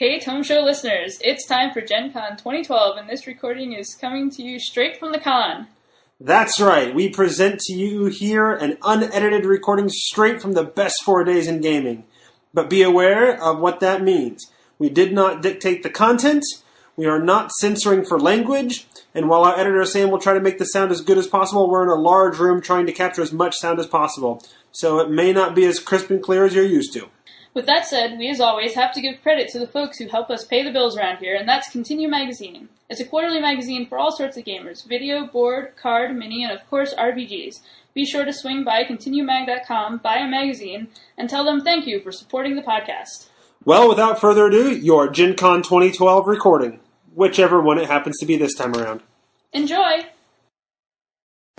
[0.00, 4.30] Hey Tome Show listeners, it's time for Gen Con 2012 and this recording is coming
[4.30, 5.66] to you straight from the con.
[6.18, 6.94] That's right.
[6.94, 11.60] We present to you here an unedited recording straight from the best four days in
[11.60, 12.04] gaming.
[12.54, 14.50] But be aware of what that means.
[14.78, 16.44] We did not dictate the content.
[16.96, 18.86] We are not censoring for language.
[19.14, 21.68] And while our editor Sam will try to make the sound as good as possible,
[21.68, 24.42] we're in a large room trying to capture as much sound as possible.
[24.72, 27.10] So it may not be as crisp and clear as you're used to.
[27.52, 30.30] With that said, we as always have to give credit to the folks who help
[30.30, 32.68] us pay the bills around here, and that's Continue Magazine.
[32.88, 36.68] It's a quarterly magazine for all sorts of gamers video, board, card, mini, and of
[36.70, 37.60] course RPGs.
[37.92, 42.12] Be sure to swing by continuemag.com, buy a magazine, and tell them thank you for
[42.12, 43.28] supporting the podcast.
[43.64, 46.78] Well, without further ado, your Gen Con 2012 recording,
[47.14, 49.02] whichever one it happens to be this time around.
[49.52, 50.06] Enjoy!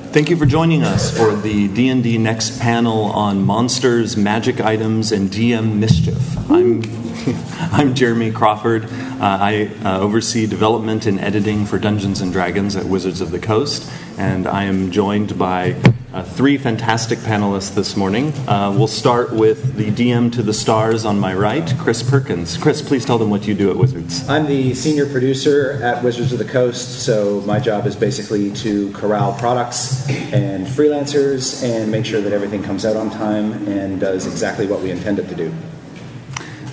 [0.09, 5.29] Thank you for joining us for the D&D Next panel on monsters, magic items, and
[5.29, 6.37] DM mischief.
[6.51, 6.81] I'm
[7.71, 8.85] I'm Jeremy Crawford.
[8.85, 8.89] Uh,
[9.21, 13.91] I uh, oversee development and editing for Dungeons and Dragons at Wizards of the Coast,
[14.17, 15.75] and I am joined by
[16.13, 18.33] uh, three fantastic panelists this morning.
[18.47, 22.57] Uh, we'll start with the DM to the stars on my right, Chris Perkins.
[22.57, 24.27] Chris, please tell them what you do at Wizards.
[24.27, 28.91] I'm the senior producer at Wizards of the Coast, so my job is basically to
[28.93, 34.25] corral products and freelancers and make sure that everything comes out on time and does
[34.25, 35.53] exactly what we intend it to do.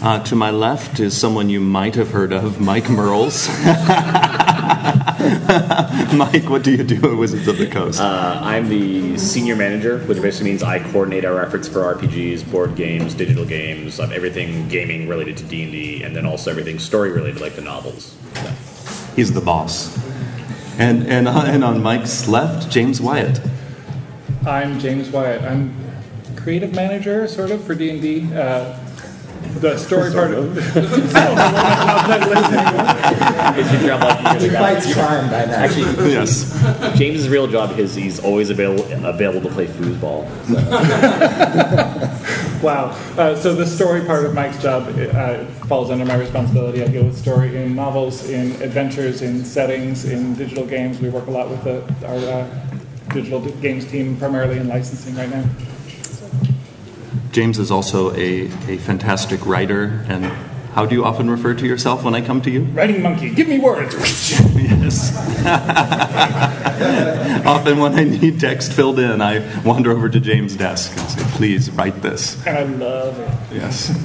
[0.00, 3.48] Uh, to my left is someone you might have heard of, Mike Mearls.
[6.14, 8.00] Mike, what do you do at Wizards of the Coast?
[8.00, 12.76] Uh, I'm the senior manager, which basically means I coordinate our efforts for RPGs, board
[12.76, 16.78] games, digital games, um, everything gaming related to D and D, and then also everything
[16.78, 18.16] story related, like the novels.
[18.34, 18.52] So.
[19.16, 19.98] He's the boss.
[20.78, 23.40] And and uh, and on Mike's left, James Wyatt.
[24.46, 25.42] I'm James Wyatt.
[25.42, 25.74] I'm
[26.36, 28.32] creative manager, sort of, for D and D.
[29.60, 30.56] The story part of
[33.58, 35.54] It's your job, like, you're the He guy- fights crime by now.
[35.54, 36.52] Actually, Yes.
[36.96, 40.24] James's real job is he's always available available to play foosball.
[42.62, 42.90] wow.
[43.16, 46.82] Uh, so the story part of Mike's job uh, falls under my responsibility.
[46.82, 51.00] I deal with story in novels, in adventures, in settings, in digital games.
[51.00, 52.46] We work a lot with the, our uh,
[53.12, 55.44] digital games team, primarily in licensing right now.
[57.38, 60.04] James is also a, a fantastic writer.
[60.08, 60.24] And
[60.74, 62.64] how do you often refer to yourself when I come to you?
[62.64, 63.94] Writing monkey, give me words.
[64.58, 65.16] Yes.
[67.46, 71.22] often when I need text filled in, I wander over to James' desk and say,
[71.36, 72.44] please write this.
[72.44, 73.30] I love it.
[73.54, 73.96] Yes.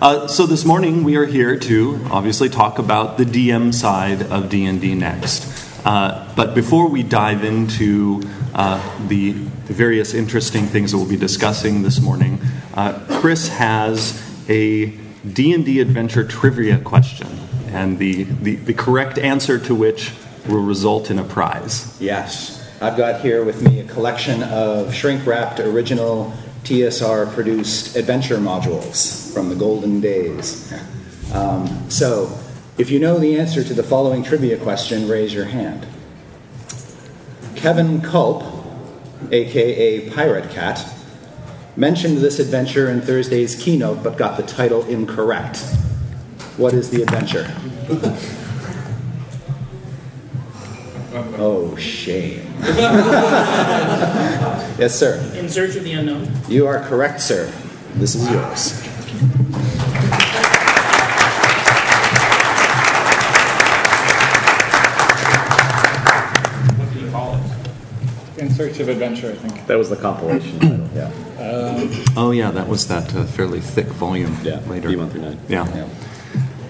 [0.00, 4.50] Uh, so this morning we are here to obviously talk about the DM side of
[4.50, 5.84] D&D Next.
[5.84, 8.22] Uh, but before we dive into
[8.54, 9.32] uh, the,
[9.68, 12.40] the various interesting things that we'll be discussing this morning,
[12.74, 14.86] uh, Chris has a
[15.30, 17.28] D&D adventure trivia question,
[17.66, 20.12] and the, the, the correct answer to which
[20.48, 21.96] will result in a prize.
[22.00, 22.56] Yes.
[22.80, 29.32] I've got here with me a collection of shrink wrapped original TSR produced adventure modules
[29.34, 30.72] from the golden days.
[31.34, 32.38] Um, so,
[32.78, 35.86] if you know the answer to the following trivia question, raise your hand.
[37.56, 38.57] Kevin Kulp,
[39.30, 40.86] aka Pirate Cat,
[41.76, 45.58] mentioned this adventure in Thursday's keynote but got the title incorrect.
[46.56, 47.54] What is the adventure?
[51.40, 52.42] Oh, shame.
[54.78, 55.18] yes, sir.
[55.36, 56.28] In Search of the Unknown.
[56.48, 57.50] You are correct, sir.
[57.94, 58.72] This is yours.
[68.58, 69.66] Search of adventure, I think.
[69.68, 70.88] That was the compilation title.
[70.98, 71.12] Yeah.
[72.16, 74.88] Oh yeah, that was that uh, fairly thick volume Yeah, later.
[74.88, 75.38] D1 through 9.
[75.48, 75.64] Yeah.
[75.76, 75.88] Yeah.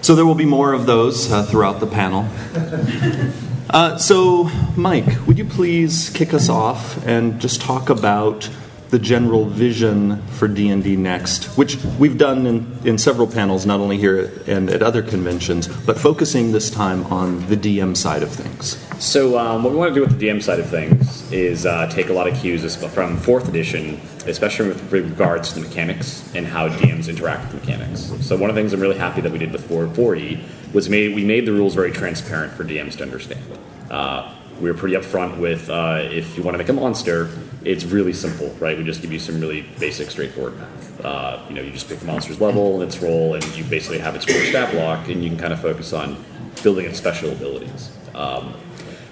[0.01, 2.27] So there will be more of those uh, throughout the panel.
[3.71, 8.49] Uh, so, Mike, would you please kick us off and just talk about
[8.89, 13.97] the general vision for D&D Next, which we've done in, in several panels, not only
[13.97, 18.83] here and at other conventions, but focusing this time on the DM side of things.
[19.03, 21.87] So um, what we want to do with the DM side of things is uh,
[21.87, 26.45] take a lot of cues from fourth edition, especially with regards to the mechanics and
[26.47, 28.11] how DMs interact with mechanics.
[28.21, 30.43] So one of the things I'm really happy that we did with 440
[30.73, 33.43] was made, we made the rules very transparent for DMs to understand.
[33.89, 37.29] Uh, we were pretty upfront with uh, if you want to make a monster,
[37.65, 38.77] it's really simple, right?
[38.77, 41.05] We just give you some really basic, straightforward math.
[41.05, 43.99] Uh, you know, you just pick the monster's level, and its role, and you basically
[43.99, 46.23] have its core stat block, and you can kind of focus on
[46.63, 47.95] building its special abilities.
[48.15, 48.53] Um,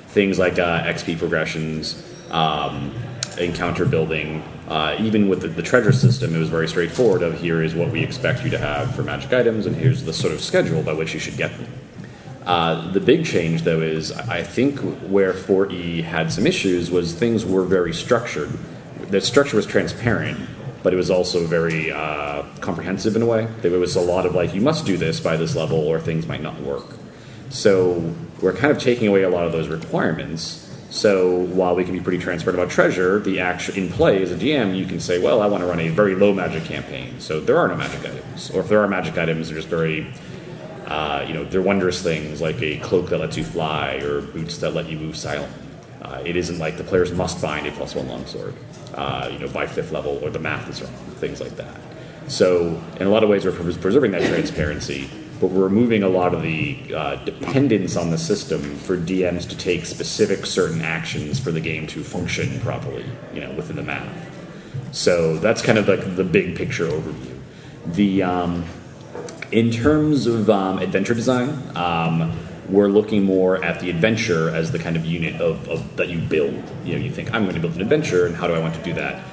[0.10, 2.94] things like uh, XP progressions, um,
[3.38, 4.44] encounter building.
[4.68, 7.22] Uh, even with the, the treasure system, it was very straightforward.
[7.24, 10.14] Of here is what we expect you to have for magic items, and here's the
[10.14, 11.68] sort of schedule by which you should get them.
[12.48, 14.80] Uh, the big change, though, is I think
[15.10, 18.50] where 4E had some issues was things were very structured.
[19.10, 20.40] The structure was transparent,
[20.82, 23.50] but it was also very uh, comprehensive in a way.
[23.62, 26.26] There was a lot of like, you must do this by this level, or things
[26.26, 26.86] might not work.
[27.50, 30.64] So we're kind of taking away a lot of those requirements.
[30.90, 34.36] So while we can be pretty transparent about treasure, the action in play as a
[34.36, 37.20] DM, you can say, well, I want to run a very low magic campaign.
[37.20, 40.14] So there are no magic items, or if there are magic items, they're just very
[40.88, 44.58] uh, you know, they're wondrous things like a cloak that lets you fly or boots
[44.60, 45.68] that let you move silently.
[46.02, 48.54] Uh, it isn't like the players must find a plus one longsword,
[48.94, 51.76] uh, you know, by fifth level or the math is wrong, things like that.
[52.28, 55.10] So, in a lot of ways, we're preserving that transparency,
[55.42, 59.58] but we're removing a lot of the uh, dependence on the system for DMs to
[59.58, 64.34] take specific certain actions for the game to function properly, you know, within the math.
[64.92, 67.38] So that's kind of like the big picture overview.
[67.88, 68.66] The um,
[69.52, 72.38] in terms of um, adventure design, um,
[72.70, 76.20] we're looking more at the adventure as the kind of unit of, of that you
[76.20, 76.62] build.
[76.84, 78.76] You know, you think I'm going to build an adventure, and how do I want
[78.76, 79.24] to do that?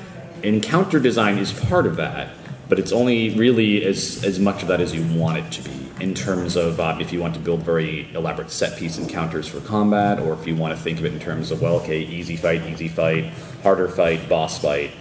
[0.43, 2.29] Encounter design is part of that,
[2.69, 5.73] but it's only really as as much of that as you want it to be.
[6.01, 9.61] In terms of um, if you want to build very elaborate set piece encounters for
[9.61, 12.37] combat, or if you want to think of it in terms of well, okay, easy
[12.37, 13.33] fight, easy fight,
[13.63, 14.93] harder fight, boss fight.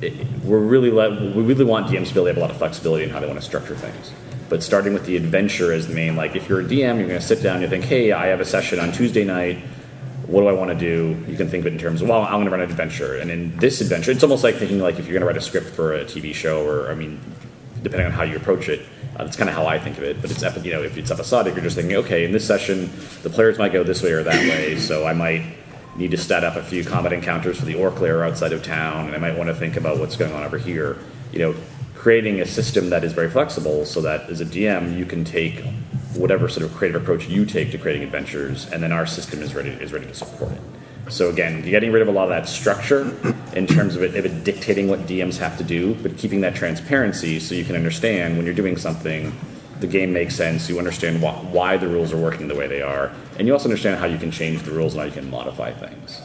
[0.00, 2.50] It, we're really let, we really want DMs to be able to have a lot
[2.50, 4.12] of flexibility in how they want to structure things
[4.48, 7.20] but starting with the adventure as the main like if you're a dm you're going
[7.20, 9.58] to sit down and you think hey i have a session on tuesday night.
[10.26, 11.22] What do i want to do?
[11.28, 13.16] You can think of it in terms of well i'm going to run an adventure.
[13.16, 15.40] And in this adventure it's almost like thinking like if you're going to write a
[15.40, 17.20] script for a tv show or i mean
[17.82, 18.80] depending on how you approach it
[19.16, 21.10] uh, that's kind of how i think of it but it's you know if it's
[21.10, 22.90] episodic you're just thinking okay in this session
[23.22, 25.42] the players might go this way or that way so i might
[25.96, 29.06] need to set up a few combat encounters for the orc layer outside of town
[29.06, 30.98] and i might want to think about what's going on over here.
[31.32, 31.54] You know
[32.04, 35.64] creating a system that is very flexible so that as a DM you can take
[36.14, 39.54] whatever sort of creative approach you take to creating adventures and then our system is
[39.54, 40.60] ready is ready to support it.
[41.08, 43.16] So again, getting rid of a lot of that structure
[43.54, 46.54] in terms of it, of it dictating what DMs have to do, but keeping that
[46.54, 49.34] transparency so you can understand when you're doing something,
[49.80, 50.68] the game makes sense.
[50.68, 53.70] You understand why, why the rules are working the way they are, and you also
[53.70, 56.20] understand how you can change the rules and how you can modify things.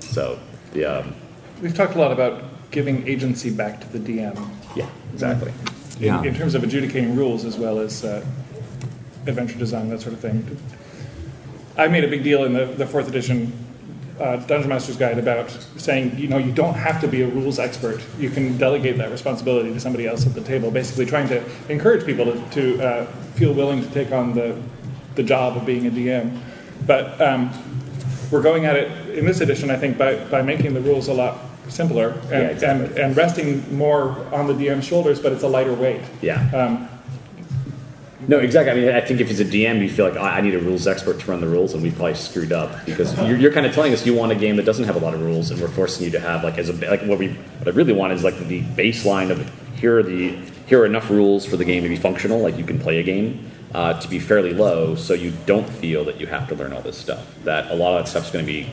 [0.00, 0.38] So
[0.86, 1.14] um,
[1.62, 4.36] We've talked a lot about giving agency back to the DM
[4.74, 5.52] yeah, exactly.
[5.98, 6.22] in, Yeah.
[6.22, 8.24] in terms of adjudicating rules as well as uh,
[9.26, 10.56] adventure design, that sort of thing.
[11.76, 13.52] I made a big deal in the, the fourth edition
[14.20, 17.58] uh, Dungeon Master's Guide about saying, you know, you don't have to be a rules
[17.58, 18.00] expert.
[18.18, 22.04] You can delegate that responsibility to somebody else at the table, basically trying to encourage
[22.06, 24.60] people to, to uh, feel willing to take on the,
[25.14, 26.38] the job of being a DM.
[26.86, 27.50] But um,
[28.30, 31.14] we're going at it in this edition, I think, by, by making the rules a
[31.14, 31.38] lot
[31.68, 32.86] simpler and, Yeah, exactly.
[32.86, 36.00] and, and resting more on the DM's shoulders, but it's a lighter weight.
[36.20, 36.50] Yeah.
[36.52, 36.88] Um,
[38.28, 38.70] No, exactly.
[38.70, 40.60] I mean, I think if he's a DM, you feel like "I I need a
[40.60, 43.66] rules expert to run the rules, and we probably screwed up because you're, you're kind
[43.66, 45.60] of telling us you want a game that doesn't have a lot of rules, and
[45.60, 47.28] we're forcing you to have like as a like what we
[47.58, 49.38] what I really want is like the baseline of
[49.76, 50.36] here are the
[50.66, 53.02] here are enough rules for the game to be functional, like you can play a
[53.02, 56.72] game, uh, to be fairly low, so you don't feel that you have to learn
[56.72, 57.26] all this stuff.
[57.42, 58.70] That a lot of that stuff's going to be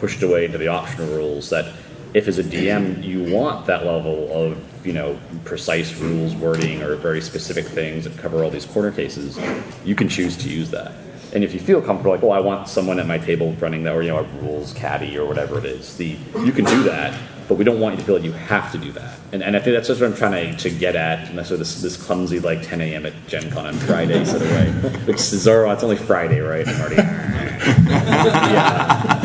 [0.00, 1.48] pushed away into the optional rules.
[1.48, 1.72] That
[2.14, 6.96] if as a DM you want that level of you know precise rules wording or
[6.96, 9.38] very specific things that cover all these corner cases,
[9.84, 10.92] you can choose to use that.
[11.34, 13.94] And if you feel comfortable, like, oh, I want someone at my table running that,
[13.94, 17.18] or you know, a rules caddy or whatever it is, the you can do that.
[17.48, 19.18] But we don't want you to feel like you have to do that.
[19.32, 21.28] And, and I think that's just what I'm trying to, to get at.
[21.28, 23.04] And that's sort of this, this clumsy like 10 a.m.
[23.04, 24.70] at Gen Con on Friday sort of way.
[25.06, 26.66] Which is it's only Friday, right?
[26.66, 26.92] I'm
[27.88, 29.20] yeah.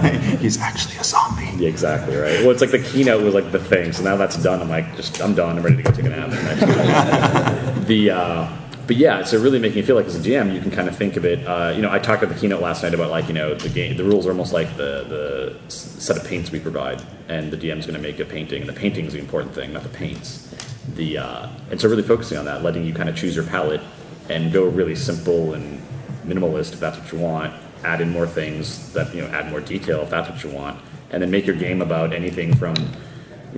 [0.40, 1.50] He's actually a zombie.
[1.56, 2.40] Yeah, exactly right.
[2.40, 3.92] Well, it's like the keynote was like the thing.
[3.92, 4.60] So now that's done.
[4.60, 5.58] I'm like, just I'm done.
[5.58, 7.72] I'm ready to go take a nap.
[7.82, 8.56] The uh,
[8.86, 10.96] but yeah, so really making you feel like as a GM, you can kind of
[10.96, 11.46] think of it.
[11.46, 13.68] Uh, you know, I talked at the keynote last night about like you know the
[13.68, 13.96] game.
[13.96, 17.86] The rules are almost like the the set of paints we provide, and the DM's
[17.86, 20.54] going to make a painting, and the painting is the important thing, not the paints.
[20.94, 23.80] The uh, and so really focusing on that, letting you kind of choose your palette
[24.28, 25.80] and go really simple and
[26.24, 27.54] minimalist if that's what you want.
[27.84, 30.80] Add in more things that you know, add more detail if that's what you want,
[31.10, 32.74] and then make your game about anything from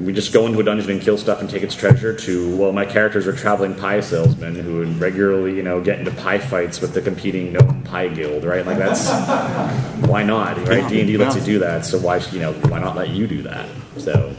[0.00, 2.72] we just go into a dungeon and kill stuff and take its treasure to well
[2.72, 6.80] my characters are traveling pie salesmen who would regularly you know get into pie fights
[6.80, 8.66] with the competing gnome pie guild right?
[8.66, 9.08] Like that's
[10.08, 10.88] why not right?
[10.88, 13.68] D&d lets you do that so why you know why not let you do that?
[13.98, 14.34] So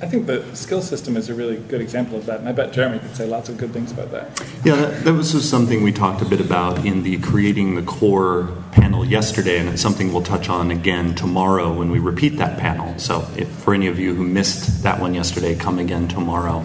[0.00, 2.72] I think the skill system is a really good example of that, and I bet
[2.72, 4.40] Jeremy could say lots of good things about that.
[4.64, 7.82] Yeah, that, that was just something we talked a bit about in the creating the
[7.82, 12.58] core panel yesterday, and it's something we'll touch on again tomorrow when we repeat that
[12.58, 12.96] panel.
[12.98, 16.64] So, if, for any of you who missed that one yesterday, come again tomorrow.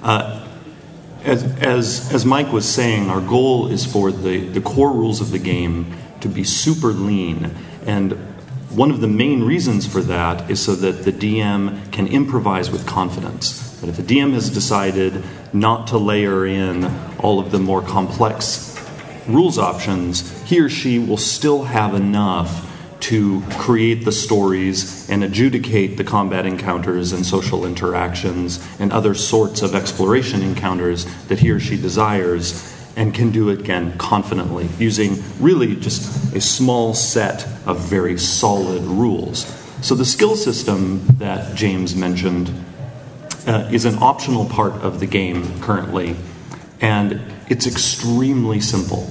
[0.00, 0.46] Uh,
[1.24, 5.32] as, as, as Mike was saying, our goal is for the, the core rules of
[5.32, 7.50] the game to be super lean.
[7.86, 8.27] And
[8.70, 12.86] one of the main reasons for that is so that the DM can improvise with
[12.86, 13.78] confidence.
[13.80, 16.84] But if a DM has decided not to layer in
[17.18, 18.76] all of the more complex
[19.26, 22.66] rules options, he or she will still have enough
[23.00, 29.62] to create the stories and adjudicate the combat encounters and social interactions and other sorts
[29.62, 35.16] of exploration encounters that he or she desires and can do it again confidently using
[35.38, 39.46] really just a small set of very solid rules.
[39.80, 42.52] So, the skill system that James mentioned
[43.46, 46.16] uh, is an optional part of the game currently,
[46.80, 49.08] and it's extremely simple.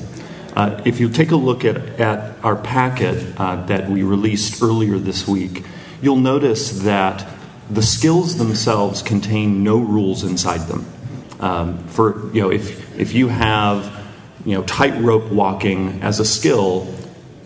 [0.53, 4.98] Uh, if you take a look at, at our packet uh, that we released earlier
[4.98, 5.63] this week,
[6.01, 7.25] you'll notice that
[7.70, 10.86] the skills themselves contain no rules inside them.
[11.39, 14.06] Um, for you know, if if you have
[14.46, 16.88] you know tightrope walking as a skill,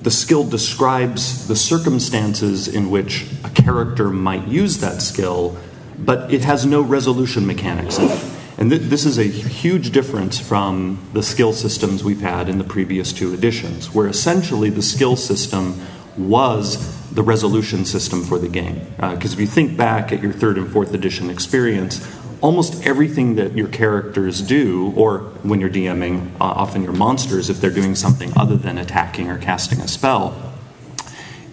[0.01, 5.57] the skill describes the circumstances in which a character might use that skill,
[5.98, 8.24] but it has no resolution mechanics in it.
[8.57, 12.63] And th- this is a huge difference from the skill systems we've had in the
[12.63, 15.79] previous two editions, where essentially the skill system
[16.17, 18.79] was the resolution system for the game.
[18.95, 22.05] Because uh, if you think back at your third and fourth edition experience,
[22.41, 27.62] almost everything that your characters do, or when you're DMing, uh, often your monsters, if
[27.62, 30.53] they're doing something other than attacking or casting a spell,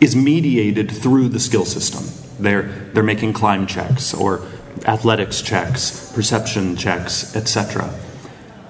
[0.01, 2.05] is mediated through the skill system.
[2.43, 4.47] They're, they're making climb checks or
[4.87, 7.93] athletics checks, perception checks, etc.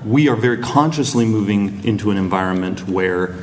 [0.04, 3.34] We are very consciously moving into an environment where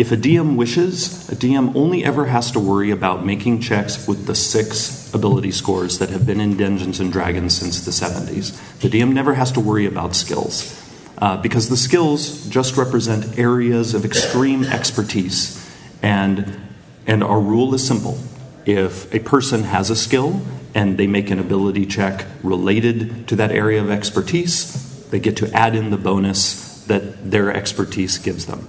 [0.00, 4.24] if a DM wishes, a DM only ever has to worry about making checks with
[4.24, 8.80] the six ability scores that have been in Dungeons and Dragons since the 70s.
[8.80, 10.74] The DM never has to worry about skills
[11.18, 15.70] uh, because the skills just represent areas of extreme expertise.
[16.02, 16.58] And,
[17.06, 18.18] and our rule is simple
[18.64, 20.40] if a person has a skill
[20.74, 25.52] and they make an ability check related to that area of expertise, they get to
[25.52, 28.66] add in the bonus that their expertise gives them.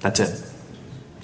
[0.00, 0.51] That's it.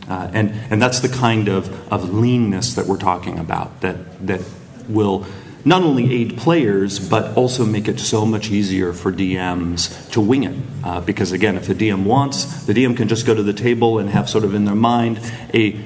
[0.08, 4.42] Uh, and, and that's the kind of, of leanness that we're talking about that, that
[4.88, 5.26] will
[5.64, 10.44] not only aid players, but also make it so much easier for DMs to wing
[10.44, 10.56] it.
[10.82, 13.98] Uh, because again, if the DM wants, the DM can just go to the table
[13.98, 15.20] and have sort of in their mind
[15.52, 15.78] a,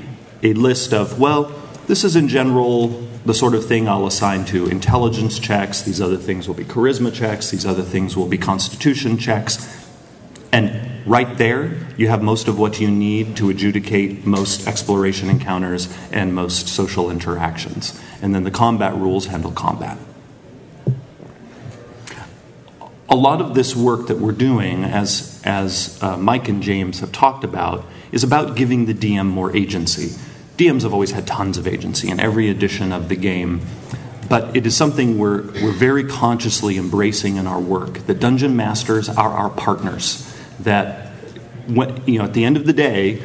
[0.42, 1.52] a list of, well,
[1.86, 2.88] this is in general
[3.24, 5.82] the sort of thing I'll assign to intelligence checks.
[5.82, 7.50] These other things will be charisma checks.
[7.50, 9.81] These other things will be constitution checks.
[10.52, 15.88] And right there, you have most of what you need to adjudicate most exploration encounters
[16.12, 17.98] and most social interactions.
[18.20, 19.98] And then the combat rules handle combat.
[23.08, 27.12] A lot of this work that we're doing, as, as uh, Mike and James have
[27.12, 30.16] talked about, is about giving the DM more agency.
[30.56, 33.60] DMs have always had tons of agency in every edition of the game,
[34.28, 38.06] but it is something we're, we're very consciously embracing in our work.
[38.06, 40.31] The dungeon masters are our partners
[40.64, 41.12] that
[41.66, 43.22] you know, at the end of the day,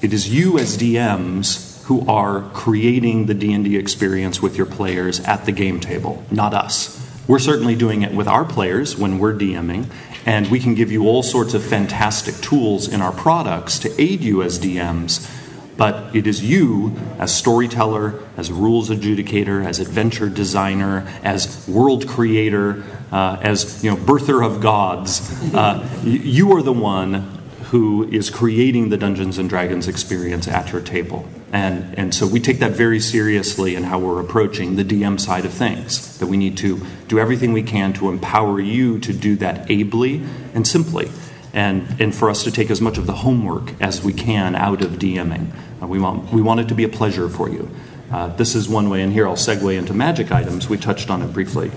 [0.00, 5.44] it is you as DMs who are creating the D&D experience with your players at
[5.44, 7.00] the game table, not us.
[7.28, 9.90] We're certainly doing it with our players when we're DMing,
[10.24, 14.22] and we can give you all sorts of fantastic tools in our products to aid
[14.22, 15.30] you as DMs.
[15.76, 22.84] But it is you, as storyteller, as rules adjudicator, as adventure designer, as world creator,
[23.10, 25.20] uh, as you know, birther of gods.
[25.54, 27.34] Uh, you are the one
[27.74, 31.26] who is creating the Dungeons and Dragons experience at your table.
[31.52, 35.44] And, and so we take that very seriously in how we're approaching the DM side
[35.44, 39.36] of things, that we need to do everything we can to empower you to do
[39.36, 40.22] that ably
[40.54, 41.10] and simply.
[41.54, 44.82] And, and for us to take as much of the homework as we can out
[44.82, 45.52] of DMing.
[45.80, 47.70] Uh, we, want, we want it to be a pleasure for you.
[48.10, 50.68] Uh, this is one way, and here I'll segue into magic items.
[50.68, 51.70] We touched on it briefly.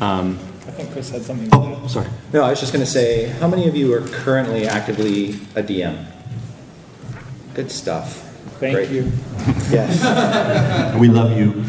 [0.00, 1.48] Um, I think Chris had something.
[1.52, 2.08] Oh, sorry.
[2.32, 5.62] No, I was just going to say, how many of you are currently actively a
[5.62, 6.06] DM?
[7.54, 8.24] Good stuff.
[8.60, 8.90] Thank Great.
[8.90, 9.12] you.
[9.70, 10.94] Yes.
[10.98, 11.64] we love you.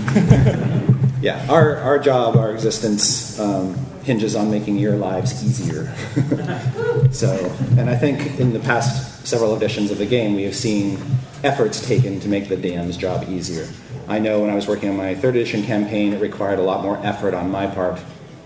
[1.22, 3.76] yeah, our, our job, our existence um,
[4.10, 5.86] hinges on making your lives easier.
[7.12, 7.30] so,
[7.78, 10.98] and I think in the past several editions of the game, we have seen
[11.44, 13.68] efforts taken to make the DM's job easier.
[14.08, 16.82] I know when I was working on my third edition campaign, it required a lot
[16.82, 18.02] more effort on my part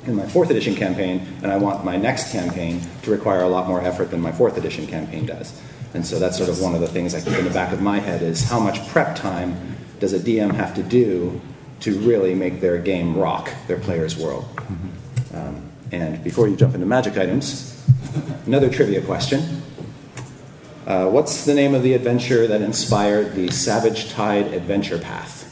[0.06, 3.66] in my fourth edition campaign, and I want my next campaign to require a lot
[3.66, 5.58] more effort than my fourth edition campaign does.
[5.94, 7.82] And so that's sort of one of the things I keep in the back of
[7.82, 11.40] my head is how much prep time does a DM have to do
[11.80, 14.44] to really make their game rock their player's world?
[14.58, 15.03] Mm-hmm.
[15.34, 17.84] Um, and before you jump into magic items,
[18.46, 19.62] another trivia question.
[20.86, 25.50] Uh, what's the name of the adventure that inspired the Savage Tide Adventure Path?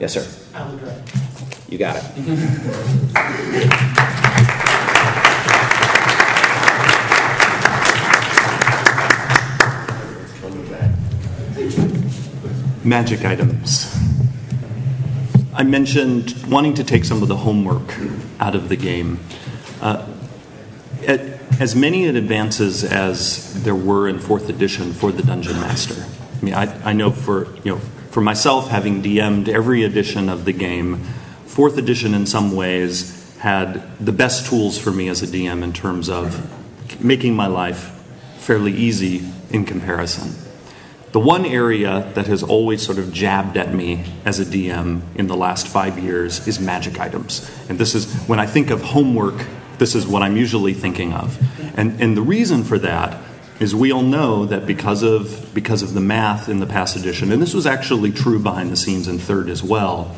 [0.00, 0.26] Yes, sir.
[0.54, 1.02] Isle of Dread.
[1.68, 2.04] You got it.
[12.84, 13.89] Magic items.
[15.60, 17.94] I mentioned wanting to take some of the homework
[18.40, 19.20] out of the game.
[19.82, 20.06] Uh,
[21.06, 21.20] at,
[21.60, 26.02] as many advances as there were in fourth edition for the dungeon master.
[26.02, 27.78] I mean, I, I know for you know
[28.10, 31.04] for myself, having DM'd every edition of the game,
[31.44, 35.74] fourth edition in some ways had the best tools for me as a DM in
[35.74, 38.02] terms of making my life
[38.38, 40.32] fairly easy in comparison.
[41.12, 45.26] The one area that has always sort of jabbed at me as a DM in
[45.26, 47.50] the last five years is magic items.
[47.68, 49.44] And this is, when I think of homework,
[49.78, 51.36] this is what I'm usually thinking of.
[51.76, 53.20] And, and the reason for that
[53.58, 57.32] is we all know that because of, because of the math in the past edition,
[57.32, 60.14] and this was actually true behind the scenes in third as well,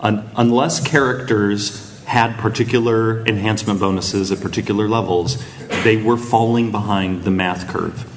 [0.00, 5.42] un, unless characters had particular enhancement bonuses at particular levels,
[5.84, 8.10] they were falling behind the math curve.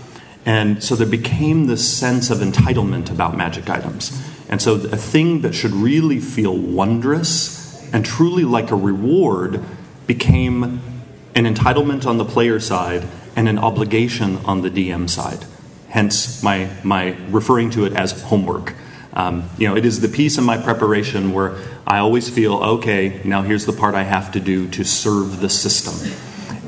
[0.47, 4.17] And so there became this sense of entitlement about magic items.
[4.47, 9.61] And so a thing that should really feel wondrous and truly like a reward
[10.07, 10.63] became
[11.35, 15.43] an entitlement on the player side and an obligation on the DM side.
[15.89, 18.73] Hence my, my referring to it as homework.
[19.11, 23.19] Um, you know, it is the piece in my preparation where I always feel, okay,
[23.25, 26.09] now here's the part I have to do to serve the system.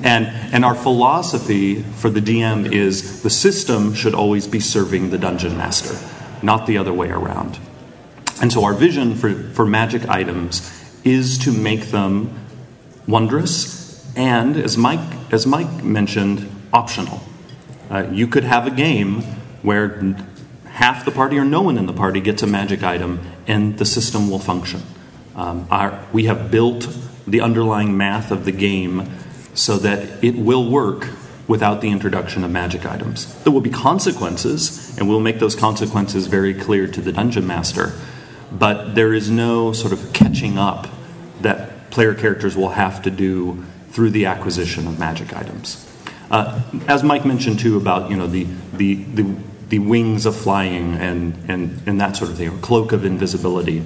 [0.03, 5.17] And, and our philosophy for the DM is the system should always be serving the
[5.17, 5.95] dungeon master,
[6.41, 7.59] not the other way around.
[8.41, 10.71] And so our vision for, for magic items
[11.03, 12.39] is to make them
[13.07, 13.79] wondrous
[14.15, 14.99] and, as Mike,
[15.31, 17.21] as Mike mentioned, optional.
[17.89, 19.21] Uh, you could have a game
[19.61, 20.15] where
[20.65, 23.85] half the party or no one in the party gets a magic item and the
[23.85, 24.81] system will function.
[25.35, 26.87] Um, our, we have built
[27.27, 29.09] the underlying math of the game
[29.59, 31.09] so that it will work
[31.45, 33.33] without the introduction of magic items.
[33.43, 37.91] There will be consequences, and we'll make those consequences very clear to the dungeon master,
[38.51, 40.87] but there is no sort of catching up
[41.41, 45.85] that player characters will have to do through the acquisition of magic items.
[46.31, 49.35] Uh, as Mike mentioned too about you know the the, the,
[49.67, 53.83] the wings of flying and, and, and that sort of thing, or cloak of invisibility.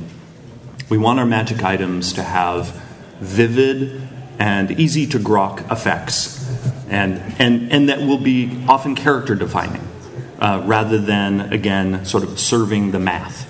[0.90, 2.80] We want our magic items to have
[3.20, 6.40] vivid and easy to grok effects,
[6.90, 9.88] and, and, and that will be often character defining
[10.40, 13.50] uh, rather than, again, sort of serving the math.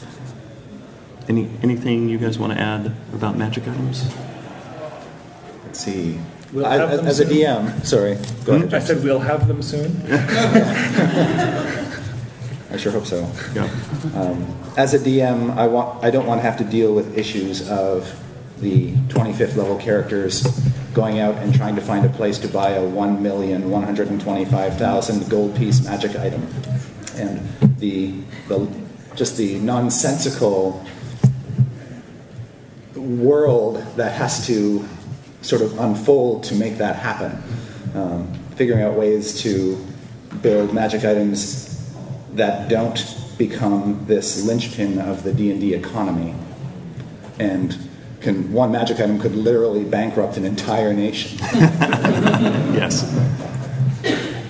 [1.30, 4.14] Any, anything you guys want to add about magic items?
[5.66, 6.20] Let's see.
[6.52, 7.26] We'll I- have them as a.
[7.26, 8.74] DM, sorry, go ahead.
[8.74, 10.02] I said we'll have them soon.
[12.70, 13.28] I sure hope so.
[13.56, 13.70] Yeah.
[14.78, 18.08] As a DM, I want I don't want to have to deal with issues of
[18.60, 20.44] the 25th level characters
[20.94, 26.16] going out and trying to find a place to buy a 1,125,000 gold piece magic
[26.16, 26.48] item.
[27.16, 27.48] And
[27.80, 28.16] the,
[28.48, 28.68] the
[29.16, 30.84] just the nonsensical
[32.96, 34.84] world that has to
[35.42, 37.44] sort of unfold to make that happen.
[37.96, 39.86] Um, figuring out ways to
[40.42, 41.70] build magic items
[42.34, 46.34] that don't become this linchpin of the D&D economy
[47.40, 47.78] and
[48.24, 51.40] can one magic item could literally bankrupt an entire nation.
[52.74, 53.04] Yes.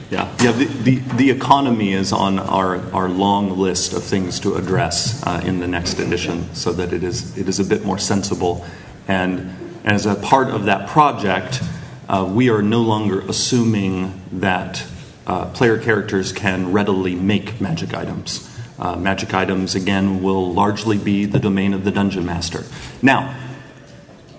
[0.09, 0.51] Yeah, yeah.
[0.51, 5.41] The, the, the economy is on our, our long list of things to address uh,
[5.43, 8.65] in the next edition, so that it is it is a bit more sensible.
[9.07, 11.62] And as a part of that project,
[12.07, 14.86] uh, we are no longer assuming that
[15.25, 18.49] uh, player characters can readily make magic items.
[18.79, 22.63] Uh, magic items, again, will largely be the domain of the dungeon master.
[23.01, 23.36] Now,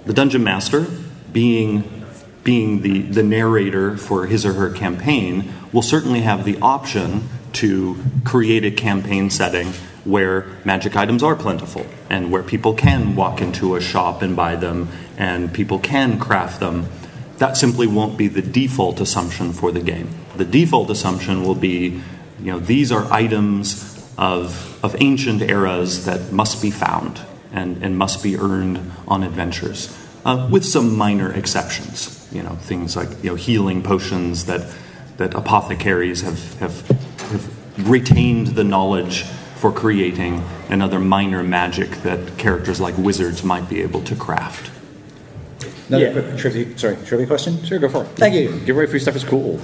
[0.07, 0.87] the dungeon master,
[1.33, 2.05] being
[2.45, 7.97] being the, the narrator for his or her campaign, will certainly have the option to
[8.25, 9.69] create a campaign setting
[10.05, 14.55] where magic items are plentiful and where people can walk into a shop and buy
[14.55, 16.87] them and people can craft them.
[17.39, 20.09] That simply won't be the default assumption for the game.
[20.37, 22.03] The default assumption will be,
[22.41, 27.21] you know, these are items of, of ancient eras that must be found
[27.55, 32.29] and, and must be earned on adventures, uh, with some minor exceptions.
[32.33, 34.63] You know, things like you know healing potions that
[35.17, 36.89] that apothecaries have have,
[37.31, 39.23] have retained the knowledge
[39.57, 44.71] for creating, and other minor magic that characters like wizards might be able to craft.
[45.89, 46.13] Another Yeah.
[46.13, 47.63] quick trivia, sorry, trivia question?
[47.65, 48.09] Sure, go for it.
[48.17, 48.61] Thank you.
[48.67, 49.59] Give away free stuff is cool.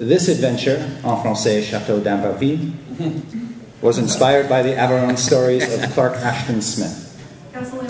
[0.00, 2.72] This adventure, en français Chateau d'Amberville,
[3.84, 7.02] was inspired by the Averoigne stories of Clark Ashton Smith.
[7.52, 7.82] Castle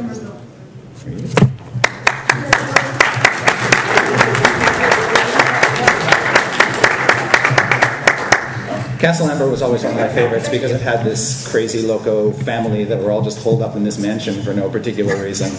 [9.30, 13.00] Amber was always one of my favorites because it had this crazy loco family that
[13.00, 15.52] were all just holed up in this mansion for no particular reason.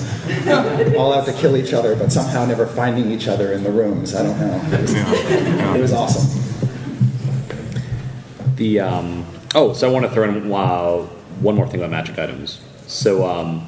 [0.98, 4.14] all out to kill each other, but somehow never finding each other in the rooms.
[4.14, 4.62] I don't know.
[4.74, 6.42] It was, it was awesome.
[8.58, 9.25] The um,
[9.56, 10.98] oh, so I want to throw in uh,
[11.40, 12.62] one more thing about magic items.
[12.88, 13.68] So, um,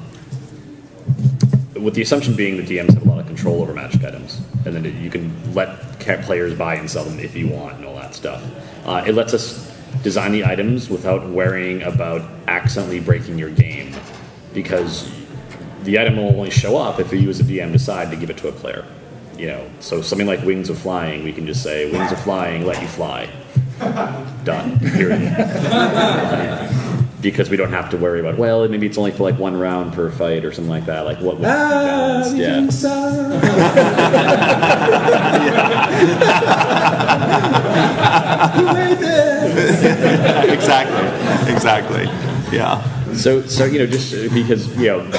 [1.74, 4.74] with the assumption being the DMs have a lot of control over magic items, and
[4.74, 8.14] then you can let players buy and sell them if you want, and all that
[8.14, 8.42] stuff.
[8.84, 9.66] Uh, it lets us
[10.02, 13.94] design the items without worrying about accidentally breaking your game,
[14.54, 15.10] because
[15.82, 18.36] the item will only show up if you as a DM decide to give it
[18.38, 18.84] to a player.
[19.36, 22.66] You know, so something like Wings of Flying, we can just say Wings of Flying,
[22.66, 23.30] let you fly.
[24.44, 24.78] Done.
[24.80, 25.20] Period.
[27.20, 29.92] because we don't have to worry about well, maybe it's only for like one round
[29.92, 31.04] per fight or something like that.
[31.04, 32.36] Like what would be balanced?
[32.36, 32.58] Yeah.
[40.52, 42.04] exactly, exactly.
[42.56, 42.82] Yeah.
[43.14, 45.10] So, so you know, just uh, because you know,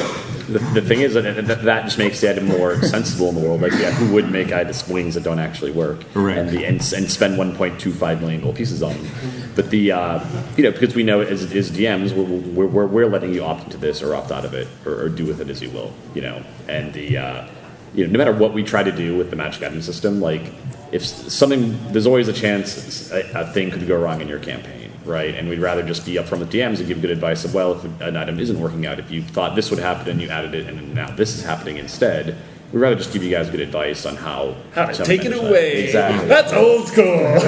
[0.53, 3.41] the, the thing is that, that that just makes the item more sensible in the
[3.41, 3.61] world.
[3.61, 6.37] Like, yeah, who would make items wings that don't actually work, Right.
[6.37, 9.11] and the and, and spend 1.25 million gold pieces on them?
[9.55, 10.25] But the uh,
[10.57, 13.77] you know, because we know as, as DMs, we're, we're, we're letting you opt into
[13.77, 15.93] this or opt out of it, or, or do with it as you will.
[16.13, 17.47] You know, and the uh,
[17.93, 20.53] you know, no matter what we try to do with the magic item system, like
[20.91, 24.78] if something, there's always a chance a, a thing could go wrong in your campaign,
[25.09, 25.33] right?
[25.35, 28.01] And we'd rather just be upfront with DMs and give good advice of, well, if
[28.01, 30.67] an item isn't working out, if you thought this would happen and you added it,
[30.67, 32.37] and now this is happening instead,
[32.71, 35.41] we'd rather just give you guys good advice on how How to take it manage
[35.41, 35.49] that.
[35.49, 35.83] away.
[35.85, 36.27] Exactly.
[36.27, 37.17] That's old school.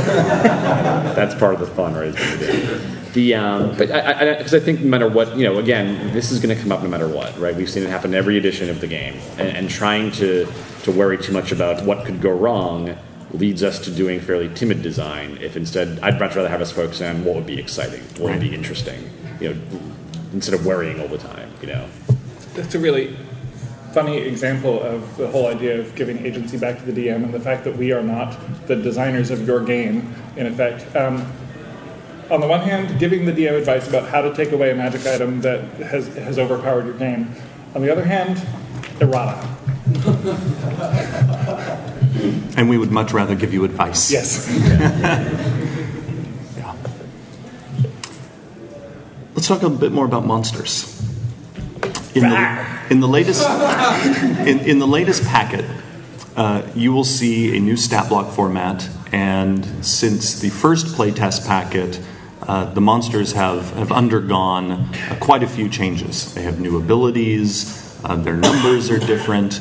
[1.16, 2.08] That's part of the fun, right?
[2.08, 2.82] is what we do.
[3.14, 6.40] The um, but I because I, think no matter what you know, again, this is
[6.40, 7.54] going to come up no matter what, right?
[7.54, 10.48] We've seen it happen in every edition of the game, and, and trying to
[10.84, 12.96] to worry too much about what could go wrong
[13.34, 15.38] leads us to doing fairly timid design.
[15.42, 18.42] If instead, I'd much rather have us focus on what would be exciting, what would
[18.42, 19.62] be interesting, you know,
[20.34, 21.88] instead of worrying all the time, you know.
[22.54, 23.16] That's a really
[23.94, 27.40] funny example of the whole idea of giving agency back to the DM and the
[27.40, 30.96] fact that we are not the designers of your game, in effect.
[30.96, 31.32] Um,
[32.30, 35.06] on the one hand, giving the DM advice about how to take away a magic
[35.06, 37.36] item that has, has overpowered your game.
[37.76, 38.42] On the other hand,
[39.02, 39.48] errata.
[42.58, 44.12] And we would much rather give you advice.
[44.12, 44.48] Yes.
[46.58, 46.76] Yeah.
[49.34, 51.00] Let's talk a bit more about monsters.
[52.14, 53.48] In the, in the latest
[54.48, 55.66] in, in the latest packet,
[56.36, 62.02] uh, you will see a new stat block format, and since the first playtest packet,
[62.44, 66.34] uh, the monsters have, have undergone uh, quite a few changes.
[66.34, 69.60] They have new abilities, uh, their numbers are different.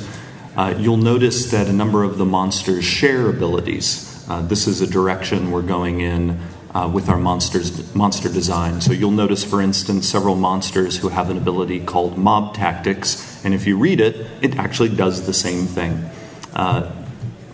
[0.56, 4.24] Uh, you'll notice that a number of the monsters share abilities.
[4.28, 6.40] Uh, this is a direction we're going in
[6.74, 8.80] uh, with our monsters monster design.
[8.80, 13.54] So you'll notice, for instance, several monsters who have an ability called Mob Tactics, and
[13.54, 16.10] if you read it, it actually does the same thing.
[16.52, 16.92] Uh,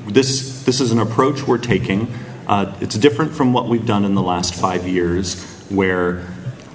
[0.07, 2.13] this this is an approach we're taking.
[2.47, 6.27] Uh, it's different from what we've done in the last five years, where,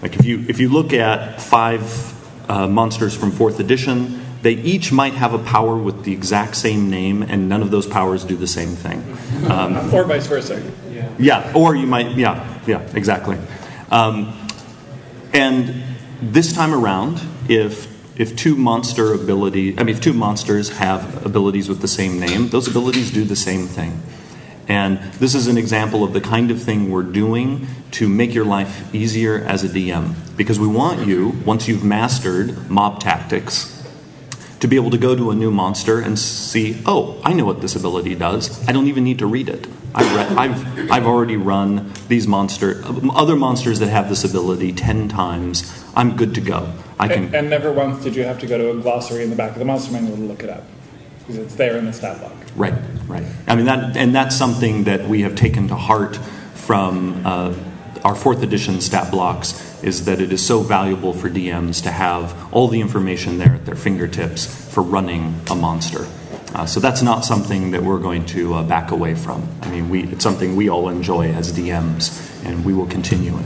[0.02, 4.92] like, if you if you look at five uh, monsters from fourth edition, they each
[4.92, 8.36] might have a power with the exact same name, and none of those powers do
[8.36, 9.18] the same thing.
[9.50, 10.62] Um, or vice versa.
[11.20, 13.38] yeah, or you might, yeah, yeah, exactly.
[13.90, 14.38] Um,
[15.34, 15.84] and
[16.22, 21.70] this time around, if if two monster ability, I mean, if two monsters have abilities
[21.70, 24.02] with the same name, those abilities do the same thing.
[24.68, 28.46] And this is an example of the kind of thing we're doing to make your
[28.46, 30.14] life easier as a DM.
[30.38, 33.81] Because we want you, once you've mastered mob tactics,
[34.62, 37.62] to be able to go to a new monster and see, oh, I know what
[37.62, 38.68] this ability does.
[38.68, 39.68] I don't even need to read it.
[39.94, 42.82] I've, I've already run these monster,
[43.14, 45.84] other monsters that have this ability ten times.
[45.96, 46.72] I'm good to go.
[46.98, 47.26] I can.
[47.26, 49.52] And, and never once did you have to go to a glossary in the back
[49.52, 50.64] of the monster manual to look it up.
[51.20, 52.34] Because it's there in the stat block.
[52.56, 52.74] Right,
[53.08, 53.26] right.
[53.48, 56.18] I mean that, and that's something that we have taken to heart
[56.54, 57.54] from uh,
[58.04, 59.71] our fourth edition stat blocks.
[59.84, 63.66] Is that it is so valuable for DMs to have all the information there at
[63.66, 66.08] their fingertips for running a monster.
[66.54, 69.48] Uh, so that's not something that we're going to uh, back away from.
[69.62, 73.46] I mean, we, it's something we all enjoy as DMs, and we will continue it.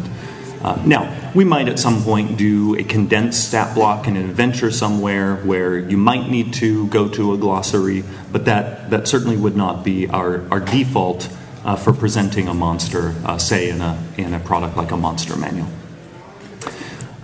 [0.63, 4.71] Uh, now, we might at some point do a condensed stat block in an adventure
[4.71, 9.55] somewhere where you might need to go to a glossary, but that, that certainly would
[9.55, 11.29] not be our, our default
[11.63, 15.35] uh, for presenting a monster, uh, say, in a, in a product like a monster
[15.35, 15.67] manual.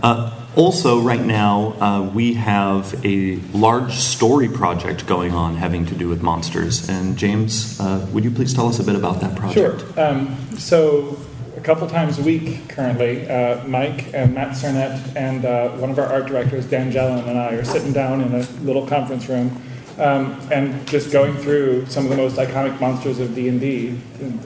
[0.04, 5.96] Uh, also, right now, uh, we have a large story project going on having to
[5.96, 6.90] do with monsters.
[6.90, 9.82] And James, uh, would you please tell us a bit about that project?
[9.82, 10.06] Sure.
[10.06, 11.18] Um, so,
[11.56, 16.00] a couple times a week currently, uh, Mike and Matt Sernett and uh, one of
[16.00, 19.62] our art directors, Dan Gelon, and I are sitting down in a little conference room
[20.00, 24.00] um, and just going through some of the most iconic monsters of D&D.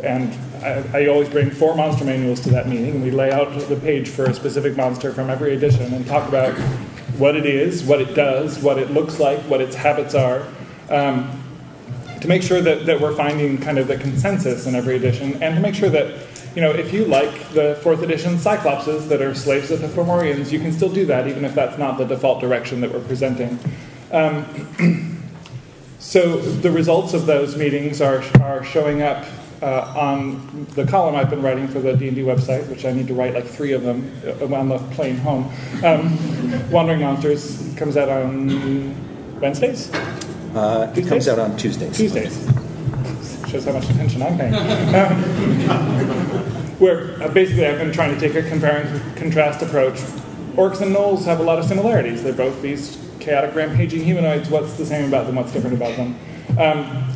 [0.04, 0.34] And
[0.65, 4.10] I, I, always bring four monster manuals to that meeting, we lay out the page
[4.10, 6.54] for a specific monster from every edition and talk about
[7.17, 10.45] what it is, what it does, what it looks like, what its habits are.
[10.89, 11.41] Um,
[12.21, 15.56] to make sure that, that we're finding kind of the consensus in every edition, and
[15.56, 19.36] to make sure that you know, if you like the fourth edition Cyclopses that are
[19.36, 22.39] slaves of the Fomorians, you can still do that, even if that's not the default
[22.39, 23.60] direction that we're presenting.
[24.12, 25.12] Um,
[26.06, 29.25] So the results of those meetings are, are showing up
[29.65, 33.15] uh, on the column I've been writing for the D&D website, which I need to
[33.15, 35.51] write like three of them uh, on the plane home.
[35.84, 39.91] Um, Wandering Monsters comes out on Wednesdays?
[40.54, 41.97] Uh, it comes out on Tuesdays.
[41.97, 42.45] Tuesdays.
[43.49, 44.54] Shows how much attention I'm paying.
[44.54, 45.23] Um,
[46.80, 49.95] where uh, basically I've been trying to take a compare and contrast approach.
[50.56, 52.21] Orcs and gnolls have a lot of similarities.
[52.21, 56.15] They're both these chaotic rampaging humanoids, what's the same about them, what's different about them?
[56.60, 57.14] Um,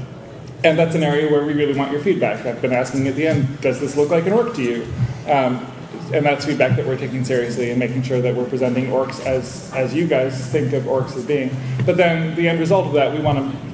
[0.63, 2.45] and that's an area where we really want your feedback.
[2.45, 4.87] I've been asking at the end, does this look like an orc to you?
[5.27, 5.65] Um,
[6.13, 9.71] and that's feedback that we're taking seriously and making sure that we're presenting orcs as,
[9.73, 11.55] as you guys think of orcs as being.
[11.85, 13.69] But then the end result of that, we want to,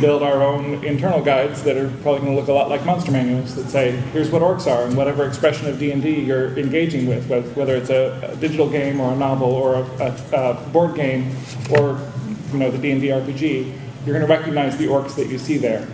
[0.00, 3.12] build our own internal guides that are probably going to look a lot like monster
[3.12, 7.28] manuals that say, here's what orcs are, and whatever expression of D&D you're engaging with,
[7.54, 9.82] whether it's a, a digital game or a novel or a,
[10.32, 11.36] a, a board game
[11.72, 12.00] or
[12.52, 15.86] you know the D&D RPG, you're going to recognize the orcs that you see there.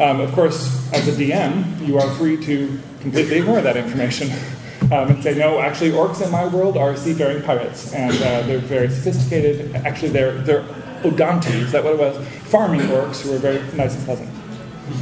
[0.00, 4.30] Um, of course, as a DM, you are free to completely ignore that information.
[4.84, 8.58] um, and say, no, actually, orcs in my world are seafaring pirates, and uh, they're
[8.58, 9.74] very sophisticated.
[9.76, 10.64] Actually, they're, they're
[11.02, 12.26] Odonti, is that what it was?
[12.48, 14.28] Farming orcs who are very nice and pleasant.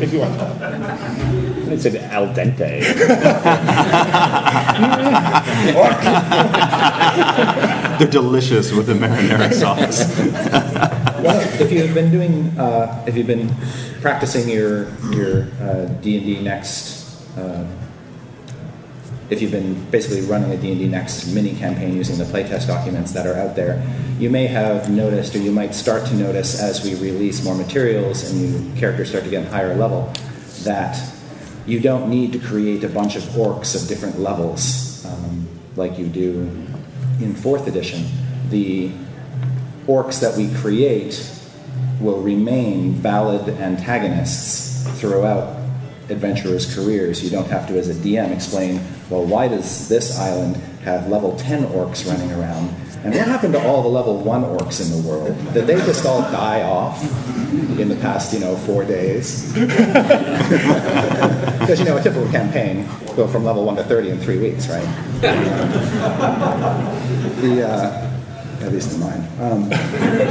[0.01, 0.35] If you want.
[1.73, 2.83] It's an al dente.
[7.99, 10.05] They're delicious with the marinara sauce.
[11.23, 13.55] well, if you've been doing, uh, if you've been
[14.01, 16.99] practicing your your uh, D and D next
[17.37, 17.67] uh,
[19.31, 23.27] if you've been basically running a D&D Next mini campaign using the playtest documents that
[23.27, 23.83] are out there,
[24.19, 28.31] you may have noticed, or you might start to notice as we release more materials
[28.31, 30.13] and characters start to get higher level,
[30.63, 30.99] that
[31.67, 36.07] you don't need to create a bunch of orcs of different levels um, like you
[36.07, 36.51] do
[37.21, 38.07] in fourth edition.
[38.49, 38.91] The
[39.89, 41.35] orcs that we create
[42.01, 45.57] will remain valid antagonists throughout
[46.11, 47.25] adventurers' careers.
[47.25, 51.37] You don't have to, as a DM, explain, well, why does this island have level
[51.37, 52.69] 10 orcs running around?
[53.05, 55.37] And what happened to all the level 1 orcs in the world?
[55.55, 57.03] Did they just all die off
[57.79, 59.55] in the past, you know, four days?
[61.59, 64.39] Because, you know, a typical campaign will go from level 1 to 30 in three
[64.39, 64.87] weeks, right?
[67.43, 68.08] the, uh,
[68.61, 69.29] at least in mine.
[69.41, 69.71] Um,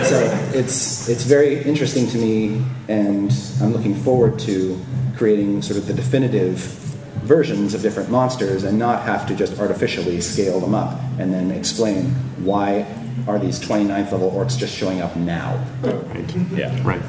[0.04, 4.80] so it's, it's very interesting to me, and I'm looking forward to
[5.16, 6.58] creating sort of the definitive
[7.24, 11.52] versions of different monsters and not have to just artificially scale them up and then
[11.52, 12.06] explain
[12.44, 12.86] why
[13.28, 15.64] are these 29th level orcs just showing up now.
[15.82, 16.36] Right.
[16.52, 16.82] Yeah.
[16.88, 17.02] Right.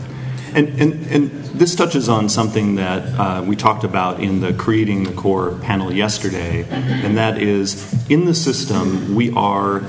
[0.54, 5.04] And, and, and this touches on something that uh, we talked about in the Creating
[5.04, 9.82] the Core panel yesterday, and that is in the system, we are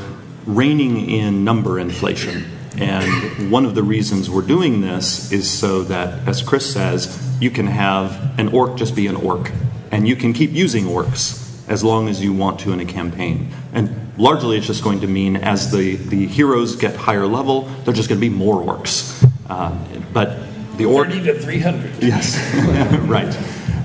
[0.55, 2.45] reining in number inflation.
[2.77, 7.51] And one of the reasons we're doing this is so that, as Chris says, you
[7.51, 9.51] can have an orc just be an orc,
[9.91, 13.51] and you can keep using orcs as long as you want to in a campaign.
[13.73, 17.93] And largely, it's just going to mean as the, the heroes get higher level, they're
[17.93, 19.23] just going to be more orcs.
[19.47, 19.77] Uh,
[20.11, 20.39] but
[20.77, 21.09] the orc.
[21.09, 22.03] 30 to 300.
[22.03, 22.37] Yes,
[23.07, 23.37] right,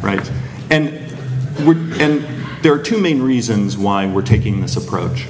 [0.02, 0.32] right.
[0.70, 0.92] And,
[1.66, 2.24] we're, and
[2.62, 5.26] there are two main reasons why we're taking this approach.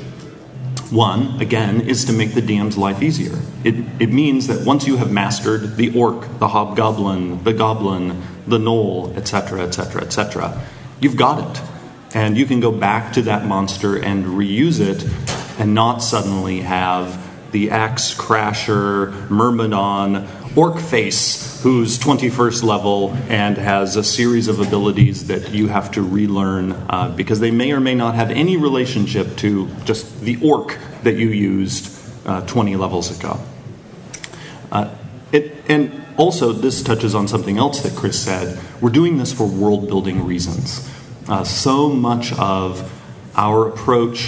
[0.94, 3.36] One, again, is to make the DM's life easier.
[3.64, 8.58] It, it means that once you have mastered the orc, the hobgoblin, the goblin, the
[8.58, 10.62] gnoll, etc., etc., etc.,
[11.00, 11.62] you've got it.
[12.14, 15.04] And you can go back to that monster and reuse it
[15.58, 23.96] and not suddenly have the Axe Crasher, Myrmidon, Orc Face, who's 21st level and has
[23.96, 27.96] a series of abilities that you have to relearn uh, because they may or may
[27.96, 31.92] not have any relationship to just the orc that you used
[32.24, 33.40] uh, 20 levels ago.
[34.70, 34.94] Uh,
[35.32, 38.56] it, and also, this touches on something else that Chris said.
[38.80, 40.88] We're doing this for world building reasons.
[41.28, 42.92] Uh, so much of
[43.34, 44.26] our approach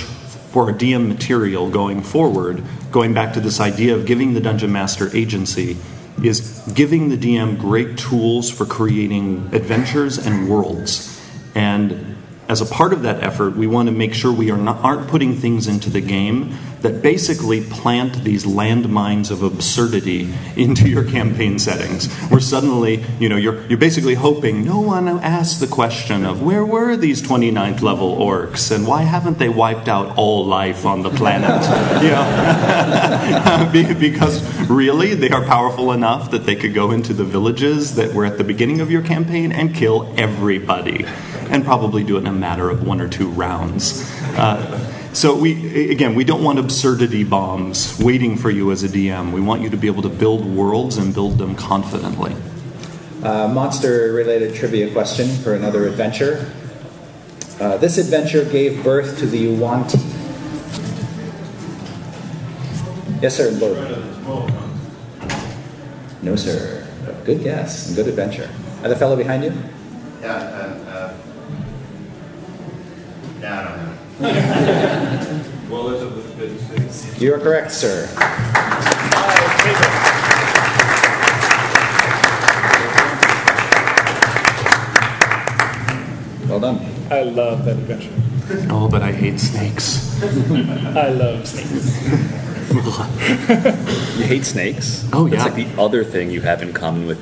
[0.50, 4.72] for a DM material going forward, going back to this idea of giving the dungeon
[4.72, 5.76] master agency,
[6.22, 11.20] is giving the DM great tools for creating adventures and worlds.
[11.54, 12.15] And
[12.48, 15.08] as a part of that effort, we want to make sure we are not, aren't
[15.08, 21.58] putting things into the game that basically plant these landmines of absurdity into your campaign
[21.58, 22.12] settings.
[22.28, 26.64] Where suddenly, you know, you're, you're basically hoping no one asks the question of where
[26.64, 31.10] were these 29th level orcs and why haven't they wiped out all life on the
[31.10, 31.50] planet?
[32.02, 33.96] you know?
[34.00, 38.24] because really, they are powerful enough that they could go into the villages that were
[38.24, 41.04] at the beginning of your campaign and kill everybody
[41.50, 44.02] and probably do it in a matter of one or two rounds.
[44.36, 44.78] Uh,
[45.12, 49.32] so we again, we don't want absurdity bombs waiting for you as a DM.
[49.32, 52.36] We want you to be able to build worlds and build them confidently.
[53.22, 56.52] Uh, monster-related trivia question for another adventure.
[57.58, 59.98] Uh, this adventure gave birth to the Yuan-ti.
[63.22, 63.88] Yes, sir, Lord.
[66.22, 66.86] No, sir.
[67.24, 67.94] Good guess.
[67.94, 68.50] Good adventure.
[68.82, 69.52] And the fellow behind you?
[70.20, 70.74] Yeah,
[73.46, 75.44] yeah, I don't know.
[75.68, 77.24] Dwellers of the Forbidden City.
[77.24, 78.08] You are correct, sir.
[86.48, 86.78] Well done.
[87.10, 88.12] I love that adventure.
[88.70, 90.22] Oh, but I hate snakes.
[90.50, 91.96] I love snakes.
[94.18, 95.08] You hate snakes?
[95.12, 95.52] Oh, That's yeah.
[95.52, 97.18] like the other thing you have in common with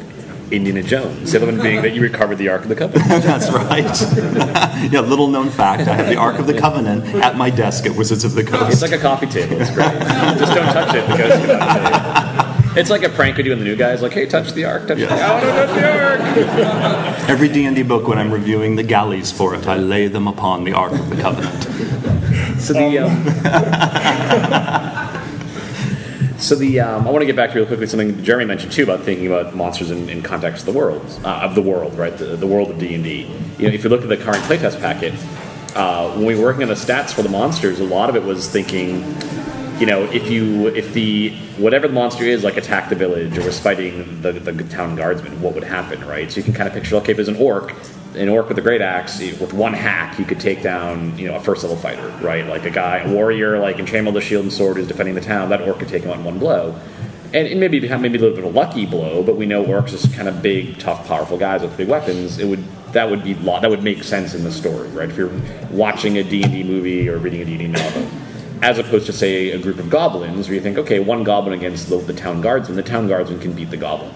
[0.50, 1.32] Indiana Jones.
[1.32, 3.08] The other one being that you recovered the Ark of the Covenant.
[3.22, 3.84] That's right.
[4.92, 5.88] yeah, little known fact.
[5.88, 8.72] I have the Ark of the Covenant at my desk at Wizards of the Coast.
[8.72, 9.60] It's like a coffee table.
[9.60, 9.92] It's great.
[10.38, 12.34] Just don't touch it because you
[12.76, 14.02] it's like a prank we do in the new guys.
[14.02, 14.88] Like, hey, touch the Ark.
[14.88, 15.20] Touch the Ark.
[15.20, 17.20] I want to touch the Ark.
[17.30, 20.72] Every D&D book, when I'm reviewing the galleys for it, I lay them upon the
[20.72, 21.62] Ark of the Covenant.
[22.60, 23.24] So the um,
[26.44, 28.82] so the um, I want to get back to real quickly something Jeremy mentioned too
[28.82, 32.16] about thinking about monsters in, in context of the world uh, of the world, right?
[32.16, 33.22] The, the world of D and D.
[33.58, 35.14] You know, if you look at the current playtest packet,
[35.74, 38.22] uh, when we were working on the stats for the monsters, a lot of it
[38.22, 39.16] was thinking.
[39.80, 43.44] You know, if you if the whatever the monster is, like attack the village or
[43.44, 46.30] was fighting the, the town guardsman, what would happen, right?
[46.30, 47.74] So you can kind of picture, okay, if an orc,
[48.16, 51.36] an orc with a great axe, with one hack, you could take down, you know,
[51.36, 52.46] a first level fighter, right?
[52.46, 55.20] Like a guy, a warrior, like in Chainmail the Shield and Sword, who's defending the
[55.20, 55.48] town.
[55.48, 56.78] That orc could take him out in one blow,
[57.32, 59.22] and, and maybe maybe a little bit of a lucky blow.
[59.22, 62.38] But we know orcs are kind of big, tough, powerful guys with big weapons.
[62.38, 65.08] It would that would be that would make sense in the story, right?
[65.08, 65.32] If you're
[65.70, 68.08] watching a D and D movie or reading a D and D novel.
[68.62, 71.90] As opposed to say a group of goblins, where you think, okay, one goblin against
[71.90, 74.10] the, the town guardsman, the town guardsman can beat the goblin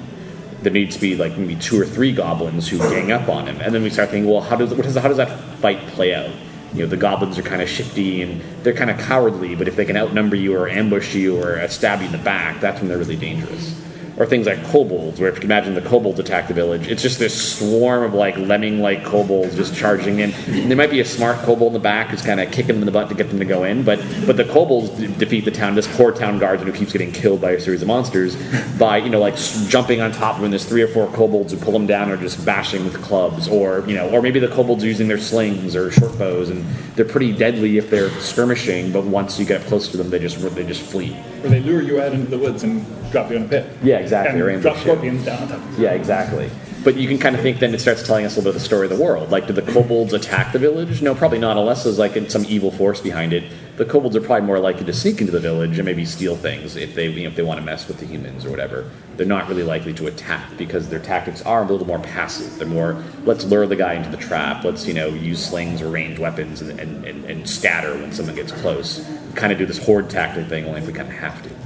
[0.63, 3.61] there needs to be like maybe two or three goblins who gang up on him,
[3.61, 6.31] and then we start thinking, well, how does how does that fight play out?
[6.75, 9.77] You know, the goblins are kind of shifty and they're kind of cowardly, but if
[9.77, 12.89] they can outnumber you or ambush you or stab you in the back, that's when
[12.89, 13.88] they're really dangerous.
[14.19, 17.03] Or things like kobolds, where if you can imagine the kobolds attack the village, it's
[17.03, 20.33] just this swarm of like lemming-like kobolds just charging in.
[20.49, 22.79] And there might be a smart kobold in the back who's kind of kicking them
[22.79, 25.45] in the butt to get them to go in, but but the kobolds d- defeat
[25.45, 25.77] the town.
[25.77, 28.35] This poor town guardsman who keeps getting killed by a series of monsters
[28.77, 30.51] by you know like s- jumping on top of him.
[30.51, 33.85] There's three or four kobolds who pull him down or just bashing with clubs, or
[33.87, 36.65] you know, or maybe the kobolds are using their slings or short bows, and
[36.97, 38.91] they're pretty deadly if they're skirmishing.
[38.91, 41.17] But once you get close to them, they just they just flee.
[41.45, 43.65] Or they lure you out into the woods and drop you in a pit.
[43.83, 45.61] Yeah, exactly, And drop scorpions down on top.
[45.79, 46.51] Yeah, exactly.
[46.85, 48.63] But you can kind of think then it starts telling us a little bit of
[48.63, 49.31] the story of the world.
[49.31, 51.03] Like, did the kobolds attack the village?
[51.03, 53.45] No, probably not, unless there's like some evil force behind it.
[53.77, 56.77] The kobolds are probably more likely to sneak into the village and maybe steal things
[56.77, 58.91] if they you know, if they want to mess with the humans or whatever.
[59.17, 62.59] They're not really likely to attack because their tactics are a little more passive.
[62.59, 64.65] They're more let's lure the guy into the trap.
[64.65, 68.35] Let's you know use slings or ranged weapons and, and, and, and scatter when someone
[68.35, 69.07] gets close.
[69.35, 71.58] Kind of do this horde tactic thing only if we kind of have to.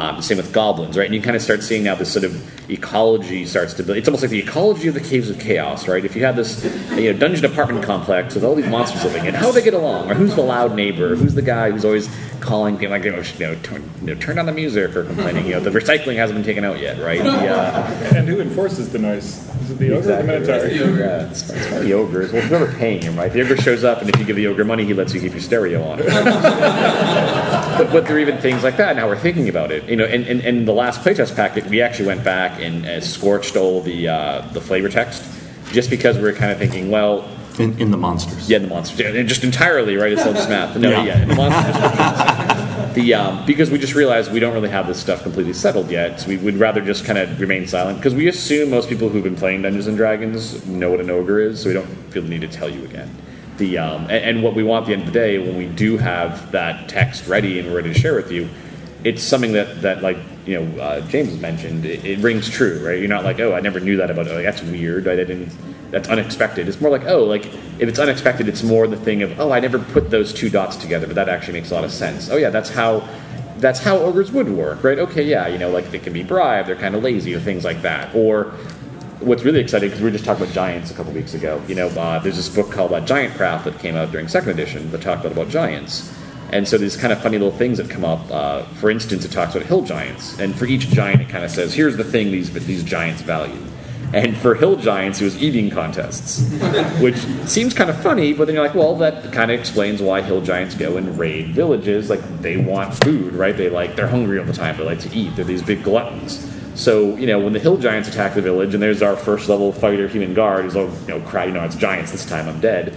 [0.00, 1.04] Um, same with goblins, right?
[1.04, 3.98] And you kind of start seeing now this sort of ecology starts to build.
[3.98, 6.02] It's almost like the ecology of the caves of chaos, right?
[6.02, 9.34] If you have this you know, dungeon apartment complex with all these monsters living in,
[9.34, 10.10] how do they get along?
[10.10, 11.16] Or who's the loud neighbor?
[11.16, 12.08] Who's the guy who's always
[12.40, 15.04] calling, being like, you know, you know, turn, you know, turn down the music or
[15.04, 15.46] complaining?
[15.46, 17.22] You know, the recycling hasn't been taken out yet, right?
[17.22, 19.46] The, uh, And who enforces the noise?
[19.62, 20.90] Is it the ogre or the Exactly, minotaur?
[20.92, 20.98] right.
[21.00, 22.32] Yeah, it's, it's the ogres.
[22.32, 23.32] Well, whoever paying him, right?
[23.32, 25.32] The ogre shows up, and if you give the ogre money, he lets you keep
[25.32, 25.98] your stereo on.
[25.98, 28.96] but, but there are even things like that.
[28.96, 29.84] Now we're thinking about it.
[29.88, 33.00] You know, and, and, and the last playtest packet, we actually went back and uh,
[33.00, 35.22] scorched all the uh, the flavor text,
[35.72, 37.28] just because we were kind of thinking, well,
[37.58, 38.48] In, in the monsters.
[38.48, 40.12] yeah, in the monsters, yeah, and just entirely right.
[40.12, 40.76] It's all just math.
[40.76, 41.04] No, Yeah.
[41.04, 42.94] yeah, the monsters.
[42.94, 46.20] the um, because we just realized we don't really have this stuff completely settled yet,
[46.20, 49.24] so we would rather just kind of remain silent because we assume most people who've
[49.24, 52.28] been playing Dungeons and Dragons know what an ogre is, so we don't feel the
[52.28, 53.14] need to tell you again.
[53.58, 55.66] The um, and, and what we want at the end of the day when we
[55.66, 58.48] do have that text ready and we're ready to share with you,
[59.04, 61.84] it's something that that like you know uh, James mentioned.
[61.84, 62.98] It, it rings true, right?
[62.98, 64.28] You're not like, oh, I never knew that about.
[64.28, 65.06] Oh, that's weird.
[65.08, 65.52] I didn't.
[65.90, 66.68] That's unexpected.
[66.68, 69.60] It's more like, oh, like if it's unexpected, it's more the thing of, oh, I
[69.60, 72.30] never put those two dots together, but that actually makes a lot of sense.
[72.30, 73.08] Oh yeah, that's how.
[73.58, 74.98] That's how ogres would work, right?
[74.98, 77.62] Okay, yeah, you know, like they can be bribed, they're kind of lazy, or things
[77.62, 78.14] like that.
[78.14, 78.54] Or
[79.20, 81.62] what's really exciting because we were just talking about giants a couple weeks ago.
[81.68, 84.50] You know, uh, there's this book called uh, Giant Craft that came out during second
[84.50, 86.12] edition that talked about about giants.
[86.52, 88.28] And so these kind of funny little things that come up.
[88.30, 91.50] Uh, for instance, it talks about hill giants, and for each giant, it kind of
[91.50, 93.62] says, "Here's the thing these these giants value."
[94.12, 96.40] And for hill giants, it was eating contests,
[97.00, 97.16] which
[97.48, 98.32] seems kind of funny.
[98.32, 101.54] But then you're like, well, that kind of explains why hill giants go and raid
[101.54, 102.10] villages.
[102.10, 103.56] Like they want food, right?
[103.56, 104.76] They like they're hungry all the time.
[104.76, 105.36] They like to eat.
[105.36, 106.46] They're these big gluttons.
[106.74, 109.70] So you know, when the hill giants attack the village, and there's our first level
[109.70, 112.48] fighter, human guard, who's oh, you know, cry, you know, it's giants this time.
[112.48, 112.94] I'm dead.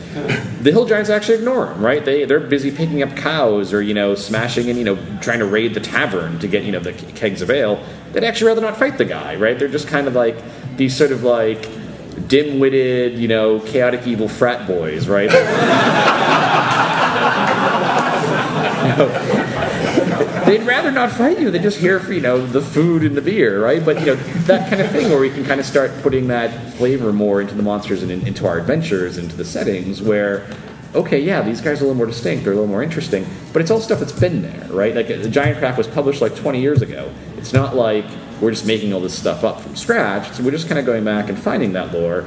[0.61, 2.03] The hill giants actually ignore them, right?
[2.03, 5.45] They they're busy picking up cows or you know, smashing and you know, trying to
[5.45, 7.83] raid the tavern to get you know the kegs of ale.
[8.13, 9.59] They'd actually rather not fight the guy, right?
[9.59, 10.37] They're just kind of like
[10.77, 11.67] these sort of like
[12.27, 15.29] dim-witted, you know, chaotic evil frat boys, right?
[20.45, 21.51] they'd rather not fight you.
[21.51, 23.83] They're just here for you know the food and the beer, right?
[23.83, 24.15] But you know
[24.45, 27.55] that kind of thing where we can kind of start putting that flavor more into
[27.55, 30.45] the monsters and in, into our adventures, into the settings where.
[30.95, 33.63] Okay, yeah, these guys are a little more distinct, they're a little more interesting, but
[33.63, 34.93] it's all stuff that's been there, right?
[34.93, 37.11] Like, the Giant Craft was published like 20 years ago.
[37.35, 38.05] It's not like
[38.43, 41.05] we're just making all this stuff up from scratch, so we're just kind of going
[41.05, 42.25] back and finding that lore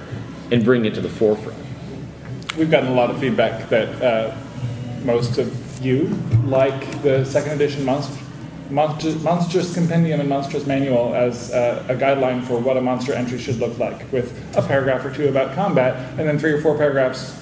[0.50, 1.58] and bringing it to the forefront.
[2.56, 4.34] We've gotten a lot of feedback that uh,
[5.04, 6.06] most of you
[6.44, 12.58] like the second edition Monster, Monstrous Compendium and Monstrous Manual as uh, a guideline for
[12.58, 16.26] what a monster entry should look like, with a paragraph or two about combat, and
[16.26, 17.32] then three or four paragraphs,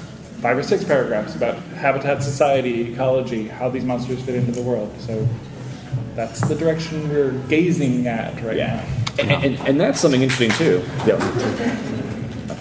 [0.42, 4.92] five or six paragraphs about habitat, society, ecology, how these monsters fit into the world.
[4.98, 5.26] So
[6.14, 8.84] that's the direction we're gazing at right now.
[9.18, 10.82] And, and, and that's something interesting too.
[11.06, 11.18] Yeah.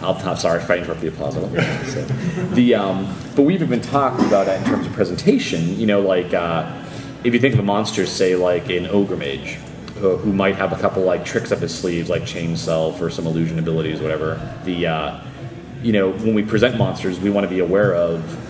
[0.02, 1.38] I'll, I'm sorry if I interrupt the applause.
[1.38, 2.04] I don't mean to say.
[2.54, 5.80] The um, but we've even talked about it in terms of presentation.
[5.80, 6.84] You know, like uh,
[7.24, 9.58] if you think of a monster, say like an ogre mage,
[9.96, 13.10] who, who might have a couple like tricks up his sleeves, like change self or
[13.10, 14.42] some illusion abilities, whatever.
[14.66, 15.22] The uh,
[15.82, 18.43] you know when we present monsters, we want to be aware of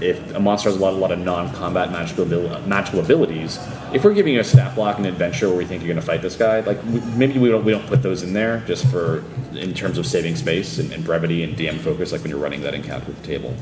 [0.00, 3.58] if a monster has a lot, a lot of non-combat magical, abil- magical abilities,
[3.92, 6.06] if we're giving you a stat block and adventure where we think you're going to
[6.06, 8.86] fight this guy, like we, maybe we don't we don't put those in there just
[8.86, 12.40] for in terms of saving space and, and brevity and DM focus, like when you're
[12.40, 13.54] running that encounter table.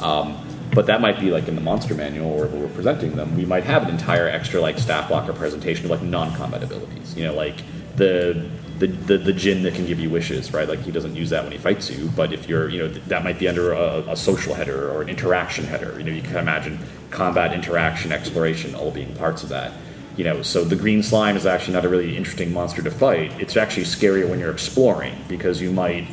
[0.00, 0.38] Um,
[0.72, 3.44] but that might be like in the monster manual or if we're presenting them, we
[3.44, 7.16] might have an entire extra like stat block or presentation of like non-combat abilities.
[7.16, 7.56] You know, like
[7.96, 8.48] the
[8.80, 10.66] the, the, the that can give you wishes, right?
[10.66, 13.04] Like he doesn't use that when he fights you, but if you're, you know, th-
[13.04, 15.98] that might be under a, a social header or an interaction header.
[15.98, 16.78] You know, you can imagine
[17.10, 19.72] combat, interaction, exploration all being parts of that.
[20.16, 23.38] You know, so the green slime is actually not a really interesting monster to fight.
[23.38, 26.06] It's actually scarier when you're exploring because you might,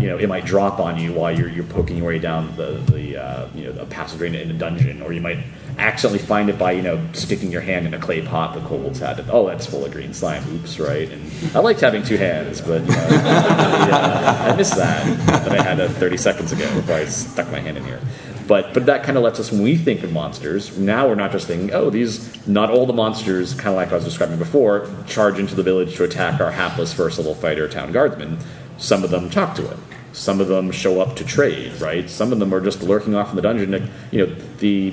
[0.00, 2.82] you know, it might drop on you while you're, you're poking your way down the,
[2.92, 5.38] the uh, you know, a passageway in a dungeon, or you might
[5.78, 8.98] accidentally find it by, you know, sticking your hand in a clay pot the kobolds
[8.98, 9.18] had.
[9.18, 10.42] And, oh, that's full of green slime.
[10.54, 11.10] Oops, right?
[11.10, 15.62] And I liked having two hands, but, you know, yeah, I missed that that I
[15.62, 18.00] had uh, 30 seconds ago before I stuck my hand in here.
[18.46, 21.32] But, but that kind of lets us, when we think of monsters, now we're not
[21.32, 24.90] just thinking, oh, these, not all the monsters, kind of like I was describing before,
[25.06, 28.38] charge into the village to attack our hapless first level fighter town guardsman.
[28.78, 29.82] Some of them talk to him.
[30.12, 32.08] Some of them show up to trade, right?
[32.10, 33.90] Some of them are just lurking off in the dungeon.
[34.10, 34.92] You know, the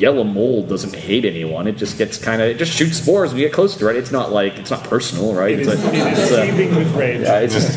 [0.00, 1.66] yellow mold doesn't hate anyone.
[1.66, 3.96] It just gets kind of, it just shoots spores when you get close to it.
[3.96, 5.52] It's not like, it's not personal, right?
[5.52, 7.20] It it's is, like, it is it's a- seething with rage.
[7.22, 7.76] yeah, it's just,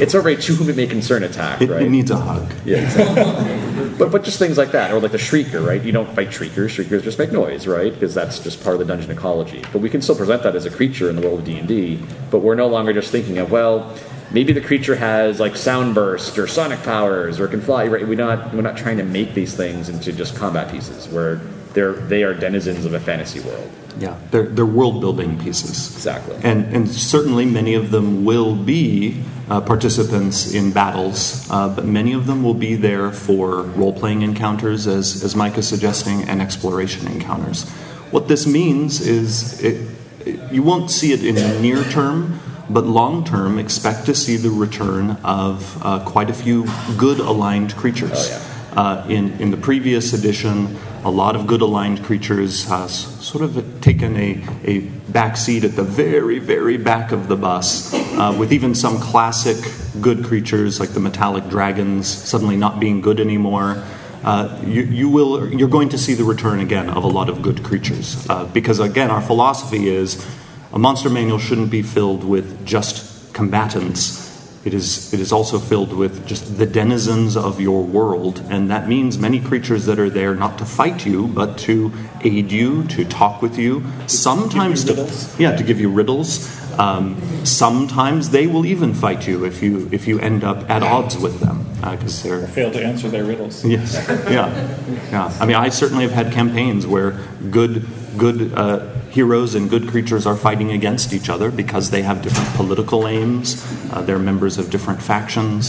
[0.00, 1.82] it's over a to whom it may concern attack, It, right?
[1.82, 2.50] it needs a hug.
[2.64, 3.94] Yeah, exactly.
[3.98, 5.82] But but just things like that, or like the shrieker, right?
[5.82, 6.70] You don't fight shriekers.
[6.70, 7.92] Shriekers just make noise, right?
[7.92, 9.60] Because that's just part of the dungeon ecology.
[9.72, 11.66] But we can still present that as a creature in the world of D and
[11.66, 11.98] D.
[12.30, 13.92] But we're no longer just thinking of well,
[14.30, 17.88] maybe the creature has like sound burst or sonic powers or can fly.
[17.88, 18.06] Right?
[18.06, 21.08] We're not we're not trying to make these things into just combat pieces.
[21.08, 21.40] Where
[21.74, 23.70] they're they are denizens of a fantasy world.
[23.98, 25.92] Yeah, they're, they're world building pieces.
[25.96, 26.36] Exactly.
[26.44, 32.12] And, and certainly many of them will be uh, participants in battles, uh, but many
[32.12, 36.40] of them will be there for role playing encounters, as, as Mike is suggesting, and
[36.40, 37.68] exploration encounters.
[38.12, 39.88] What this means is it,
[40.24, 42.38] it, you won't see it in the near term,
[42.70, 46.66] but long term, expect to see the return of uh, quite a few
[46.96, 48.12] good aligned creatures.
[48.12, 48.57] Oh, yeah.
[48.78, 52.92] Uh, in, in the previous edition, a lot of good aligned creatures has
[53.26, 54.78] sort of taken a, a
[55.10, 59.56] back seat at the very, very back of the bus, uh, with even some classic
[60.00, 63.82] good creatures like the metallic dragons suddenly not being good anymore.
[64.22, 67.42] Uh, you, you will, you're going to see the return again of a lot of
[67.42, 68.30] good creatures.
[68.30, 70.24] Uh, because, again, our philosophy is
[70.72, 74.27] a monster manual shouldn't be filled with just combatants.
[74.64, 78.88] It is, it is also filled with just the denizens of your world, and that
[78.88, 81.92] means many creatures that are there not to fight you, but to
[82.22, 83.84] aid you, to talk with you.
[84.06, 86.54] Sometimes to yeah, to give you riddles.
[86.78, 91.16] Um, sometimes they will even fight you if you if you end up at odds
[91.16, 93.64] with them because they're Fail to answer their riddles.
[93.64, 93.94] Yes.
[94.28, 94.78] Yeah.
[95.10, 95.36] Yeah.
[95.40, 97.12] I mean, I certainly have had campaigns where
[97.50, 97.86] good,
[98.16, 102.48] good uh, heroes and good creatures are fighting against each other because they have different
[102.54, 103.66] political aims.
[103.92, 105.60] Uh, they're members of different factions.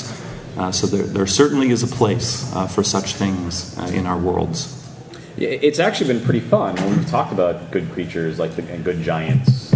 [0.55, 4.59] Uh, so there, there certainly is a place uh, for such things in our worlds.
[5.37, 9.01] It's actually been pretty fun when we've talked about good creatures like the, and good
[9.01, 9.73] giants,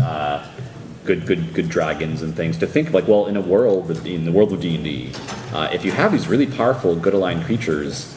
[1.06, 2.58] good good good dragons and things.
[2.60, 5.12] To think like, well, in a world in the world of D and D,
[5.54, 8.14] uh, if you have these really powerful, good aligned creatures,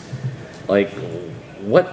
[0.68, 0.90] like
[1.64, 1.86] what?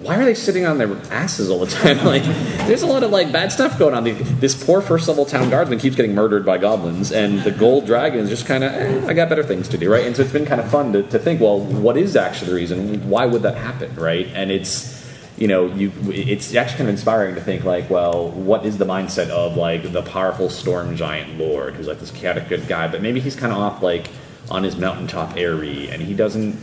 [0.00, 1.98] Why are they sitting on their asses all the time?
[2.08, 2.22] Like,
[2.66, 4.04] there's a lot of like bad stuff going on.
[4.38, 8.20] This poor first level town guardsman keeps getting murdered by goblins, and the gold dragon
[8.20, 10.06] is just kind of, eh, I got better things to do, right?
[10.06, 12.56] And so it's been kind of fun to, to think, well, what is actually the
[12.56, 13.10] reason?
[13.10, 14.26] Why would that happen, right?
[14.34, 14.98] And it's
[15.38, 18.84] you know, you it's actually kind of inspiring to think like, well, what is the
[18.84, 23.02] mindset of like the powerful storm giant lord who's like this chaotic good guy, but
[23.02, 24.08] maybe he's kind of off like
[24.50, 26.56] on his mountaintop airy, and he doesn't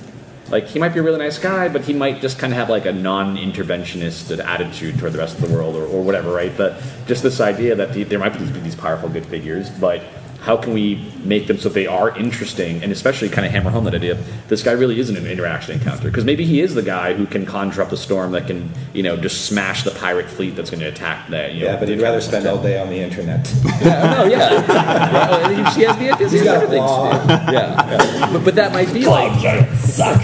[0.50, 2.70] like he might be a really nice guy, but he might just kind of have
[2.70, 6.56] like a non-interventionist attitude toward the rest of the world or, or whatever, right?
[6.56, 10.04] But just this idea that the, there might be these powerful good figures, but
[10.46, 13.84] how can we make them so they are interesting and especially kind of hammer home
[13.84, 16.84] that idea of this guy really isn't an interaction encounter because maybe he is the
[16.84, 20.28] guy who can conjure up the storm that can you know just smash the pirate
[20.30, 22.80] fleet that's going to attack that you know, Yeah, but he'd rather spend all day
[22.80, 23.52] on the internet.
[23.82, 25.30] yeah, oh, no, yeah.
[25.32, 27.22] Well, he has the he has He's got a other things blog.
[27.22, 27.54] to do.
[27.54, 29.34] Yeah, But, but that might be like
[29.80, 30.22] suck.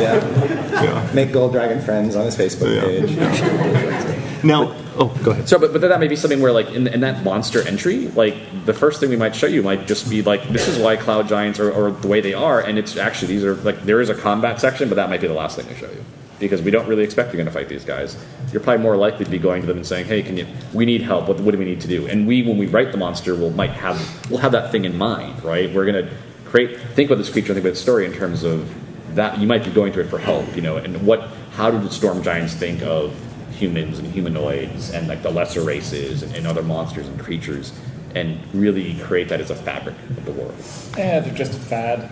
[0.00, 1.10] Yeah.
[1.14, 4.13] Make Gold Dragon friends on his Facebook page.
[4.44, 5.48] Now, oh, go ahead.
[5.48, 8.36] So, but, but that may be something where, like, in, in that monster entry, like,
[8.66, 11.28] the first thing we might show you might just be, like, this is why cloud
[11.28, 14.14] giants are, the way they are, and it's actually, these are, like, there is a
[14.14, 16.04] combat section, but that might be the last thing we show you.
[16.40, 18.16] Because we don't really expect you're going to fight these guys.
[18.52, 20.46] You're probably more likely to be going to them and saying, "Hey, can you?
[20.74, 21.28] We need help.
[21.28, 23.50] What, what do we need to do?" And we, when we write the monster, will
[23.50, 23.96] might have
[24.28, 25.72] we'll have that thing in mind, right?
[25.72, 26.12] We're going to
[26.44, 28.68] create think about this creature, think about the story in terms of
[29.14, 29.38] that.
[29.38, 30.76] You might be going to it for help, you know.
[30.76, 31.30] And what?
[31.52, 33.14] How do the storm giants think of
[33.54, 37.72] humans and humanoids and like the lesser races and, and other monsters and creatures
[38.14, 40.54] and really create that as a fabric of the world.
[40.96, 42.10] Yeah, they're just a fad.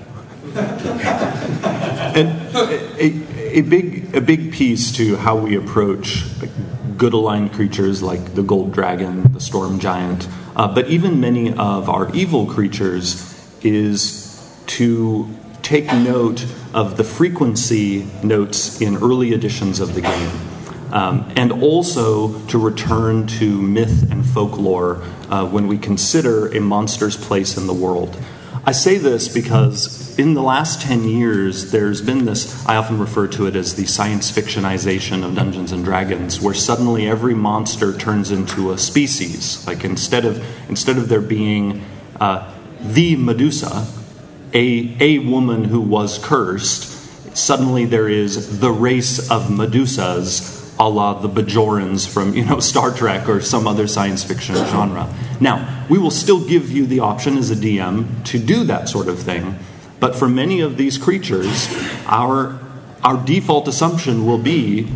[2.14, 2.28] And
[2.99, 6.24] a, a big a big piece to how we approach
[6.97, 11.88] good aligned creatures like the gold dragon, the storm giant, uh, but even many of
[11.88, 13.28] our evil creatures
[13.62, 14.28] is
[14.66, 15.28] to
[15.62, 20.30] take note of the frequency notes in early editions of the game.
[20.93, 27.16] Um, and also to return to myth and folklore uh, when we consider a monster's
[27.16, 28.16] place in the world.
[28.64, 33.26] I say this because in the last 10 years, there's been this, I often refer
[33.28, 38.30] to it as the science fictionization of Dungeons and Dragons, where suddenly every monster turns
[38.30, 39.66] into a species.
[39.66, 41.84] Like instead of, instead of there being
[42.20, 43.86] uh, the Medusa,
[44.55, 51.14] a, a woman who was cursed, suddenly there is the race of Medusas a la
[51.14, 55.09] the Bajorans from you know Star Trek or some other science fiction genre.
[55.41, 59.09] Now, we will still give you the option as a DM to do that sort
[59.09, 59.57] of thing,
[60.01, 61.68] but for many of these creatures,
[62.07, 62.59] our
[63.05, 64.89] our default assumption will be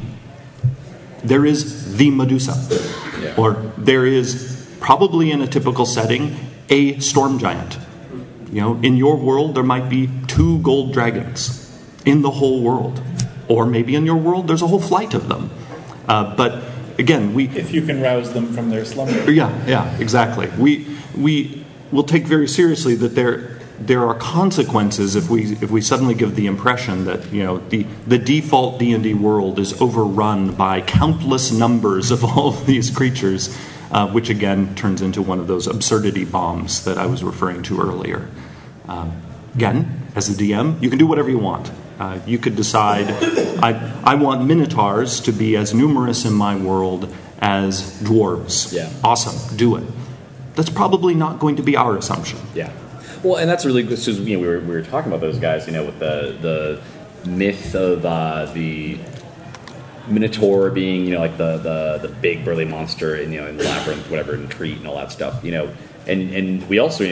[1.22, 2.55] there is the Medusa,
[3.37, 6.37] or there is probably in a typical setting
[6.68, 7.78] a storm giant.
[8.53, 11.62] You know, in your world, there might be two gold dragons
[12.05, 13.03] in the whole world.
[13.49, 15.51] Or maybe in your world, there's a whole flight of them.
[16.09, 16.62] Uh, but
[16.98, 17.48] again, we.
[17.48, 19.30] If you can rouse them from their slumber.
[19.30, 20.48] Yeah, yeah, exactly.
[20.59, 20.86] We,
[21.16, 26.14] we will take very seriously that there, there are consequences if we, if we suddenly
[26.14, 31.52] give the impression that you know, the, the default D&D world is overrun by countless
[31.52, 33.57] numbers of all of these creatures,
[33.90, 37.80] uh, which again turns into one of those absurdity bombs that I was referring to
[37.80, 38.28] earlier.
[38.88, 39.20] Um,
[39.54, 41.70] again, as a DM, you can do whatever you want.
[41.99, 43.07] Uh, you could decide,
[43.62, 48.72] I, I want minotaurs to be as numerous in my world as dwarves.
[48.72, 48.90] Yeah.
[49.03, 49.84] Awesome, do it.
[50.55, 52.38] That's probably not going to be our assumption.
[52.55, 52.72] Yeah.
[53.22, 53.99] Well, and that's really good.
[53.99, 56.36] So, you know, we were, we were talking about those guys, you know, with the
[56.40, 58.99] the myth of uh, the
[60.07, 63.59] Minotaur being, you know, like the, the, the big burly monster in, you know, in
[63.59, 65.74] Labyrinth, whatever, in Crete and all that stuff, you know.
[66.07, 67.05] And, and we also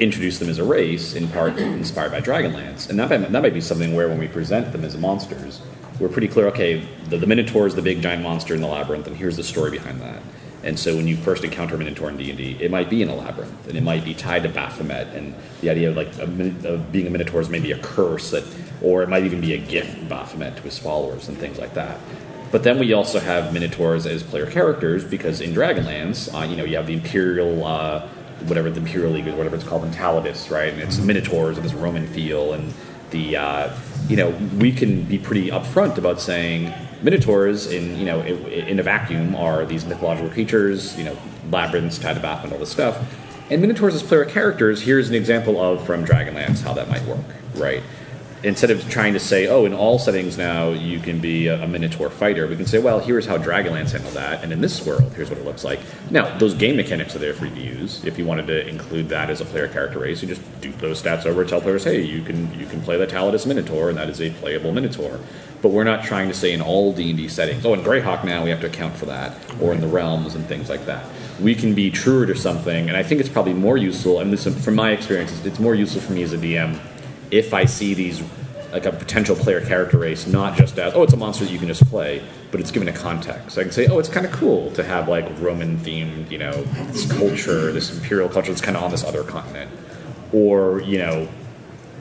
[0.00, 2.88] introduced them as a race, in part inspired by Dragonlance.
[2.88, 5.60] And that might, that might be something where when we present them as monsters,
[6.00, 9.06] we're pretty clear, okay, the, the Minotaur is the big giant monster in the Labyrinth,
[9.06, 10.22] and here's the story behind that.
[10.62, 13.68] And so when you first encounter Minotaur in D&D, it might be in a labyrinth,
[13.68, 16.24] and it might be tied to Baphomet, and the idea of like a,
[16.68, 18.44] of being a Minotaur is maybe a curse, that,
[18.82, 21.74] or it might even be a gift from Baphomet to his followers and things like
[21.74, 21.98] that.
[22.50, 26.64] But then we also have Minotaurs as player characters because in Dragonlance, uh, you know,
[26.64, 28.08] you have the Imperial, uh,
[28.42, 30.72] whatever the Imperial League is, whatever it's called, Enceladus, right?
[30.72, 32.72] And it's Minotaurs and this Roman feel, and
[33.10, 33.76] the uh,
[34.08, 36.72] you know we can be pretty upfront about saying
[37.02, 41.16] Minotaurs in you know in, in a vacuum are these mythological creatures, you know,
[41.50, 42.98] labyrinths, tied to Baphomet, all this stuff.
[43.50, 47.24] And Minotaurs as player characters, here's an example of from Dragonlance how that might work,
[47.56, 47.82] right?
[48.42, 51.66] Instead of trying to say, oh, in all settings now you can be a, a
[51.66, 55.12] Minotaur fighter, we can say, well, here's how Dragonlance handled that, and in this world,
[55.14, 55.78] here's what it looks like.
[56.10, 58.02] Now, those game mechanics are there for you to use.
[58.04, 61.02] If you wanted to include that as a player character race, you just dupe those
[61.02, 64.08] stats over, tell players, hey, you can you can play the Talidus Minotaur, and that
[64.08, 65.20] is a playable Minotaur.
[65.60, 68.24] But we're not trying to say in all D and D settings, oh, in Greyhawk
[68.24, 71.04] now we have to account for that, or in the realms and things like that.
[71.42, 74.20] We can be truer to something, and I think it's probably more useful.
[74.20, 76.78] And this, from my experience, it's- it's more useful for me as a DM
[77.30, 78.22] if I see these
[78.72, 81.58] like a potential player character race, not just as oh, it's a monster that you
[81.58, 83.58] can just play, but it's given a context.
[83.58, 86.52] I can say, oh, it's kind of cool to have like Roman themed, you know,
[86.92, 89.70] this culture, this imperial culture that's kind of on this other continent,
[90.32, 91.28] or you know,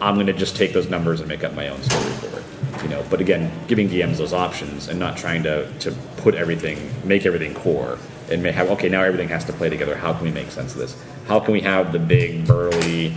[0.01, 2.83] I'm going to just take those numbers and make up my own story for it.
[2.83, 6.91] You know, but again, giving DMs those options and not trying to, to put everything,
[7.03, 7.97] make everything core,
[8.31, 9.95] and may have okay, now everything has to play together.
[9.95, 10.95] How can we make sense of this?
[11.27, 13.15] How can we have the big burly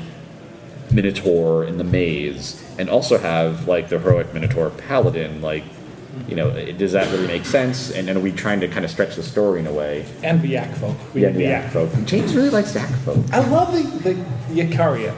[0.93, 5.41] Minotaur in the maze, and also have like the heroic Minotaur paladin?
[5.41, 5.65] Like,
[6.29, 7.91] you know, does that really make sense?
[7.91, 10.07] And, and are we trying to kind of stretch the story in a way?
[10.23, 10.97] And the Yak folk.
[11.15, 12.05] We Yeah, the Yak Yak folk.
[12.05, 13.19] James really likes Yak folk.
[13.33, 14.15] I love the, the
[14.53, 15.15] Yakaria.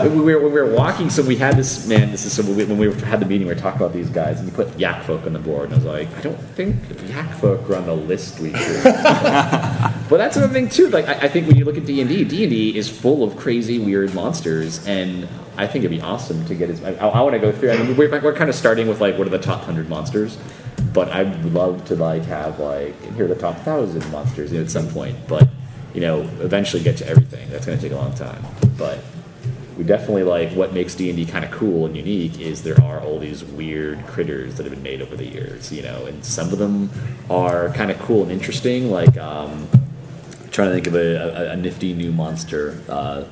[0.00, 2.10] When we were, we were walking, so we had this man.
[2.10, 3.46] This is so when we, when we had the meeting.
[3.46, 5.74] We were talking about these guys, and you put Yak folk on the board, and
[5.74, 6.76] I was like, I don't think
[7.08, 8.84] Yak folk are on the list we should.
[8.84, 10.88] but that's another thing too.
[10.88, 12.88] Like I, I think when you look at D and D, D and D is
[12.88, 16.82] full of crazy, weird monsters, and I think it'd be awesome to get his.
[16.82, 17.70] I, I want to go through.
[17.70, 20.38] I mean, we're, we're kind of starting with like what are the top hundred monsters,
[20.92, 24.88] but I'd love to like have like here are the top thousand monsters at some
[24.88, 25.48] point, but
[25.94, 27.48] you know, eventually get to everything.
[27.50, 28.44] That's going to take a long time,
[28.76, 29.02] but
[29.76, 33.18] we definitely like what makes D&D kind of cool and unique is there are all
[33.18, 36.58] these weird critters that have been made over the years, you know, and some of
[36.58, 36.90] them
[37.28, 39.68] are kind of cool and interesting, like um,
[40.50, 42.80] trying to think of a, a, a nifty new monster.
[42.88, 43.24] Uh,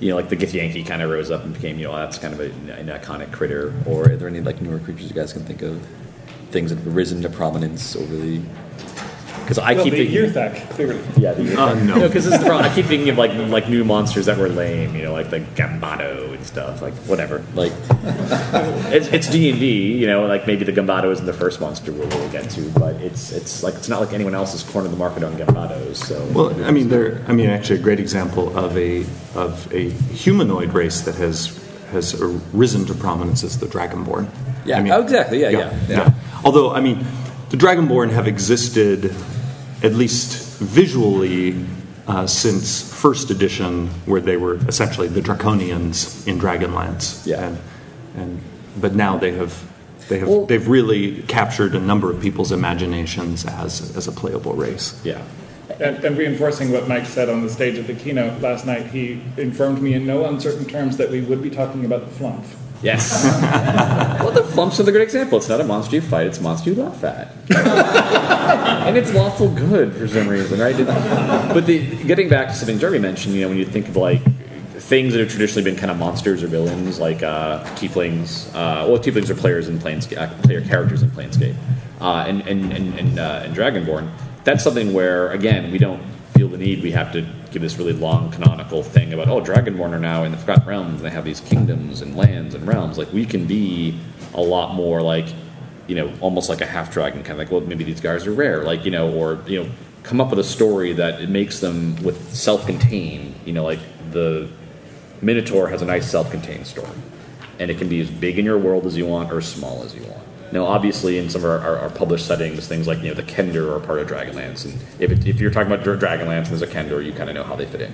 [0.00, 2.32] you know, like the Githyanki kind of rose up and became, you know, that's kind
[2.32, 3.74] of a, an iconic critter.
[3.86, 5.86] Or are there any like newer creatures you guys can think of?
[6.50, 8.40] Things that have risen to prominence over the.
[9.50, 11.00] Because I well, keep the thinking, Earthak, clearly.
[11.16, 12.06] yeah, the Uh, no.
[12.06, 12.70] because this is the problem.
[12.70, 15.40] I keep thinking of like like new monsters that were lame, you know, like the
[15.40, 17.42] Gambado and stuff, like whatever.
[17.56, 17.72] Like,
[18.94, 21.90] It's it's D and D, you know, like maybe the Gambado isn't the first monster
[21.90, 24.92] we'll, we'll get to, but it's it's like it's not like anyone else has cornered
[24.92, 25.96] the market on Gambados.
[25.96, 27.20] So Well, I mean, there.
[27.26, 31.58] I mean, actually, a great example of a of a humanoid race that has
[31.90, 32.14] has
[32.52, 34.28] risen to prominence is the Dragonborn.
[34.64, 34.78] Yeah.
[34.78, 35.40] I mean, Oh, exactly.
[35.40, 36.14] Yeah, yeah, yeah.
[36.44, 37.04] Although, I mean,
[37.48, 39.12] the Dragonborn have existed,
[39.82, 41.64] at least visually,
[42.06, 47.26] uh, since first edition, where they were essentially the Draconians in Dragonlance.
[47.26, 47.46] Yeah.
[47.48, 47.58] And,
[48.16, 48.40] and
[48.80, 49.62] but now they have.
[50.08, 54.54] They have, Well- they've really captured a number of people's imaginations as, as a playable
[54.54, 55.00] race.
[55.04, 55.22] yeah,
[55.78, 59.22] And, and reinforcing what Mike said on the stage at the keynote last night, he
[59.36, 62.44] informed me in no uncertain terms that we would be talking about the flumph.
[62.82, 63.24] Yes.
[64.20, 65.38] well, the Flumph's another good example.
[65.38, 67.28] It's not a monster you fight; it's a monster you laugh at,
[68.86, 70.76] and it's lawful good for some reason, right?
[71.52, 74.22] But the, getting back to something Jeremy mentioned, you know, when you think of like
[74.80, 78.48] things that have traditionally been kind of monsters or villains, like uh, tieflings.
[78.48, 81.54] Uh, well, tieflings are players in Planescape, uh, player characters in Planescape,
[82.00, 84.10] uh, and and and and, uh, and Dragonborn.
[84.44, 86.02] That's something where again we don't
[86.34, 86.82] feel the need.
[86.82, 90.32] We have to give this really long canonical thing about oh, Dragonborn are now in
[90.32, 92.98] the Forgotten Realms and they have these kingdoms and lands and realms.
[92.98, 93.98] Like we can be
[94.34, 95.26] a lot more like
[95.86, 98.32] you know almost like a half dragon kind of like well maybe these guys are
[98.32, 99.70] rare like you know or you know
[100.04, 103.80] come up with a story that it makes them with self-contained you know like
[104.12, 104.48] the
[105.22, 106.88] Minotaur has a nice self-contained story,
[107.58, 109.82] and it can be as big in your world as you want or as small
[109.82, 110.09] as you want.
[110.52, 113.22] Now, obviously, in some of our, our, our published settings, things like you know the
[113.22, 116.62] Kender are part of Dragonlance, and if, it, if you're talking about Dragonlance and there's
[116.62, 117.92] a Kender, you kind of know how they fit in.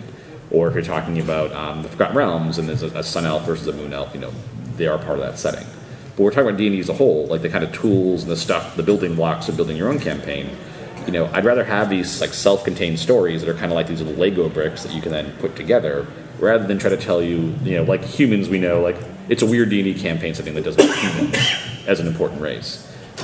[0.50, 3.44] Or if you're talking about um, the Forgotten Realms and there's a, a Sun Elf
[3.44, 4.32] versus a Moon Elf, you know
[4.76, 5.66] they are part of that setting.
[6.16, 8.36] But we're talking about D&D as a whole, like the kind of tools and the
[8.36, 10.48] stuff, the building blocks of building your own campaign.
[11.04, 14.00] You know, I'd rather have these like self-contained stories that are kind of like these
[14.00, 16.06] little Lego bricks that you can then put together
[16.38, 18.96] rather than try to tell you, you know, like humans we know, like
[19.28, 22.82] it's a weird D&D campaign setting that doesn't as an important race.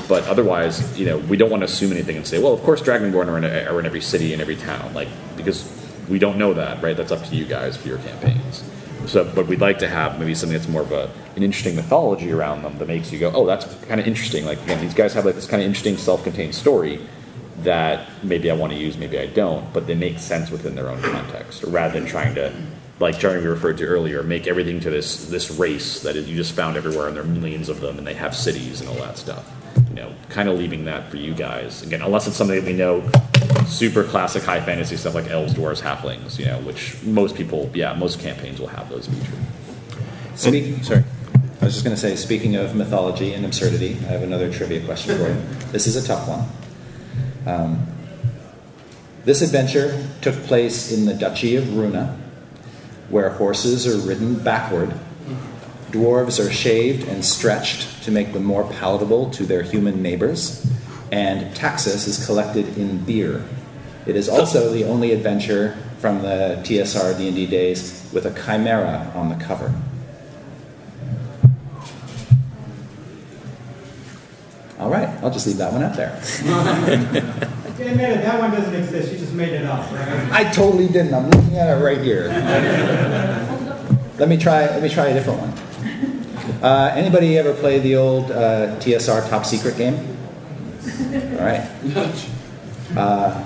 [0.08, 2.80] But otherwise, you know, we don't want to assume anything and say, well, of course
[2.80, 5.70] Dragonborn are in, are in every city and every town, like because
[6.08, 6.96] we don't know that, right?
[6.96, 8.64] That's up to you guys for your campaigns.
[9.06, 12.30] So, but we'd like to have maybe something that's more of a, an interesting mythology
[12.32, 14.44] around them that makes you go, oh, that's kind of interesting.
[14.44, 17.00] Like again, these guys have like this kind of interesting self-contained story
[17.58, 20.88] that maybe I want to use, maybe I don't, but they make sense within their
[20.88, 22.52] own context, rather than trying to
[23.02, 26.76] like Jeremy referred to earlier, make everything to this this race that you just found
[26.76, 29.50] everywhere, and there are millions of them, and they have cities and all that stuff.
[29.88, 32.72] You know, kind of leaving that for you guys again, unless it's something that we
[32.72, 33.06] know,
[33.66, 36.38] super classic high fantasy stuff like elves, dwarves, halflings.
[36.38, 39.34] You know, which most people, yeah, most campaigns will have those features.
[40.34, 41.04] Speak, sorry.
[41.60, 44.84] I was just going to say, speaking of mythology and absurdity, I have another trivia
[44.84, 45.70] question for you.
[45.70, 46.48] This is a tough one.
[47.46, 47.86] Um,
[49.24, 52.18] this adventure took place in the Duchy of Runa,
[53.12, 54.92] where horses are ridden backward,
[55.90, 60.66] dwarves are shaved and stretched to make them more palatable to their human neighbors,
[61.12, 63.44] and taxes is collected in beer.
[64.06, 69.28] It is also the only adventure from the TSR D&D days with a chimera on
[69.28, 69.72] the cover.
[74.80, 76.18] All right, I'll just leave that one out there.
[77.80, 79.12] Admit it, that one doesn't exist.
[79.12, 80.30] You just made it up, right?
[80.30, 81.14] I totally didn't.
[81.14, 82.28] I'm looking at it right here.
[84.18, 84.66] let me try.
[84.66, 85.52] Let me try a different one.
[86.62, 89.94] Uh, anybody ever play the old uh, TSR Top Secret game?
[90.84, 91.68] All right.
[92.96, 93.42] Uh,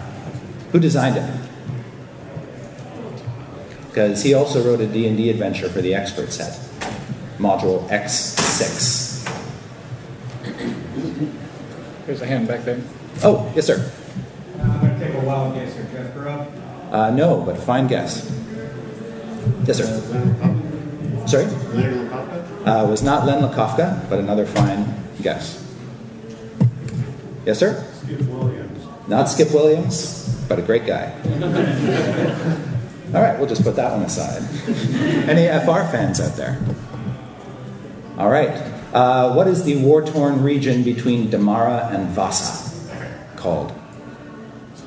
[0.73, 1.41] who designed it?
[3.89, 6.53] Because he also wrote a D&D adventure for the expert set,
[7.39, 9.25] module X6.
[12.07, 12.81] There's a hand back there.
[13.23, 13.91] Oh, yes, sir.
[14.59, 15.89] Uh, I'm going to take a wild guess here.
[15.93, 16.47] Jeff Burrow?
[16.91, 18.31] Uh, no, but fine guess.
[19.65, 19.87] Yes, sir.
[21.27, 21.45] Sorry?
[22.65, 24.87] Uh, was not Len Lakofka, but another fine
[25.23, 25.63] guess.
[27.45, 27.85] Yes, sir?
[28.03, 29.09] Skip Williams.
[29.09, 31.13] Not Skip Williams, but a great guy.
[33.15, 34.43] All right, we'll just put that one aside.
[35.29, 36.59] Any FR fans out there?
[38.19, 38.51] All right.
[38.93, 42.66] Uh, what is the war torn region between Damara and Vaasa
[43.47, 43.73] called?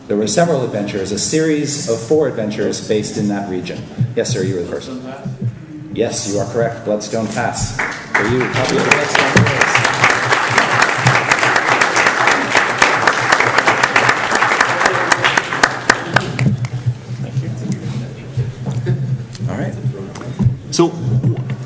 [0.07, 3.81] There were several adventures, a series of four adventures based in that region.
[4.17, 4.91] Yes, sir, you were the first.
[5.93, 6.83] Yes, you are correct.
[6.83, 7.77] Bloodstone Pass.
[7.77, 9.69] For you, copy of the Bloodstone Pass.
[20.71, 20.93] So,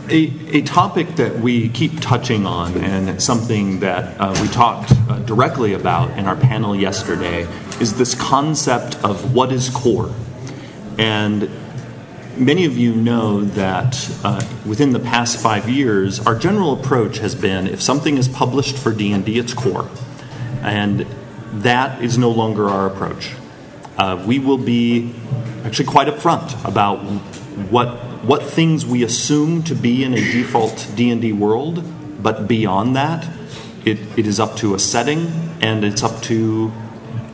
[0.10, 4.92] a, a topic that we keep touching on, and something that uh, we talked
[5.26, 7.48] directly about in our panel yesterday,
[7.80, 10.14] is this concept of what is core.
[10.98, 11.50] And
[12.38, 17.36] many of you know that uh, within the past five years, our general approach has
[17.36, 19.90] been if something is published for D&D, it's core.
[20.62, 21.06] And
[21.62, 23.34] that is no longer our approach.
[23.98, 25.14] Uh, we will be
[25.64, 26.98] actually quite upfront about
[27.70, 31.84] what what things we assume to be in a default D&D world,
[32.24, 33.28] but beyond that,
[33.86, 35.28] it, it is up to a setting
[35.62, 36.72] and it's up to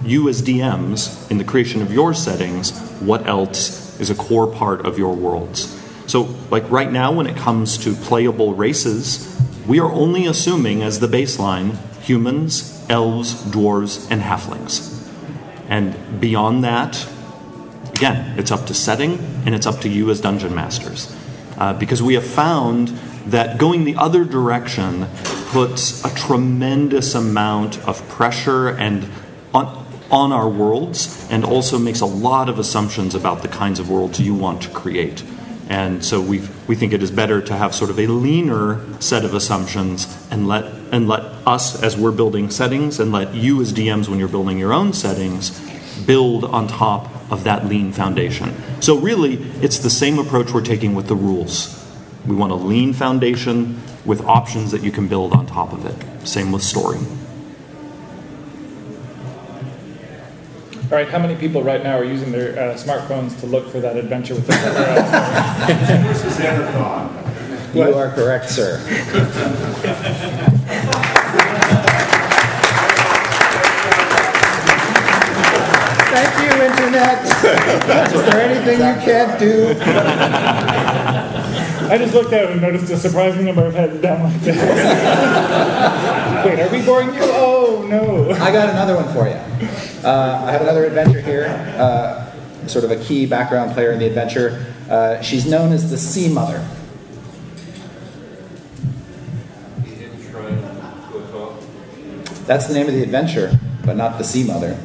[0.03, 4.85] you as DMs in the creation of your settings what else is a core part
[4.85, 5.75] of your worlds.
[6.07, 10.99] So, like right now, when it comes to playable races, we are only assuming as
[10.99, 14.95] the baseline humans, elves, dwarves, and halflings.
[15.67, 17.07] And beyond that,
[17.91, 21.15] again, it's up to setting and it's up to you as dungeon masters.
[21.57, 22.89] Uh, because we have found
[23.31, 25.07] that going the other direction
[25.47, 29.09] puts a tremendous amount of pressure and
[29.53, 33.89] on, on our worlds and also makes a lot of assumptions about the kinds of
[33.89, 35.23] worlds you want to create.
[35.69, 39.23] And so we we think it is better to have sort of a leaner set
[39.23, 43.71] of assumptions and let and let us as we're building settings and let you as
[43.71, 45.51] DMs when you're building your own settings
[46.05, 48.55] build on top of that lean foundation.
[48.81, 51.78] So really, it's the same approach we're taking with the rules.
[52.29, 56.27] We want a lean foundation with options that you can build on top of it.
[56.27, 56.99] Same with story.
[60.91, 63.79] All right, how many people right now are using their uh, smartphones to look for
[63.79, 64.53] that adventure with the
[66.07, 67.75] This is Enterthon.
[67.75, 68.77] You are correct, sir.
[76.79, 77.25] Internet.
[78.13, 79.75] Is there anything you can't do?
[81.89, 86.43] I just looked at it and noticed a surprising number of heads down like that.
[86.45, 87.19] Wait, are we boring you?
[87.21, 88.31] Oh, no.
[88.31, 89.33] I got another one for you.
[90.07, 92.31] Uh, I have another adventure here, uh,
[92.67, 94.65] sort of a key background player in the adventure.
[94.89, 96.65] Uh, she's known as the Sea Mother.
[102.45, 104.79] That's the name of the adventure, but not the Sea Mother.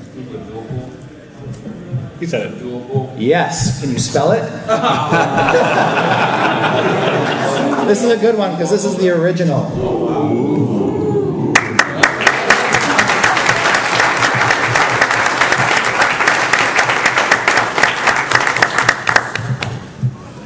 [2.20, 3.18] He said it.
[3.18, 3.80] Yes.
[3.80, 4.42] Can you spell it?
[7.86, 9.64] this is a good one because this is the original.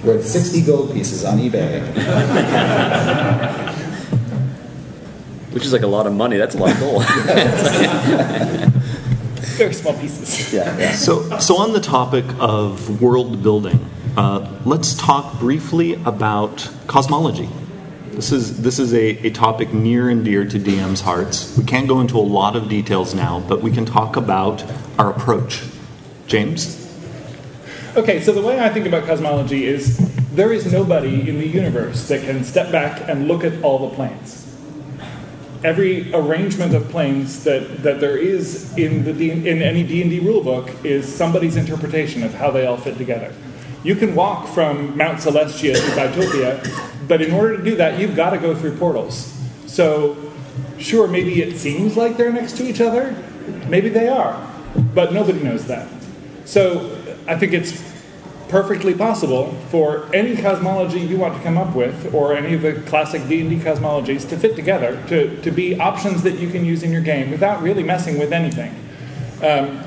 [0.05, 1.83] Worth 60 gold pieces on eBay.
[5.53, 6.39] Which is like a lot of money.
[6.39, 7.05] That's a lot of gold.
[9.59, 10.53] Very small pieces.
[10.59, 10.93] Yeah, yeah.
[10.93, 13.79] So, so on the topic of world building,
[14.17, 17.49] uh, let's talk briefly about cosmology.
[18.13, 21.57] This is this is a, a topic near and dear to DM's hearts.
[21.57, 24.65] We can't go into a lot of details now, but we can talk about
[24.99, 25.63] our approach.
[26.27, 26.79] James,
[27.99, 29.99] Okay, so the way I think about cosmology is
[30.31, 33.97] there is nobody in the universe that can step back and look at all the
[33.97, 34.48] planes.
[35.65, 40.11] Every arrangement of planes that, that there is in the D, in any D and
[40.11, 43.35] D rulebook is somebody's interpretation of how they all fit together.
[43.83, 48.15] You can walk from Mount Celestia to Bytopia, but in order to do that, you've
[48.15, 49.35] got to go through portals.
[49.67, 50.33] So,
[50.79, 53.17] sure, maybe it seems like they're next to each other,
[53.69, 54.49] maybe they are,
[54.95, 55.89] but nobody knows that.
[56.45, 56.97] So,
[57.27, 57.98] I think it's
[58.49, 62.75] perfectly possible for any cosmology you want to come up with, or any of the
[62.83, 66.91] classic D&D cosmologies, to fit together, to, to be options that you can use in
[66.91, 68.75] your game without really messing with anything.
[69.43, 69.85] Um,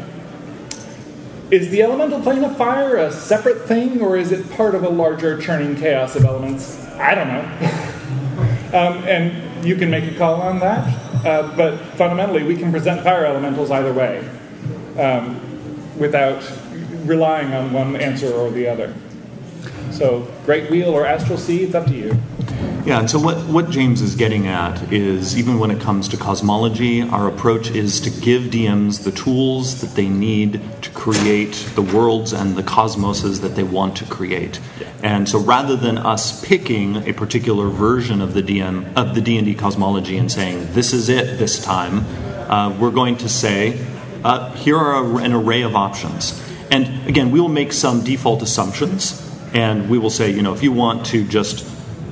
[1.50, 4.90] is the elemental plane of fire a separate thing, or is it part of a
[4.90, 6.86] larger churning chaos of elements?
[6.92, 7.42] I don't know.
[8.78, 10.88] um, and you can make a call on that,
[11.26, 14.28] uh, but fundamentally, we can present fire elementals either way
[14.98, 15.40] um,
[15.98, 16.42] without
[17.06, 18.94] relying on one answer or the other.
[19.92, 22.20] So, Great Wheel or Astral Sea, it's up to you.
[22.84, 26.18] Yeah, and so what, what James is getting at is even when it comes to
[26.18, 31.84] cosmology, our approach is to give DMs the tools that they need to create the
[31.84, 34.60] worlds and the cosmoses that they want to create.
[35.04, 39.54] And so rather than us picking a particular version of the DM of the D&D
[39.54, 42.00] cosmology and saying this is it this time,
[42.50, 43.80] uh, we're going to say
[44.24, 46.42] uh, here are a, an array of options.
[46.72, 50.64] And again, we will make some default assumptions and we will say, you know, if
[50.64, 51.68] you want to just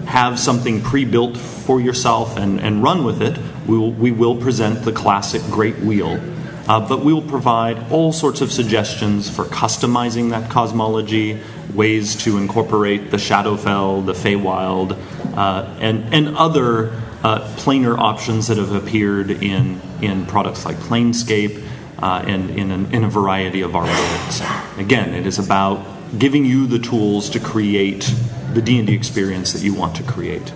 [0.05, 4.83] have something pre-built for yourself and, and run with it, we will, we will present
[4.83, 6.19] the classic Great Wheel.
[6.67, 11.39] Uh, but we will provide all sorts of suggestions for customizing that cosmology,
[11.73, 14.97] ways to incorporate the Shadowfell, the Feywild,
[15.37, 16.89] uh, and, and other
[17.23, 21.65] uh, planar options that have appeared in, in products like Planescape
[22.01, 24.41] Uh, in, an, in a variety of our worlds.
[24.77, 25.85] Again, it is about
[26.17, 28.13] giving you the tools to create
[28.53, 30.53] the D&D experience that you want to create.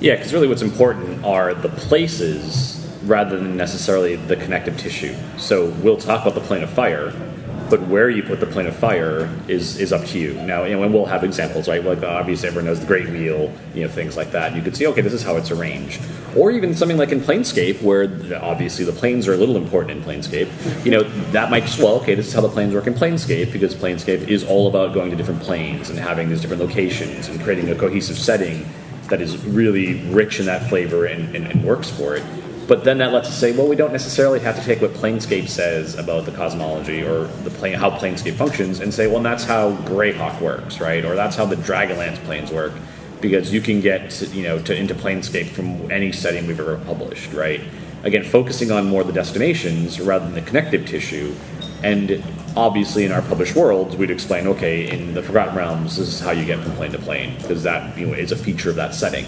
[0.00, 5.14] Yeah, because really what's important are the places rather than necessarily the connective tissue.
[5.36, 7.12] So we'll talk about the plane of fire,
[7.70, 10.34] but where you put the plane of fire is is up to you.
[10.34, 11.82] Now, you know, and we'll have examples, right?
[11.84, 14.54] Like uh, obviously everyone knows the Great Wheel, you know, things like that.
[14.54, 16.00] You could see, okay, this is how it's arranged.
[16.36, 18.04] Or even something like in Planescape, where
[18.42, 20.84] obviously the planes are a little important in Planescape.
[20.84, 21.02] You know,
[21.32, 24.28] that might just well, okay, this is how the planes work in Planescape because Planescape
[24.28, 27.74] is all about going to different planes and having these different locations and creating a
[27.74, 28.66] cohesive setting
[29.08, 32.22] that is really rich in that flavor and, and, and works for it.
[32.68, 35.48] But then that lets us say, well, we don't necessarily have to take what Planescape
[35.48, 39.72] says about the cosmology or the plane, how Planescape functions and say, well, that's how
[39.86, 41.02] Greyhawk works, right?
[41.02, 42.74] Or that's how the Dragonlance planes work,
[43.22, 47.32] because you can get you know to, into Planescape from any setting we've ever published,
[47.32, 47.62] right?
[48.02, 51.34] Again, focusing on more the destinations rather than the connective tissue,
[51.82, 52.22] and
[52.54, 56.32] obviously in our published worlds, we'd explain, okay, in the Forgotten Realms, this is how
[56.32, 58.94] you get from plane to plane, because that you know, is a feature of that
[58.94, 59.24] setting.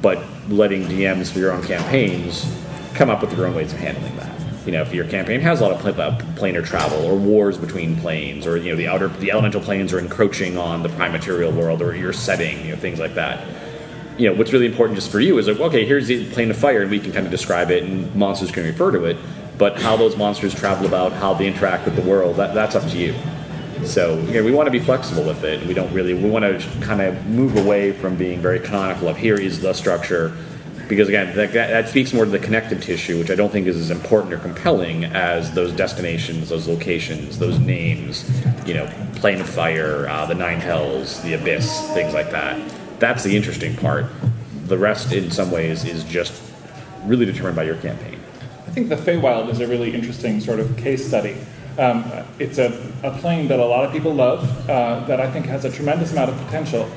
[0.00, 2.50] But letting DMs for your own campaigns
[2.94, 4.30] come up with your own ways of handling that.
[4.66, 7.56] You know, if your campaign has a lot of pla- uh, planar travel or wars
[7.56, 11.12] between planes, or you know the outer the elemental planes are encroaching on the prime
[11.12, 13.46] material world or your setting, you know things like that.
[14.18, 16.58] You know, what's really important just for you is like, okay, here's the plane of
[16.58, 19.16] fire, and we can kind of describe it, and monsters can refer to it.
[19.56, 22.88] But how those monsters travel about, how they interact with the world, that, that's up
[22.90, 23.14] to you.
[23.84, 25.60] So you know, we want to be flexible with it.
[25.60, 26.14] And we don't really.
[26.14, 29.72] We want to kind of move away from being very canonical of here is the
[29.72, 30.36] structure,
[30.90, 33.76] because again, that, that speaks more to the connective tissue, which I don't think is
[33.76, 38.28] as important or compelling as those destinations, those locations, those names.
[38.66, 42.60] You know, plane of fire, uh, the nine hells, the abyss, things like that.
[42.98, 44.06] That's the interesting part.
[44.66, 46.42] The rest, in some ways, is just
[47.04, 48.20] really determined by your campaign.
[48.66, 51.36] I think the Feywild is a really interesting sort of case study.
[51.78, 52.04] Um,
[52.40, 55.64] it's a, a plane that a lot of people love, uh, that I think has
[55.64, 56.90] a tremendous amount of potential.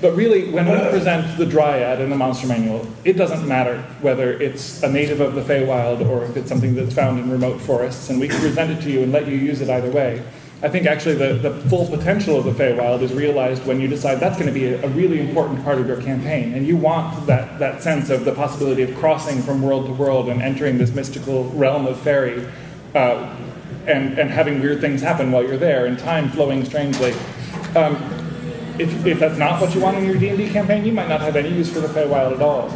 [0.00, 4.32] But really, when we present the Dryad in the Monster Manual, it doesn't matter whether
[4.40, 8.08] it's a native of the Feywild or if it's something that's found in remote forests,
[8.08, 10.22] and we can present it to you and let you use it either way.
[10.62, 14.20] I think actually the, the full potential of the Feywild is realized when you decide
[14.20, 17.26] that's going to be a, a really important part of your campaign, and you want
[17.26, 20.92] that, that sense of the possibility of crossing from world to world and entering this
[20.92, 22.46] mystical realm of fairy,
[22.94, 23.36] uh,
[23.86, 27.14] and, and having weird things happen while you're there, and time flowing strangely.
[27.74, 27.96] Um,
[28.78, 31.36] if, if that's not what you want in your D&D campaign, you might not have
[31.36, 32.70] any use for the Feywild at all.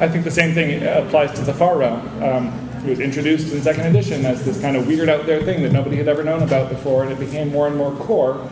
[0.00, 2.22] I think the same thing applies to the Far Realm.
[2.22, 5.62] Um, it was introduced in second edition as this kind of weird out there thing
[5.62, 8.48] that nobody had ever known about before, and it became more and more core.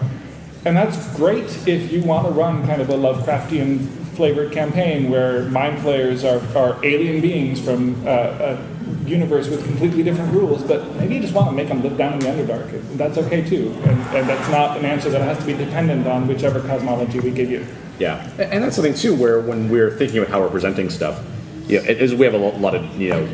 [0.65, 5.45] And that's great if you want to run kind of a Lovecraftian flavored campaign where
[5.45, 8.59] mind flayers are, are alien beings from uh, a
[9.07, 12.15] universe with completely different rules, but maybe you just want to make them live down
[12.15, 12.97] in the Underdark.
[12.97, 13.73] That's okay too.
[13.85, 17.31] And, and that's not an answer that has to be dependent on whichever cosmology we
[17.31, 17.67] give you.
[17.99, 21.25] Yeah, and that's something too, where when we're thinking about how we're presenting stuff,
[21.69, 23.29] you know, we have a lot of you know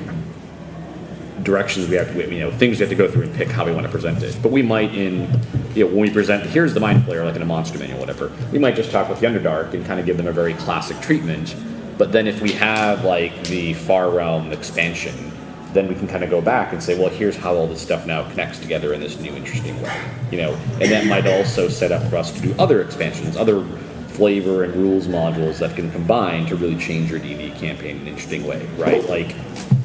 [1.43, 3.64] directions we have to, you know, things we have to go through and pick how
[3.64, 4.36] we want to present it.
[4.43, 5.28] But we might, in
[5.74, 8.32] you know, when we present, here's the mind flayer, like in a monster manual, whatever.
[8.53, 11.01] We might just talk with the Underdark and kind of give them a very classic
[11.01, 11.55] treatment.
[11.97, 15.30] But then if we have like the Far Realm expansion,
[15.72, 18.07] then we can kind of go back and say, well, here's how all this stuff
[18.07, 20.53] now connects together in this new interesting way, you know.
[20.80, 23.64] And that might also set up for us to do other expansions, other
[24.09, 28.09] flavor and rules modules that can combine to really change your D&D campaign in an
[28.09, 29.09] interesting way, right?
[29.09, 29.34] Like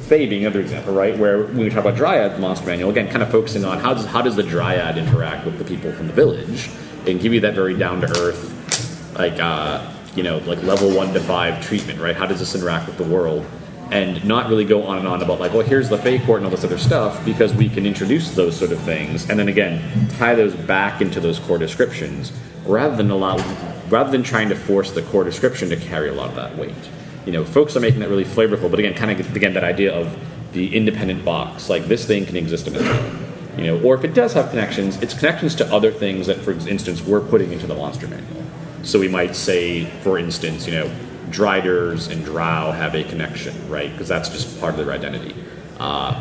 [0.06, 1.18] Fae being another example, right?
[1.18, 3.92] Where when we talk about Dryad, the monster manual, again, kind of focusing on how
[3.92, 6.70] does how does the Dryad interact with the people from the village,
[7.06, 9.84] and give you that very down to earth, like uh,
[10.14, 12.14] you know, like level one to five treatment, right?
[12.14, 13.44] How does this interact with the world?
[13.90, 16.46] And not really go on and on about like, well, here's the Fae court and
[16.46, 20.08] all this other stuff, because we can introduce those sort of things, and then again
[20.18, 22.32] tie those back into those core descriptions,
[22.64, 23.36] rather than allow,
[23.88, 26.74] rather than trying to force the core description to carry a lot of that weight
[27.26, 28.70] you know, folks are making that really flavorful.
[28.70, 30.16] But again, kind of again that idea of
[30.52, 33.26] the independent box, like this thing can exist on its own.
[33.58, 36.52] You know, or if it does have connections, it's connections to other things that, for
[36.52, 38.44] instance, we're putting into the monster manual.
[38.82, 40.94] So we might say, for instance, you know,
[41.30, 43.90] Driders and Drow have a connection, right?
[43.90, 45.34] Because that's just part of their identity.
[45.80, 46.12] Uh,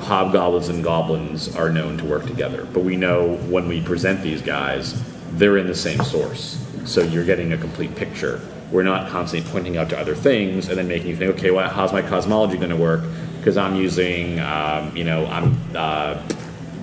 [0.00, 4.42] hobgoblins and goblins are known to work together, but we know when we present these
[4.42, 5.00] guys,
[5.32, 6.58] they're in the same source.
[6.86, 8.40] So you're getting a complete picture
[8.70, 11.68] we're not constantly pointing out to other things and then making you think, okay, well,
[11.68, 13.02] how's my cosmology going to work?
[13.38, 16.22] Because I'm using, um, you know, I'm uh,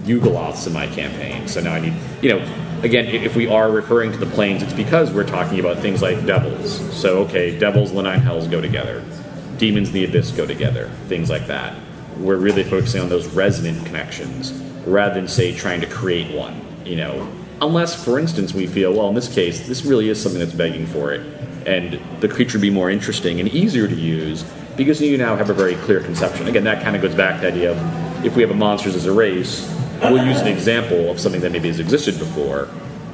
[0.06, 2.38] in my campaign, so now I need, you know,
[2.82, 6.26] again, if we are referring to the planes, it's because we're talking about things like
[6.26, 6.80] devils.
[6.96, 9.04] So, okay, devils, the nine hells go together,
[9.58, 11.76] demons, the abyss go together, things like that.
[12.20, 14.54] We're really focusing on those resonant connections
[14.86, 16.62] rather than say trying to create one.
[16.86, 17.30] You know,
[17.62, 20.86] unless, for instance, we feel, well, in this case, this really is something that's begging
[20.88, 21.38] for it
[21.68, 24.44] and the creature be more interesting and easier to use
[24.76, 26.48] because you now have a very clear conception.
[26.48, 28.96] Again, that kind of goes back to the idea of if we have a monsters
[28.96, 32.70] as a race, we'll use an example of something that maybe has existed before.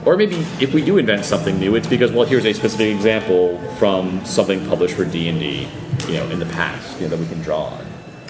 [0.05, 3.57] Or maybe if we do invent something new, it's because well, here's a specific example
[3.77, 5.67] from something published for D and D,
[6.07, 7.85] you know, in the past, you know, that we can draw on.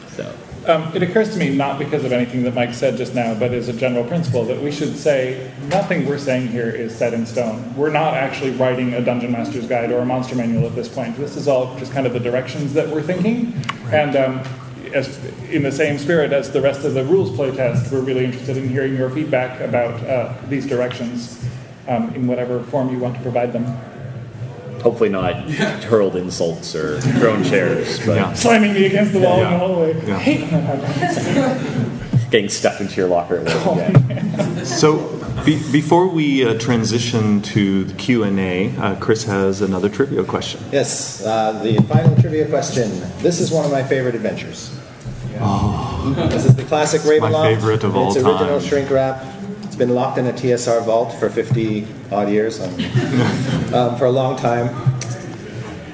[0.10, 0.36] So.
[0.66, 3.52] Um, it occurs to me, not because of anything that Mike said just now, but
[3.54, 7.26] as a general principle, that we should say nothing we're saying here is set in
[7.26, 7.76] stone.
[7.76, 11.18] We're not actually writing a Dungeon Master's Guide or a Monster Manual at this point.
[11.18, 13.54] This is all just kind of the directions that we're thinking.
[13.84, 13.94] Right.
[13.94, 14.44] And um,
[14.94, 18.56] as, in the same spirit as the rest of the rules playtest, we're really interested
[18.56, 21.44] in hearing your feedback about uh, these directions
[21.90, 23.66] um, in whatever form you want to provide them
[24.84, 25.36] hopefully not
[25.86, 28.34] hurled insults or thrown chairs, but yeah.
[28.34, 29.48] slamming me against the wall yeah.
[29.48, 30.08] in the hallway.
[30.08, 30.16] Yeah.
[30.16, 34.66] I hate that getting stuffed into your locker at work.
[34.66, 39.88] So, be, before we uh, transition to the Q and A, uh, Chris has another
[39.88, 40.60] trivia question.
[40.72, 42.90] Yes, uh, the final trivia question.
[43.20, 44.76] This is one of my favorite adventures.
[45.34, 47.20] This is the classic Oh.
[47.20, 48.68] my favorite of all It's original time.
[48.68, 49.24] shrink wrap.
[49.74, 52.70] It's been locked in a TSR vault for 50 odd years, um,
[53.74, 54.70] um, for a long time.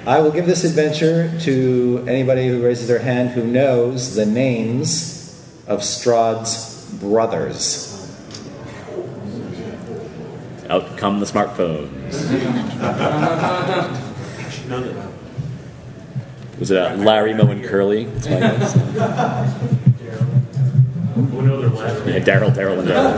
[0.06, 5.42] I will give this adventure to anybody who raises their hand who knows the names
[5.66, 7.96] of Strahd's brothers.
[10.68, 12.12] Out come the smartphones.
[16.60, 18.04] Was it uh, Larry, Moe, and Curly?
[18.04, 19.79] That's my guess.
[21.20, 23.13] We'll last Yeah, Daryl, Daryl, and Daryl.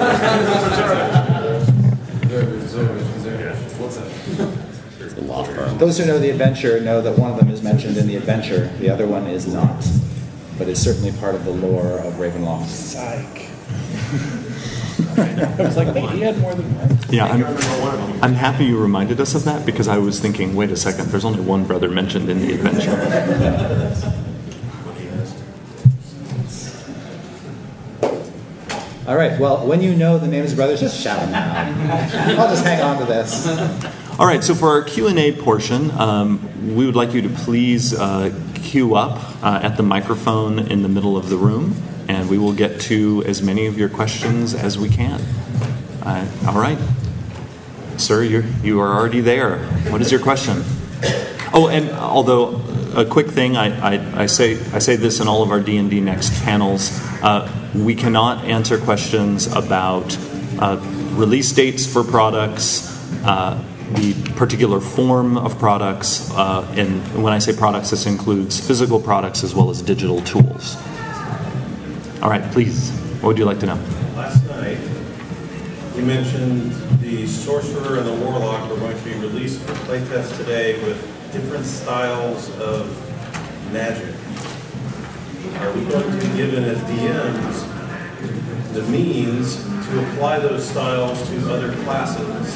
[5.16, 5.78] The law firm.
[5.78, 8.68] Those who know the adventure know that one of them is mentioned in the adventure,
[8.80, 9.86] the other one is not.
[10.58, 12.68] But is certainly part of the lore of Ravenloft.
[12.68, 13.50] Psych.
[15.18, 16.98] I was like, wait, he had more than one.
[17.10, 20.78] Yeah, I'm, I'm happy you reminded us of that because I was thinking, wait a
[20.78, 24.21] second, there's only one brother mentioned in the adventure.
[29.12, 32.40] All right, well, when you know the names of brothers, just shout them out.
[32.40, 33.46] I'll just hang on to this.
[34.18, 37.28] All right, so for our Q and A portion, um, we would like you to
[37.28, 41.76] please uh, queue up uh, at the microphone in the middle of the room,
[42.08, 45.20] and we will get to as many of your questions as we can.
[46.02, 46.80] Uh, all right,
[47.98, 49.58] sir, you you are already there.
[49.90, 50.64] What is your question?
[51.54, 52.62] Oh, and although
[52.96, 55.76] a quick thing, I, I, I say I say this in all of our D
[55.76, 56.98] and D next panels.
[57.22, 60.18] Uh, we cannot answer questions about
[60.60, 60.78] uh,
[61.14, 62.90] release dates for products,
[63.24, 63.64] uh,
[63.94, 69.44] the particular form of products, uh, and when I say products, this includes physical products
[69.44, 70.76] as well as digital tools.
[72.22, 72.92] All right, please.
[73.22, 73.80] What would you like to know?
[74.16, 74.80] Last night,
[75.96, 80.82] you mentioned the sorcerer and the warlock were going to be released for playtest today
[80.84, 81.00] with
[81.32, 82.90] different styles of
[83.72, 84.16] magic.
[85.60, 91.54] Are we going to be given as DMs the means to apply those styles to
[91.54, 92.56] other classes?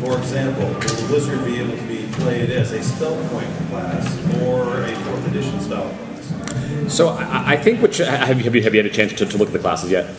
[0.00, 4.06] For example, will the wizard be able to be played as a spell point class
[4.42, 6.94] or a fourth edition style class?
[6.94, 9.26] So I, I think which have you, have you have you had a chance to,
[9.26, 10.14] to look at the classes yet?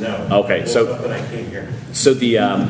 [0.00, 0.28] No.
[0.44, 1.48] Okay, so- Woke up when I came.
[1.92, 2.60] So the um,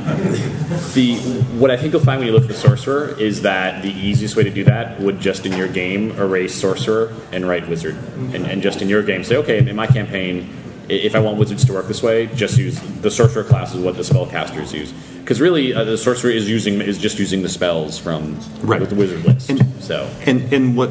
[0.95, 1.17] the
[1.59, 4.37] what I think you'll find when you look at the sorcerer is that the easiest
[4.37, 8.47] way to do that would just in your game erase sorcerer and write wizard, and,
[8.47, 10.49] and just in your game say okay in my campaign
[10.89, 13.83] i- if I want wizards to work this way just use the sorcerer class is
[13.83, 17.49] what the spellcasters use because really uh, the sorcerer is using is just using the
[17.51, 18.81] spells from Right.
[18.81, 19.51] with the wizard list.
[19.51, 20.91] And- so And, and what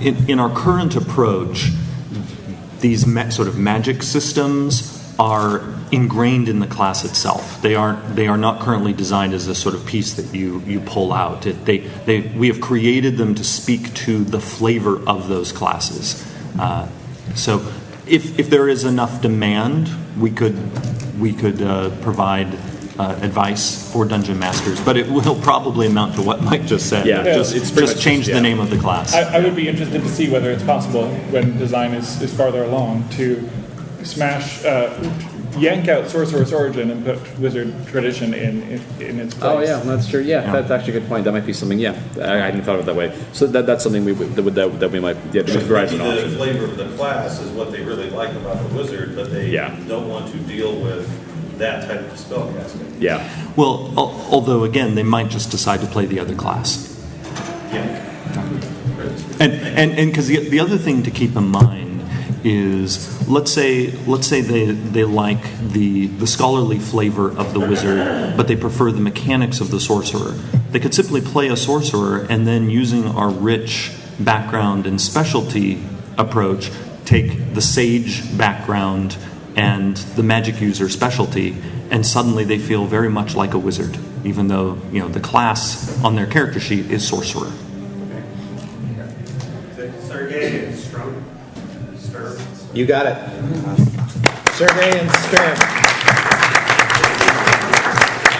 [0.00, 1.70] in, in our current approach,
[2.80, 5.62] these ma- sort of magic systems are
[5.92, 7.62] ingrained in the class itself.
[7.62, 8.16] They aren't.
[8.16, 11.46] They are not currently designed as a sort of piece that you you pull out.
[11.46, 16.24] It, they they we have created them to speak to the flavor of those classes.
[16.58, 16.88] Uh,
[17.34, 17.64] so,
[18.06, 19.88] if if there is enough demand,
[20.20, 20.56] we could
[21.20, 22.58] we could uh, provide.
[22.96, 27.04] Uh, advice for dungeon masters, but it will probably amount to what Mike just said.
[27.04, 29.12] Yeah, just, it's just change just- the name of the class.
[29.12, 32.62] I, I would be interested to see whether it's possible when design is, is farther
[32.62, 33.50] along to
[34.04, 34.92] smash, uh,
[35.58, 39.44] yank out Sorcerer's Origin and put Wizard Tradition in, in, in its place.
[39.44, 40.20] Oh yeah, that's true.
[40.20, 41.24] Yeah, that's actually a good point.
[41.24, 41.78] That might be something.
[41.78, 43.16] Yeah, I, I hadn't thought of it that way.
[43.32, 45.66] So that, that's something we would that, would- that, that we might yeah we could
[45.66, 49.14] provide as the flavor of the class is what they really like about the wizard,
[49.16, 49.74] but they Yeah.
[49.88, 51.08] don't want to deal with
[51.58, 53.00] that type of spellcasting.
[53.00, 53.22] Yeah.
[53.54, 56.90] Well, al- although again, they might just decide to play the other class.
[57.72, 58.00] Yeah.
[59.40, 61.83] And and and because the, the other thing to keep in mind
[62.44, 68.36] is let's say let's say they they like the the scholarly flavor of the wizard,
[68.36, 70.32] but they prefer the mechanics of the sorcerer.
[70.70, 75.82] They could simply play a sorcerer and then using our rich background and specialty
[76.18, 76.70] approach,
[77.04, 79.16] take the sage background
[79.56, 81.56] and the magic user specialty,
[81.90, 86.02] and suddenly they feel very much like a wizard, even though you know the class
[86.04, 87.52] on their character sheet is sorcerer.
[92.74, 93.16] You got it.
[94.54, 95.52] Sergei and Sturm.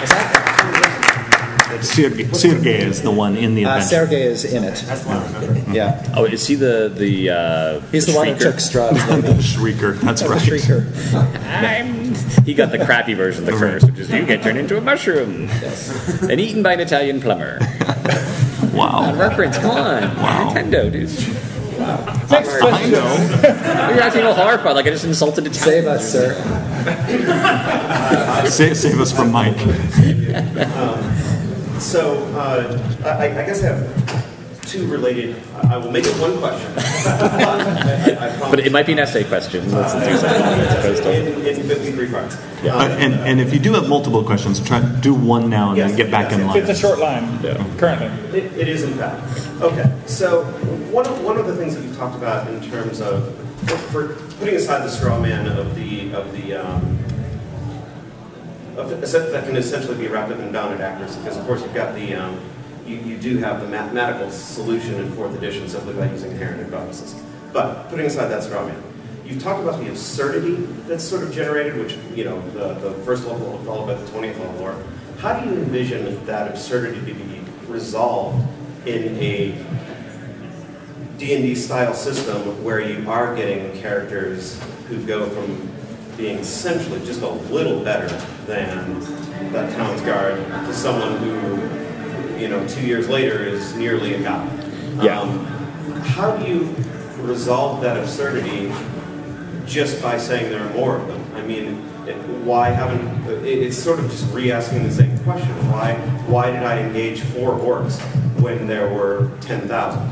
[0.02, 1.78] Is that?
[1.82, 3.89] Sergei, Sergei is the one in the Uh, adventure.
[4.06, 4.74] Sergei is in it.
[4.86, 5.73] That's what I remember.
[5.73, 6.02] Yeah.
[6.16, 7.31] Oh, is he the the?
[7.31, 8.39] Uh, He's the one who shrieker?
[8.40, 9.32] took Strahd's the.
[9.43, 10.01] Shrieker.
[10.01, 10.43] That's The right.
[10.43, 10.86] shrieker.
[11.47, 12.15] I'm.
[12.44, 14.81] He got the crappy version of the curse, which is you get turned into a
[14.81, 15.48] mushroom
[16.28, 17.59] and eaten by an Italian plumber.
[18.73, 19.15] Wow.
[19.15, 20.52] Reference, come on, Wow.
[20.52, 21.09] Nintendo, dude.
[21.78, 22.72] Next question.
[22.72, 23.94] I know.
[23.94, 25.84] You're acting all horrified, like I just insulted Italian.
[25.84, 26.34] Save us, sir.
[28.51, 29.56] Save, save us from Mike.
[31.80, 34.24] So, uh, I, I guess I have
[34.66, 35.36] two related,
[35.70, 36.73] I will make it one question.
[36.77, 38.51] I- I- I.
[38.51, 39.70] But it might be an essay question.
[39.70, 42.36] Let's do something as opposed to- In, in 53 parts.
[42.65, 45.81] Uh, and, and if you do have multiple questions, try to do one now and
[45.81, 46.57] then get back yes, in line.
[46.59, 47.39] It's a short line
[47.78, 48.39] currently.
[48.39, 49.23] It, it is in fact.
[49.61, 50.45] Okay, so
[50.91, 53.35] one of, one of the things that you talked about in terms of,
[53.69, 54.09] for, for
[54.39, 56.99] putting aside the straw man of the, of the, um,
[58.77, 61.74] of the, that can essentially be wrapped up in bounded accuracy, because of course you've
[61.74, 62.41] got the, um,
[62.86, 67.15] you, you do have the mathematical solution in fourth edition simply by using inherent hypothesis.
[67.52, 68.82] But putting aside that straw man,
[69.24, 70.56] you've talked about the absurdity
[70.86, 74.39] that's sort of generated, which, you know, the, the first level followed by the 20th
[74.39, 74.82] level or
[75.19, 78.47] How do you envision that absurdity to be resolved
[78.86, 79.65] in a
[81.19, 85.70] D&D style system where you are getting characters who go from
[86.16, 88.09] being essentially just a little better
[88.47, 89.01] than
[89.52, 91.56] that town's guard to someone who,
[92.39, 94.48] you know, two years later is nearly a god.
[95.02, 95.20] Yeah.
[95.20, 95.44] Um,
[96.05, 96.74] how do you
[97.19, 98.73] resolve that absurdity
[99.66, 101.24] just by saying there are more of them?
[101.35, 103.27] I mean, it, why haven't?
[103.28, 105.51] It, it's sort of just re-asking the same question.
[105.70, 105.94] Why?
[106.27, 108.01] Why did I engage four orcs
[108.40, 110.11] when there were ten thousand?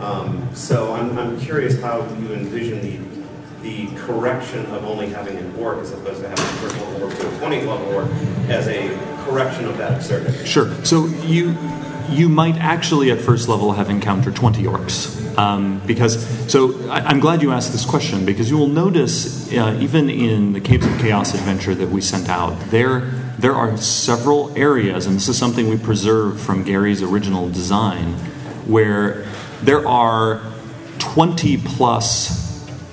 [0.00, 3.14] Um, so I'm, I'm curious how you envision the
[3.64, 7.26] the correction of only having an orc as opposed to having a level orc to
[7.26, 8.10] a 20th level orc
[8.50, 8.88] as a
[9.24, 10.44] correction of that absurdity.
[10.44, 10.72] Sure.
[10.84, 11.56] So you
[12.10, 15.38] you might actually at first level have encountered 20 orcs.
[15.38, 19.76] Um, because so I, I'm glad you asked this question because you will notice uh,
[19.80, 24.56] even in the Caves of Chaos adventure that we sent out there there are several
[24.56, 28.12] areas and this is something we preserved from Gary's original design
[28.66, 29.26] where
[29.62, 30.40] there are
[30.98, 32.44] 20 plus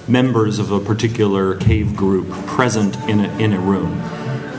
[0.08, 4.02] members of a particular cave group present in a, in a room.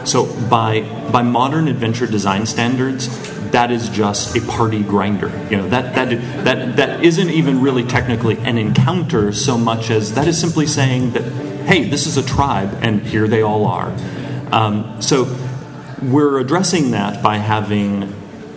[0.05, 3.09] So by by modern adventure design standards,
[3.51, 5.29] that is just a party grinder.
[5.51, 10.15] You know that that that that isn't even really technically an encounter so much as
[10.15, 13.95] that is simply saying that hey, this is a tribe and here they all are.
[14.51, 15.37] Um, so
[16.03, 18.13] we're addressing that by having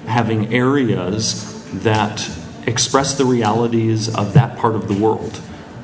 [0.07, 2.29] having areas that
[2.67, 5.39] express the realities of that part of the world.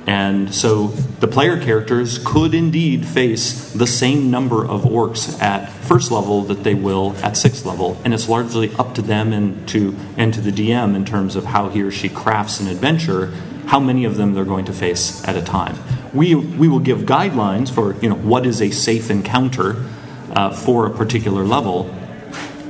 [0.07, 6.11] And so the player characters could indeed face the same number of orcs at first
[6.11, 9.95] level that they will at sixth level, and it's largely up to them and to
[10.17, 13.27] and to the DM in terms of how he or she crafts an adventure,
[13.67, 15.77] how many of them they're going to face at a time.
[16.13, 19.85] We we will give guidelines for you know what is a safe encounter
[20.31, 21.93] uh, for a particular level,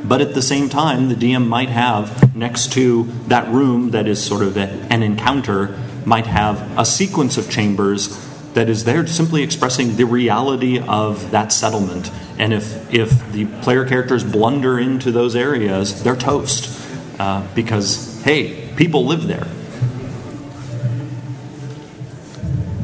[0.03, 4.23] but at the same time, the DM might have next to that room that is
[4.23, 8.09] sort of a, an encounter, might have a sequence of chambers
[8.53, 12.11] that is there simply expressing the reality of that settlement.
[12.37, 16.79] And if, if the player characters blunder into those areas, they're toast.
[17.19, 19.47] Uh, because, hey, people live there.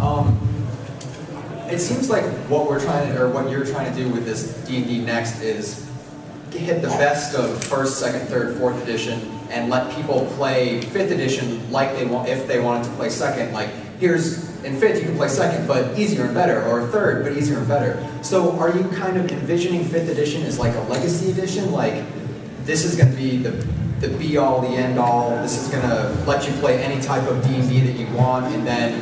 [0.01, 0.39] Um,
[1.69, 4.53] it seems like what we're trying to, or what you're trying to do with this
[4.65, 5.89] D&D Next is
[6.51, 11.71] hit the best of first, second, third, fourth edition, and let people play fifth edition
[11.71, 13.53] like they want, if they wanted to play second.
[13.53, 13.69] Like
[13.99, 17.59] here's in fifth you can play second, but easier and better, or third, but easier
[17.59, 18.07] and better.
[18.21, 22.03] So are you kind of envisioning fifth edition as like a legacy edition, like
[22.63, 23.65] this is going to be the
[23.99, 25.31] the be all, the end all.
[25.41, 28.05] This is going to let you play any type of D and D that you
[28.15, 29.01] want, and then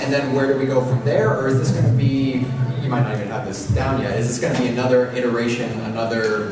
[0.00, 1.38] and then where do we go from there?
[1.38, 2.44] Or is this going to be,
[2.82, 5.70] you might not even have this down yet, is this going to be another iteration,
[5.80, 6.50] another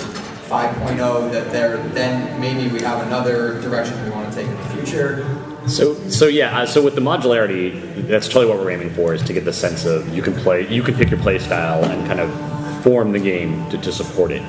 [0.49, 4.65] 5.0 that there, then maybe we have another direction we want to take in the
[4.65, 5.69] future?
[5.69, 6.61] So, so yeah.
[6.61, 9.53] Uh, so with the modularity, that's totally what we're aiming for is to get the
[9.53, 13.11] sense of you can play, you can pick your play style and kind of form
[13.11, 14.43] the game to, to support it.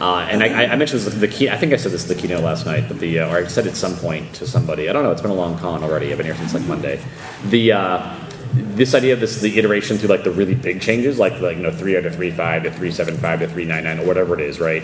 [0.00, 1.48] Uh, and I, I mentioned this, the key.
[1.48, 3.46] I think I said this in the keynote last night, but the uh, or I
[3.46, 4.90] said at some point to somebody.
[4.90, 5.12] I don't know.
[5.12, 6.10] It's been a long con already.
[6.10, 7.00] I've been here since like Monday.
[7.46, 8.16] The uh,
[8.52, 11.62] this idea of this the iteration through like the really big changes, like like you
[11.62, 14.06] know three out of three five to three seven five to three nine nine or
[14.06, 14.82] whatever it is, right?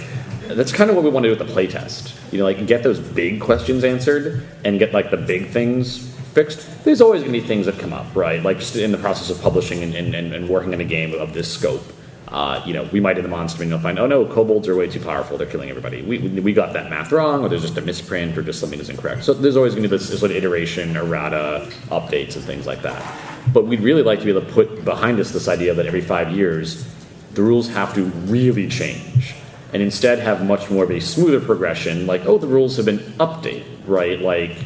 [0.54, 2.32] That's kind of what we want to do with the playtest.
[2.32, 6.84] You know, like get those big questions answered and get like the big things fixed.
[6.84, 8.42] There's always going to be things that come up, right?
[8.42, 11.34] Like just in the process of publishing and, and, and working on a game of
[11.34, 11.82] this scope.
[12.28, 14.76] Uh, you know, we might in the monster and you'll find, oh no, kobolds are
[14.76, 15.36] way too powerful.
[15.36, 16.02] They're killing everybody.
[16.02, 18.88] We, we got that math wrong, or there's just a misprint, or just something is
[18.88, 19.24] incorrect.
[19.24, 22.68] So there's always going to be this, this sort of iteration, errata, updates, and things
[22.68, 23.02] like that.
[23.52, 26.02] But we'd really like to be able to put behind us this idea that every
[26.02, 26.86] five years,
[27.34, 29.34] the rules have to really change,
[29.72, 32.06] and instead have much more of a smoother progression.
[32.06, 34.20] Like, oh, the rules have been updated, right?
[34.20, 34.56] Like,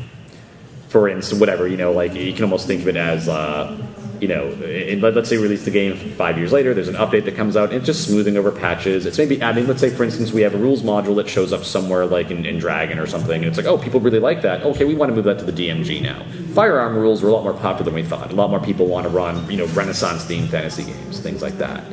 [0.88, 3.28] for instance, whatever you know, like you can almost think of it as.
[3.28, 3.80] Uh,
[4.20, 7.24] you know, in, let- let's say release the game five years later, there's an update
[7.24, 9.04] that comes out, and it's just smoothing over patches.
[9.06, 11.64] It's maybe adding, let's say, for instance, we have a rules module that shows up
[11.64, 14.62] somewhere like in, in Dragon or something, and it's like, oh, people really like that.
[14.62, 16.24] Okay, we want to move that to the DMG now.
[16.54, 18.30] Firearm rules were a lot more popular than we thought.
[18.32, 21.58] A lot more people want to run, you know, Renaissance themed fantasy games, things like
[21.58, 21.84] that.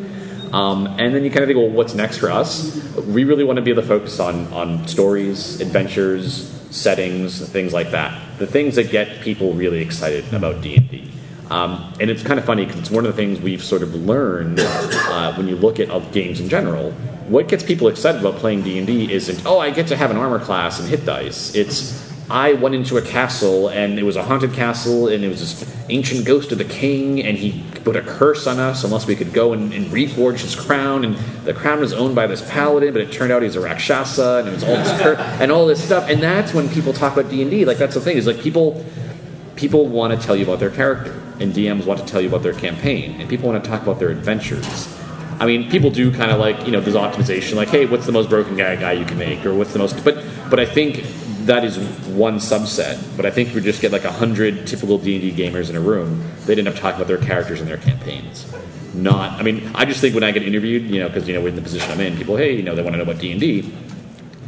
[0.53, 2.76] Um, and then you kind of think, well, what's next for us?
[3.06, 7.91] We really want to be able to focus on on stories, adventures, settings, things like
[7.91, 8.38] that.
[8.38, 11.11] The things that get people really excited about D and D.
[11.49, 13.94] Um, and it's kind of funny because it's one of the things we've sort of
[13.94, 16.91] learned uh, when you look at games in general.
[17.28, 20.11] What gets people excited about playing D and D isn't oh I get to have
[20.11, 21.56] an armor class and hit dice.
[21.56, 25.41] It's I went into a castle and it was a haunted castle and it was
[25.41, 29.18] this ancient ghost of the king and he put a curse on us unless we
[29.18, 32.94] could go and, and reforge his crown and the crown was owned by this paladin
[32.94, 35.68] but it turned out he's a rakshasa and it was all this cur- and all
[35.68, 38.16] this stuff and that's when people talk about D and D like that's the thing
[38.16, 38.86] is like people
[39.58, 42.44] people want to tell you about their character and DMs want to tell you about
[42.44, 44.98] their campaign and people want to talk about their adventures.
[45.40, 48.12] I mean, people do kind of like you know there's optimization like hey what's the
[48.12, 51.03] most broken guy guy you can make or what's the most but but I think
[51.45, 51.77] that is
[52.07, 52.99] one subset.
[53.15, 55.76] But I think if we just get like hundred typical D and D gamers in
[55.76, 58.51] a room, they'd end up talking about their characters and their campaigns.
[58.93, 61.41] Not, I mean, I just think when I get interviewed, you know, because you know
[61.41, 63.22] we're in the position I'm in, people, hey, you know, they want to know about
[63.22, 63.73] D&D.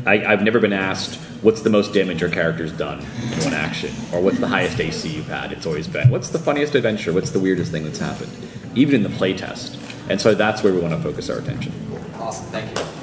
[0.06, 3.94] I, I've never been asked what's the most damage your character's done in one action,
[4.12, 5.54] or what's the highest AC you've had.
[5.54, 8.32] It's always been what's the funniest adventure, what's the weirdest thing that's happened,
[8.76, 9.80] even in the playtest.
[10.10, 11.74] And so that's where we want to focus our attention.
[12.16, 13.03] Awesome, thank you.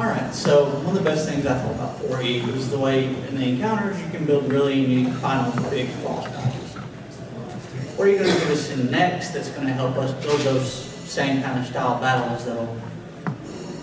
[0.00, 3.04] All right, so one of the best things I thought about 4E was the way
[3.04, 6.70] in the encounters you can build really unique final big boss battles.
[7.98, 10.40] What are you going to give us in next that's going to help us build
[10.40, 12.80] those same kind of style battles that'll,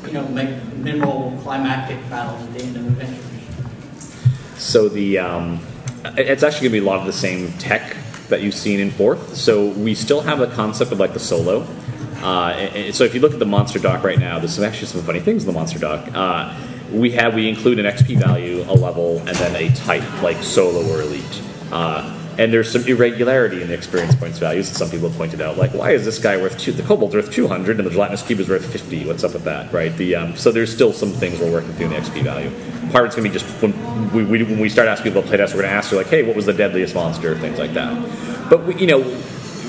[0.07, 4.59] you know, make memorable climactic battles at the end of adventures?
[4.59, 5.59] So the um,
[6.17, 7.95] it's actually going to be a lot of the same tech
[8.29, 9.35] that you've seen in fourth.
[9.35, 11.67] So we still have the concept of like the solo.
[12.23, 14.63] Uh, and- and so if you look at the monster doc right now, there's some,
[14.63, 16.07] actually some funny things in the monster doc.
[16.13, 16.53] Uh,
[16.91, 20.85] we have we include an XP value, a level, and then a type like solo
[20.93, 21.41] or elite.
[21.71, 24.67] Uh, and there's some irregularity in the experience points values.
[24.67, 26.71] Some people have pointed out, like, why is this guy worth two?
[26.71, 29.05] The kobold's worth 200, and the gelatinous cube is worth 50.
[29.07, 29.95] What's up with that, right?
[29.97, 32.51] The um, so there's still some things we're working through in the XP value.
[32.91, 35.21] Part of it's going to be just when we, we, when we start asking people
[35.21, 37.35] about playtests, we're going to ask you like, hey, what was the deadliest monster?
[37.39, 38.49] Things like that.
[38.49, 39.01] But we, you know,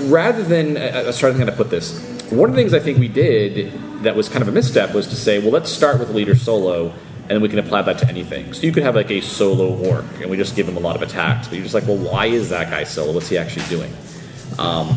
[0.05, 2.79] rather than I was trying to kind of put this, one of the things I
[2.79, 3.73] think we did
[4.03, 6.91] that was kind of a misstep was to say, well, let's start with leader solo,
[7.23, 8.53] and then we can apply that to anything.
[8.53, 10.97] So you could have like a solo orc, and we just give him a lot
[10.97, 13.13] of attacks, but you're just like, well, why is that guy solo?
[13.13, 13.93] What's he actually doing?
[14.59, 14.89] Um,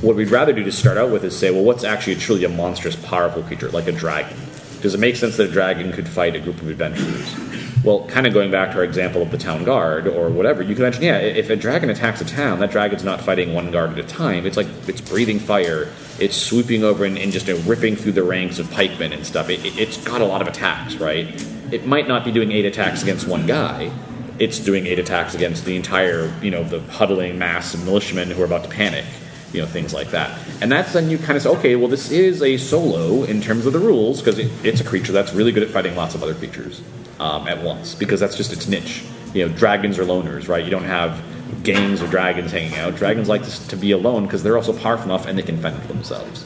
[0.00, 2.48] what we'd rather do to start out with is say, well, what's actually truly a
[2.48, 4.36] monstrous, powerful creature, like a dragon?
[4.80, 7.47] Does it make sense that a dragon could fight a group of adventurers?
[7.84, 10.74] Well, kind of going back to our example of the town guard or whatever, you
[10.74, 13.92] can imagine, yeah, if a dragon attacks a town, that dragon's not fighting one guard
[13.92, 14.46] at a time.
[14.46, 18.12] It's like it's breathing fire, it's swooping over and, and just you know, ripping through
[18.12, 19.48] the ranks of pikemen and stuff.
[19.48, 21.28] It, it, it's got a lot of attacks, right?
[21.72, 23.92] It might not be doing eight attacks against one guy.
[24.40, 28.42] It's doing eight attacks against the entire, you know, the huddling mass of militiamen who
[28.42, 29.04] are about to panic
[29.52, 32.10] you know things like that and that's then you kind of say okay well this
[32.10, 35.52] is a solo in terms of the rules because it, it's a creature that's really
[35.52, 36.82] good at fighting lots of other creatures
[37.20, 39.04] um, at once because that's just its niche.
[39.34, 40.64] You know dragons are loners right?
[40.64, 41.22] You don't have
[41.62, 42.96] gangs of dragons hanging out.
[42.96, 45.80] Dragons like to, to be alone because they're also powerful enough and they can fend
[45.80, 46.44] for themselves.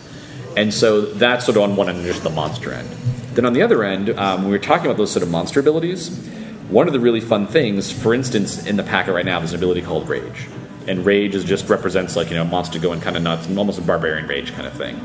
[0.56, 2.88] And so that's sort of on one end just the monster end.
[3.34, 5.60] Then on the other end um, when we were talking about those sort of monster
[5.60, 6.28] abilities.
[6.68, 9.58] One of the really fun things for instance in the packet right now there's an
[9.58, 10.48] ability called rage.
[10.86, 13.78] And rage is just represents like you know a monster going kind of nuts almost
[13.78, 15.00] a barbarian rage kind of thing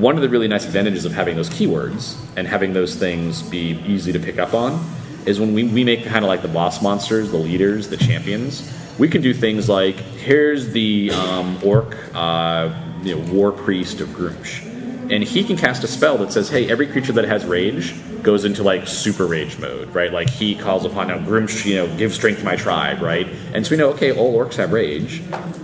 [0.00, 3.78] one of the really nice advantages of having those keywords and having those things be
[3.86, 4.84] easy to pick up on
[5.26, 8.72] is when we, we make kind of like the boss monsters the leaders the champions
[8.98, 12.72] we can do things like here's the um, orc uh,
[13.02, 14.73] you know, war priest of Gruumsh
[15.10, 18.44] and he can cast a spell that says, "Hey, every creature that has rage goes
[18.44, 20.12] into like super rage mode, right?
[20.12, 23.28] Like he calls upon now Gruumsh, you know, give strength to my tribe, right?
[23.52, 25.22] And so we know, okay, all orcs have rage,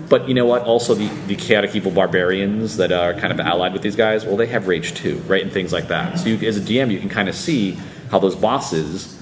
[0.08, 0.62] but you know what?
[0.62, 4.36] Also, the the chaotic evil barbarians that are kind of allied with these guys, well,
[4.36, 5.42] they have rage too, right?
[5.42, 6.18] And things like that.
[6.18, 7.78] So you, as a DM, you can kind of see
[8.10, 9.16] how those bosses,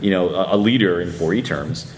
[0.00, 1.94] you know, a, a leader in 4e terms.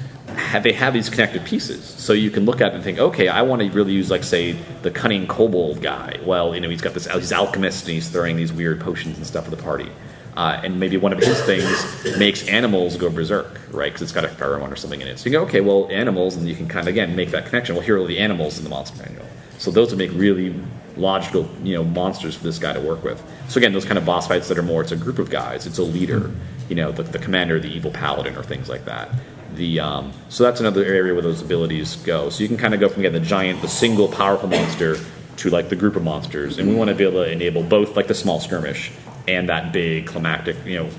[0.63, 3.43] They have these connected pieces, so you can look at it and think, okay, I
[3.43, 4.53] want to really use, like, say,
[4.83, 6.19] the cunning kobold guy.
[6.25, 9.27] Well, you know, he's got this, he's alchemist, and he's throwing these weird potions and
[9.27, 9.91] stuff at the party.
[10.37, 13.93] Uh, and maybe one of his things makes animals go berserk, right?
[13.93, 15.19] Because it's got a pheromone or something in it.
[15.19, 17.75] So you go, okay, well, animals, and you can kind of again make that connection.
[17.75, 19.27] Well, here are the animals in the monster manual.
[19.59, 20.55] So those would make really
[20.97, 23.23] logical, you know, monsters for this guy to work with.
[23.49, 25.67] So again, those kind of boss fights that are more, it's a group of guys,
[25.67, 26.31] it's a leader,
[26.69, 29.11] you know, the, the commander, the evil paladin, or things like that.
[29.55, 32.31] The um, so that's another area where those abilities go.
[32.31, 34.97] So you can kind of go from getting the giant, the single powerful monster
[35.37, 37.97] to like the group of monsters, and we want to be able to enable both
[37.97, 38.91] like the small skirmish
[39.29, 40.91] and that big climactic, you know,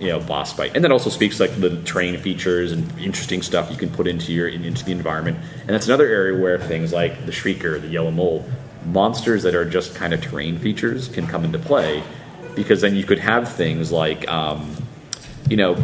[0.00, 0.72] you know, boss fight.
[0.74, 4.32] And that also speaks like the terrain features and interesting stuff you can put into
[4.32, 5.38] your into the environment.
[5.60, 8.50] And that's another area where things like the Shrieker, the Yellow Mold,
[8.86, 12.02] monsters that are just kind of terrain features can come into play,
[12.54, 14.74] because then you could have things like, um,
[15.50, 15.76] you know.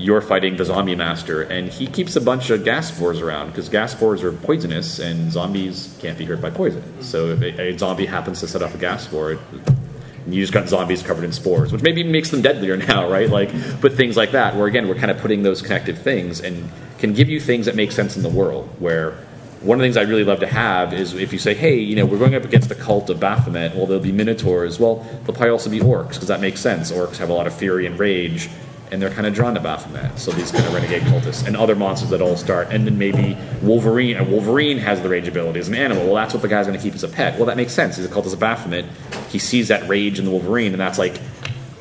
[0.00, 3.68] You're fighting the zombie master, and he keeps a bunch of gas spores around because
[3.68, 6.82] gas spores are poisonous, and zombies can't be hurt by poison.
[7.02, 9.38] So if a, a zombie happens to set off a gas spore,
[10.26, 13.28] you just got zombies covered in spores, which maybe makes them deadlier now, right?
[13.28, 13.50] Like,
[13.82, 17.12] but things like that, where again, we're kind of putting those connected things and can
[17.12, 18.68] give you things that make sense in the world.
[18.78, 19.12] Where
[19.60, 21.94] one of the things I really love to have is if you say, hey, you
[21.94, 24.80] know, we're going up against the cult of Baphomet, well, there'll be minotaurs.
[24.80, 26.90] Well, there'll probably also be orcs, because that makes sense.
[26.90, 28.48] Orcs have a lot of fury and rage,
[28.92, 30.18] and they're kind of drawn to Baphomet.
[30.18, 32.68] So these kind of renegade cultists and other monsters that all start.
[32.70, 36.04] And then maybe Wolverine, and Wolverine has the rage ability as an animal.
[36.06, 37.36] Well, that's what the guy's going to keep as a pet.
[37.36, 37.96] Well, that makes sense.
[37.96, 38.84] He's a cultist of Baphomet.
[39.28, 41.20] He sees that rage in the Wolverine, and that's like,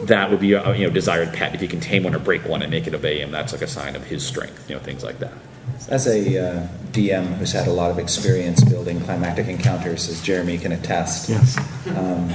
[0.03, 1.53] that would be a you know desired pet.
[1.53, 3.61] If he can tame one or break one and make it obey him, that's like
[3.61, 4.69] a sign of his strength.
[4.69, 5.33] You know things like that.
[5.89, 10.57] As a uh, DM who's had a lot of experience building climactic encounters, as Jeremy
[10.57, 11.57] can attest, Yes.
[11.97, 12.31] um,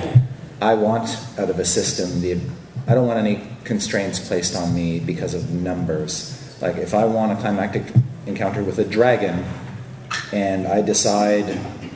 [0.60, 2.38] I want out of a system the
[2.86, 6.56] I don't want any constraints placed on me because of numbers.
[6.60, 7.84] Like if I want a climactic
[8.26, 9.44] encounter with a dragon,
[10.32, 11.46] and I decide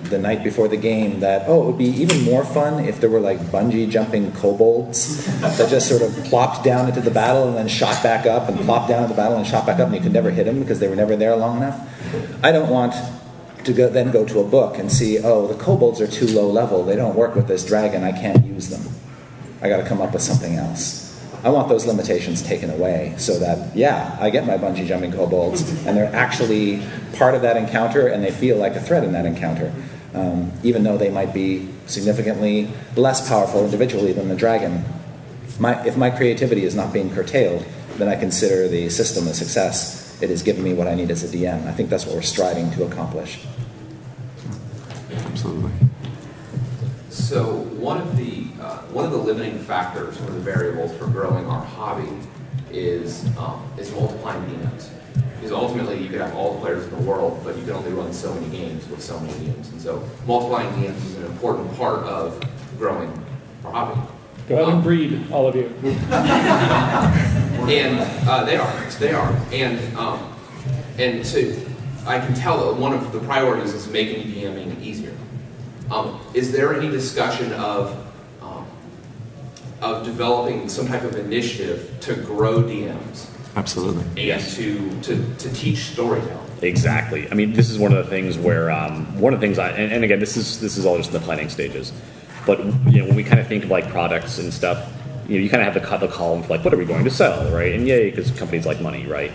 [0.05, 3.11] the night before the game that oh it would be even more fun if there
[3.11, 7.57] were like bungee jumping kobolds that just sort of plopped down into the battle and
[7.57, 9.97] then shot back up and plopped down into the battle and shot back up and
[9.97, 11.79] you could never hit them because they were never there long enough.
[12.43, 12.95] I don't want
[13.65, 16.49] to go, then go to a book and see oh the kobolds are too low
[16.51, 18.98] level they don't work with this dragon I can't use them.
[19.61, 21.09] I got to come up with something else.
[21.45, 25.63] I want those limitations taken away so that, yeah, I get my bungee jumping kobolds,
[25.87, 26.83] and they're actually
[27.15, 29.73] part of that encounter and they feel like a threat in that encounter,
[30.15, 34.85] um, even though they might be significantly less powerful individually than the dragon.
[35.61, 37.65] My, if my creativity is not being curtailed,
[37.99, 40.21] then I consider the system a success.
[40.21, 41.67] It has given me what I need as a DM.
[41.67, 43.41] I think that's what we're striving to accomplish.
[45.13, 45.73] Absolutely.
[47.11, 51.47] So one of the uh, one of the limiting factors or the variables for growing
[51.47, 52.11] our hobby
[52.71, 54.91] is um, is multiplying DMs.
[55.37, 57.93] Because ultimately, you could have all the players in the world, but you can only
[57.93, 59.71] run so many games with so many DMs.
[59.71, 62.43] And so, multiplying DMs is an important part of
[62.77, 63.11] growing
[63.65, 64.01] our hobby.
[64.49, 65.73] Go ahead and breed, all of you.
[67.73, 70.35] and uh, they are, they are, and um,
[70.99, 71.39] and so
[72.07, 75.15] I can tell that one of the priorities is making DMing easier.
[75.91, 78.08] Um, is there any discussion of um,
[79.81, 84.31] of developing some type of initiative to grow DMs Absolutely.
[84.31, 86.47] and to, to to teach storytelling?
[86.63, 87.31] Exactly.
[87.31, 89.71] I mean, this is one of the things where um, one of the things I
[89.71, 91.93] and, and again, this is this is all just in the planning stages.
[92.47, 94.91] But you know, when we kind of think of like products and stuff,
[95.29, 96.87] you know, you kind of have the, co- the column for like, what are we
[96.87, 97.75] going to sell, right?
[97.75, 99.31] And yay, because companies like money, right?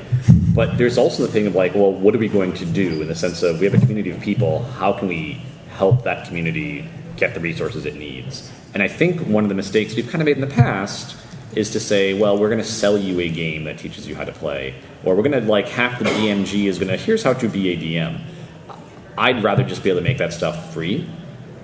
[0.56, 3.08] But there's also the thing of like, well, what are we going to do in
[3.08, 4.64] the sense of we have a community of people.
[4.64, 8.52] How can we help that community get the resources it needs?
[8.74, 11.16] And I think one of the mistakes we've kind of made in the past
[11.56, 14.24] is to say, well, we're going to sell you a game that teaches you how
[14.24, 14.74] to play,
[15.04, 17.70] or we're going to like half the DMG is going to here's how to be
[17.70, 18.22] a DM.
[19.18, 21.08] I'd rather just be able to make that stuff free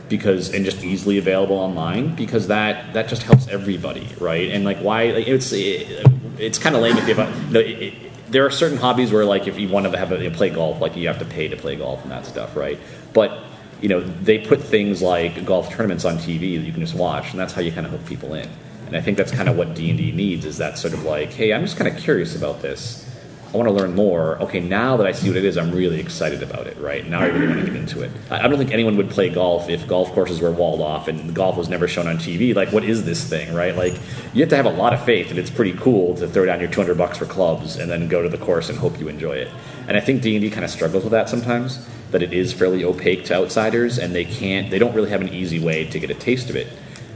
[0.07, 4.51] because and just easily available online because that that just helps everybody, right?
[4.51, 6.05] And like why like, it's it,
[6.37, 9.25] it's kind of lame if you have a, it, it, there are certain hobbies where
[9.25, 11.57] like if you want to have a, play golf, like you have to pay to
[11.57, 12.79] play golf and that stuff, right?
[13.13, 13.43] But
[13.81, 17.31] you know they put things like golf tournaments on TV that you can just watch,
[17.31, 18.47] and that's how you kind of hook people in.
[18.87, 21.03] And I think that's kind of what D and D needs is that sort of
[21.03, 23.05] like, hey, I'm just kind of curious about this.
[23.51, 24.37] I want to learn more.
[24.43, 27.07] Okay, now that I see what it is, I'm really excited about it, right?
[27.07, 28.11] Now I really want to get into it.
[28.29, 31.57] I don't think anyone would play golf if golf courses were walled off and golf
[31.57, 32.53] was never shown on TV.
[32.53, 33.75] Like, what is this thing, right?
[33.75, 33.93] Like,
[34.33, 36.59] you have to have a lot of faith that it's pretty cool to throw down
[36.59, 39.37] your 200 bucks for clubs and then go to the course and hope you enjoy
[39.37, 39.51] it.
[39.87, 43.25] And I think D&D kind of struggles with that sometimes, that it is fairly opaque
[43.25, 46.15] to outsiders and they can't, they don't really have an easy way to get a
[46.15, 46.67] taste of it.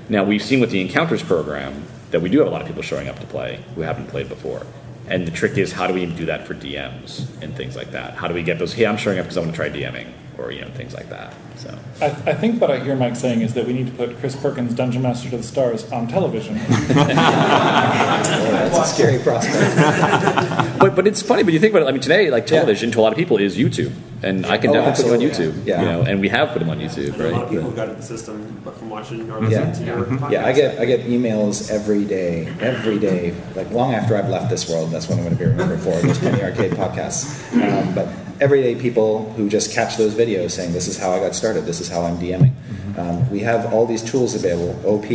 [0.10, 2.84] Now, we've seen with the Encounters program that we do have a lot of people
[2.84, 4.66] showing up to play who haven't played before.
[5.08, 8.14] And the trick is, how do we do that for DMs and things like that?
[8.16, 8.74] How do we get those?
[8.74, 10.12] Hey, I'm showing up because I want to try DMing.
[10.38, 11.34] or you know things like that.
[11.58, 14.18] So I, I think what I hear Mike saying is that we need to put
[14.20, 16.56] Chris Perkins' Dungeon Master to the Stars on television.
[16.68, 19.76] that's a scary prospect.
[20.80, 21.44] but but it's funny.
[21.44, 21.90] But you think about it.
[21.90, 23.92] I mean, today, like television to a lot of people is YouTube,
[24.24, 25.36] and I can Oh, definitely put him on.
[25.54, 25.66] YouTube.
[25.66, 25.82] Yeah.
[25.82, 27.44] You know, and we have put him on YouTube, There are a lot right?
[27.46, 29.94] of people who got at the system from watching or Yeah, listening to
[30.26, 30.32] podcast.
[30.32, 30.46] yeah.
[30.46, 34.70] I get I get emails every day, every day, like long after I've left this
[34.70, 34.92] world.
[34.92, 37.40] That's what I'm going to be remembered for those Penny Arcade podcasts.
[37.54, 38.08] Um, but
[38.42, 41.66] everyday people who just catch those videos saying, "This is how I got started.
[41.66, 42.54] This is how I'm DMing."
[42.98, 44.76] Um, we have all these tools available.
[44.88, 45.10] OP.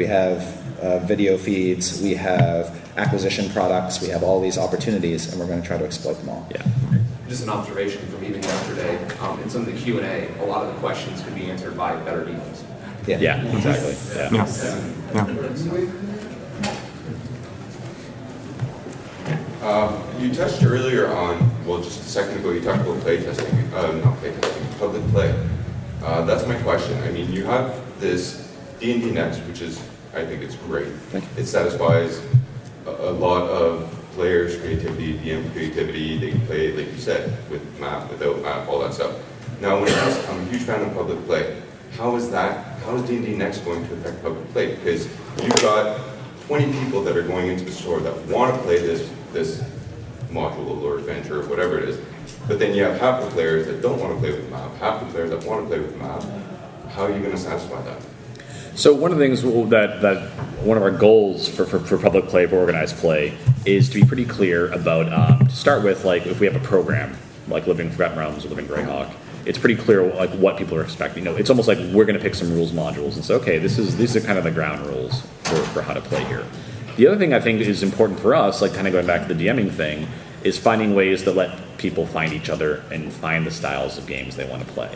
[0.00, 0.38] We have
[0.80, 2.00] uh, video feeds.
[2.00, 2.62] We have
[2.96, 4.00] acquisition products.
[4.00, 6.48] We have all these opportunities, and we're going to try to exploit them all.
[6.50, 6.64] Yeah.
[7.28, 10.46] Just an observation from even yesterday, um, in some of the Q and A, a
[10.46, 12.64] lot of the questions could be answered by better demons.
[13.06, 13.18] Yeah.
[13.18, 13.94] Yeah, exactly.
[14.16, 14.32] Yeah.
[15.14, 16.17] Yeah.
[19.62, 23.92] Um, you touched earlier on, well, just a second ago, you talked about playtesting, uh,
[24.04, 25.48] not playtesting, public play.
[26.02, 26.96] Uh, that's my question.
[27.02, 29.82] I mean, you have this D&D Next, which is,
[30.14, 30.92] I think it's great.
[31.36, 32.22] It satisfies
[32.86, 36.18] a, a lot of players' creativity, DM creativity.
[36.18, 39.16] They can play, like you said, with map, without map, all that stuff.
[39.60, 41.60] Now, when it comes, I'm a huge fan of public play.
[41.96, 44.76] How is that, how is D&D Next going to affect public play?
[44.76, 45.06] Because
[45.42, 46.00] you've got
[46.46, 49.62] 20 people that are going into the store that want to play this, this
[50.30, 52.00] module or adventure or whatever it is,
[52.46, 55.00] but then you have half the players that don't want to play with map, half
[55.00, 56.22] the players that want to play with map.
[56.90, 58.02] How are you going to satisfy that?
[58.74, 60.28] So one of the things that, that
[60.62, 64.06] one of our goals for, for, for public play, for organized play, is to be
[64.06, 67.16] pretty clear about, um, to start with, like if we have a program,
[67.48, 69.12] like Living Forgotten Realms or Living Greyhawk,
[69.46, 71.24] it's pretty clear like what people are expecting.
[71.24, 73.58] You know, it's almost like we're going to pick some rules modules and say, okay,
[73.58, 76.44] this is these are kind of the ground rules for, for how to play here.
[76.98, 79.32] The other thing I think is important for us, like kind of going back to
[79.32, 80.08] the DMing thing,
[80.42, 84.34] is finding ways that let people find each other and find the styles of games
[84.34, 84.90] they want to play.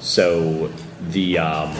[0.00, 0.72] So
[1.10, 1.70] the um,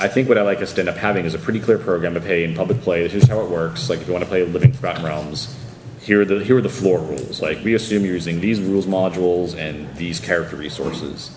[0.00, 2.16] I think what I like us to end up having is a pretty clear program
[2.16, 3.90] of hey, in public play, this is how it works.
[3.90, 5.54] Like if you want to play Living Forgotten Realms,
[6.00, 7.42] here are the here are the floor rules.
[7.42, 11.30] Like we assume you're using these rules modules and these character resources,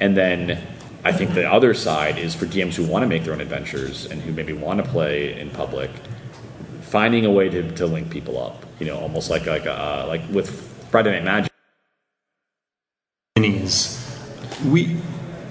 [0.00, 0.66] and then
[1.04, 4.06] I think the other side is for DMs who want to make their own adventures
[4.06, 5.90] and who maybe want to play in public,
[6.90, 8.64] finding a way to, to link people up.
[8.80, 10.50] You know, almost like like uh, like with
[10.90, 11.52] Friday Night Magic.
[14.66, 14.96] we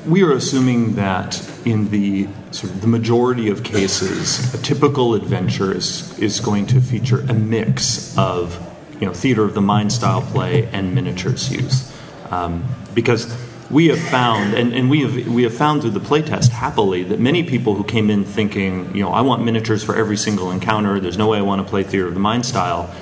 [0.06, 5.74] we are assuming that in the sort of the majority of cases, a typical adventure
[5.74, 8.60] is is going to feature a mix of
[8.99, 11.94] you know theater of the mind style play and miniatures use,
[12.32, 12.64] um,
[12.94, 13.34] because
[13.70, 17.20] we have found and, and we have we have found through the playtest happily that
[17.20, 21.00] many people who came in thinking you know I want miniatures for every single encounter.
[21.00, 22.94] There's no way I want to play theater of the mind style.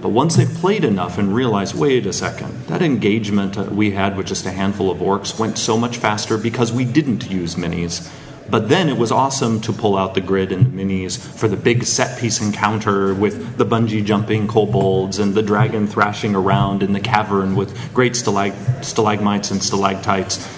[0.00, 4.26] But once they've played enough and realized, wait a second, that engagement we had with
[4.26, 8.08] just a handful of orcs went so much faster because we didn't use minis.
[8.48, 11.56] But then it was awesome to pull out the grid and the minis for the
[11.56, 16.92] big set piece encounter with the bungee jumping kobolds and the dragon thrashing around in
[16.92, 20.48] the cavern with great stalag- stalagmites and stalactites.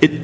[0.00, 0.22] It,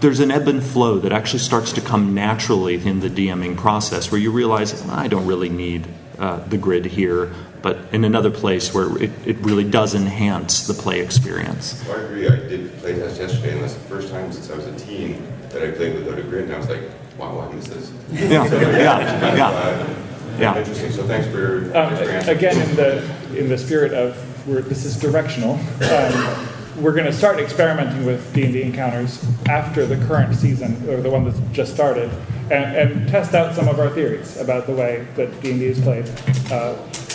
[0.00, 4.12] there's an ebb and flow that actually starts to come naturally in the DMing process
[4.12, 5.86] where you realize, I don't really need
[6.18, 10.74] uh, the grid here, but in another place where it, it really does enhance the
[10.74, 11.86] play experience.
[11.88, 12.28] I agree.
[12.28, 15.62] I did playtest yesterday, and that's the first time since I was a teen that
[15.62, 16.82] I played without a grid, and I was like,
[17.18, 17.92] wow, I missed this.
[18.12, 19.48] Yeah, So, yeah, yeah.
[19.50, 19.94] uh,
[20.38, 20.58] Yeah.
[20.58, 20.92] Interesting.
[20.92, 24.16] So thanks for, Um, thanks for again, in the in the spirit of
[24.46, 25.54] we're, this is directional,
[25.90, 26.48] um,
[26.80, 31.02] we're going to start experimenting with D and D encounters after the current season or
[31.02, 32.10] the one that's just started,
[32.50, 35.66] and, and test out some of our theories about the way that D and D
[35.66, 36.08] is played
[36.50, 36.74] uh,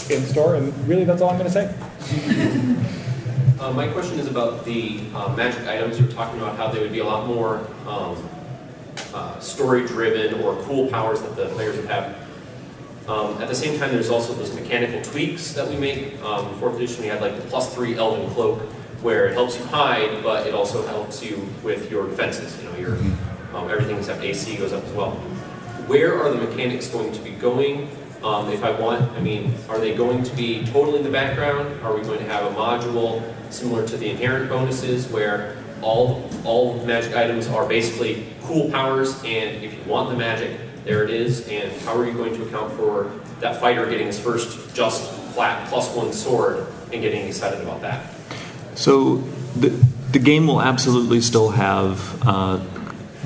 [0.10, 0.56] in store.
[0.56, 3.02] And really, that's all I'm going to say.
[3.60, 5.98] Uh, my question is about the uh, magic items.
[5.98, 8.30] You were talking about how they would be a lot more um,
[9.14, 12.18] uh, story-driven or cool powers that the players would have.
[13.08, 16.22] Um, at the same time, there's also those mechanical tweaks that we make.
[16.22, 18.60] Um, fourth edition, we had like the plus three Elven Cloak,
[19.02, 22.62] where it helps you hide, but it also helps you with your defenses.
[22.62, 22.98] You know, your
[23.54, 25.12] um, everything except AC goes up as well.
[25.88, 27.90] Where are the mechanics going to be going?
[28.26, 31.80] Um, if I want, I mean, are they going to be totally in the background?
[31.84, 33.22] Are we going to have a module
[33.54, 39.64] similar to the inherent bonuses where all all magic items are basically cool powers, and
[39.64, 41.48] if you want the magic, there it is.
[41.50, 43.12] And how are you going to account for
[43.42, 48.10] that fighter getting his first just flat plus one sword and getting excited about that?
[48.74, 49.18] So
[49.56, 49.70] the,
[50.12, 52.60] the game will absolutely still have uh,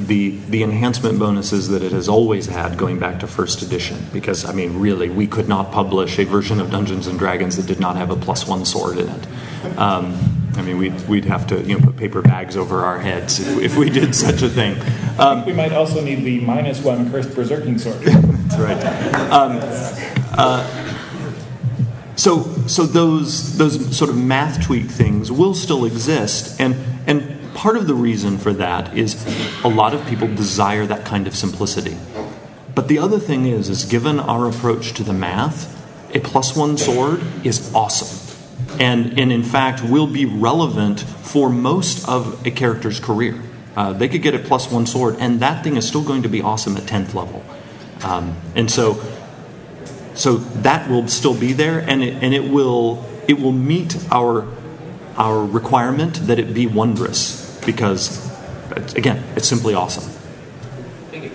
[0.07, 4.07] the the enhancement bonuses that it has always had going back to first edition.
[4.13, 7.65] Because I mean, really, we could not publish a version of Dungeons and Dragons that
[7.65, 9.27] did not have a plus one sword in it.
[9.77, 13.39] Um, I mean, we'd, we'd have to you know put paper bags over our heads
[13.39, 14.75] if, if we did such a thing.
[14.75, 17.99] Think we might also need the minus one cursed berserking sword.
[18.03, 19.31] That's right.
[19.31, 19.59] Um,
[20.33, 20.89] uh,
[22.15, 26.75] so, so those those sort of math tweak things will still exist, and
[27.07, 29.15] and part of the reason for that is
[29.63, 31.97] a lot of people desire that kind of simplicity.
[32.75, 35.75] But the other thing is, is given our approach to the math,
[36.15, 38.25] a plus one sword is awesome.
[38.79, 43.41] And, and in fact, will be relevant for most of a character's career.
[43.75, 46.29] Uh, they could get a plus one sword, and that thing is still going to
[46.29, 47.43] be awesome at 10th level.
[48.03, 49.01] Um, and so,
[50.15, 54.47] so that will still be there, and it, and it will it will meet our
[55.19, 58.25] our requirement that it be wondrous because,
[58.95, 60.09] again, it's simply awesome.
[61.11, 61.31] Thank you.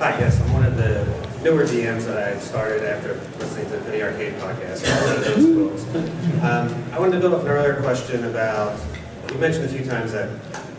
[0.00, 1.04] Hi, yes, I'm one of the
[1.44, 4.84] newer DMs that I started after listening to the Arcade podcast.
[4.90, 6.42] I'm one of those folks.
[6.42, 8.78] Um, I wanted to build off an earlier question about,
[9.30, 10.30] you mentioned a few times that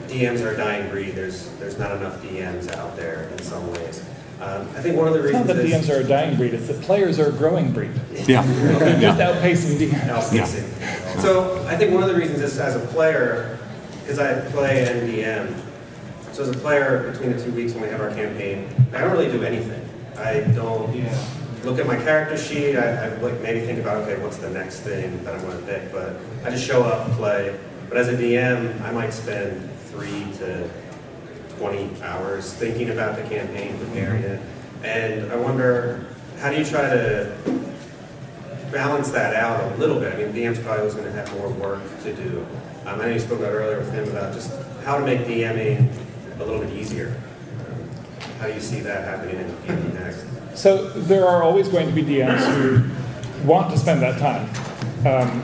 [0.07, 1.15] DMs are a dying breed.
[1.15, 4.03] There's, there's not enough DMs out there in some ways.
[4.41, 5.87] Um, I think one of the It's not reasons that is...
[5.87, 7.91] DMs are a dying breed, it's that players are a growing breed.
[8.27, 8.41] Yeah.
[8.43, 10.09] They're just outpacing DMs.
[10.09, 11.21] Outpacing.
[11.21, 13.57] So I think one of the reasons is as a player,
[14.01, 15.57] because I play NDM,
[16.33, 19.11] so as a player between the two weeks when we have our campaign, I don't
[19.11, 19.81] really do anything.
[20.17, 20.93] I don't
[21.63, 22.75] look at my character sheet.
[22.75, 25.65] I, I like maybe think about okay, what's the next thing that I'm going to
[25.65, 25.91] pick.
[25.91, 27.57] But I just show up, play.
[27.87, 30.69] But as a DM, I might spend three to
[31.57, 34.41] 20 hours thinking about the campaign, preparing it.
[34.83, 36.05] And I wonder,
[36.39, 37.35] how do you try to
[38.71, 40.13] balance that out a little bit?
[40.13, 42.45] I mean, DM's probably always going to have more work to do.
[42.85, 44.51] Um, I know you spoke about earlier with him about just
[44.83, 45.91] how to make DMing
[46.39, 47.15] a little bit easier.
[47.59, 47.89] Um,
[48.39, 49.47] How do you see that happening in
[49.81, 50.25] D&D next?
[50.55, 54.47] So there are always going to be DMs who want to spend that time,
[55.05, 55.41] um,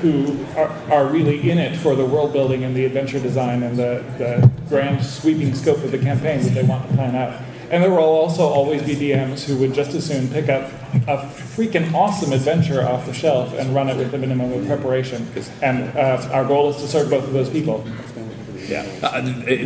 [0.00, 3.76] who are, are really in it for the world building and the adventure design and
[3.76, 7.40] the, the grand sweeping scope of the campaign that they want to plan out.
[7.70, 10.72] And there will also always be DMs who would just as soon pick up
[11.06, 11.18] a
[11.54, 15.28] freaking awesome adventure off the shelf and run it with the minimum of preparation.
[15.62, 17.86] And uh, our goal is to serve both of those people.
[18.66, 18.86] Yeah.
[19.02, 19.22] Uh,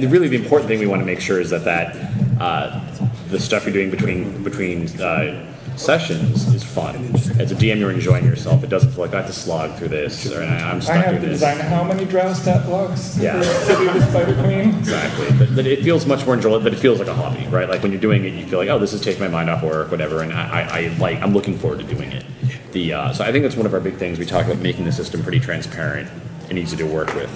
[0.07, 1.97] really, the important thing we want to make sure is that that
[2.41, 2.81] uh,
[3.29, 6.97] the stuff you're doing between between uh, sessions is fun.
[7.39, 8.63] As a DM, you're enjoying yourself.
[8.65, 11.15] It doesn't feel like I have to slog through this or I- I'm I have
[11.15, 11.41] to this.
[11.41, 13.37] design how many drow stat blocks Yeah.
[13.39, 14.71] the Spider Queen?
[14.79, 15.27] Exactly.
[15.39, 16.61] But, but it feels much more enjoyable.
[16.65, 17.69] But it feels like a hobby, right?
[17.69, 19.63] Like when you're doing it, you feel like, oh, this is taking my mind off
[19.63, 20.23] work, whatever.
[20.23, 22.25] And I, I, I like, I'm looking forward to doing it.
[22.73, 24.19] The uh, so I think that's one of our big things.
[24.19, 26.09] We talk about making the system pretty transparent
[26.49, 27.31] and easy to work with,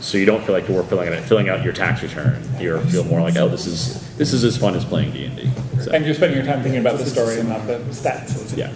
[0.00, 2.42] so you don't feel like you're filling out filling out your tax return.
[2.58, 5.36] You feel more like, oh, this is this is as fun as playing D and
[5.36, 5.50] D.
[5.92, 8.56] And you're spending your time thinking about the story and not the stats.
[8.56, 8.72] Yeah.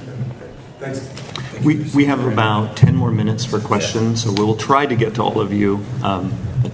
[0.78, 1.08] Thanks.
[1.64, 5.22] We, we have about 10 more minutes for questions, so we'll try to get to
[5.22, 5.84] all of you.
[6.04, 6.32] Um,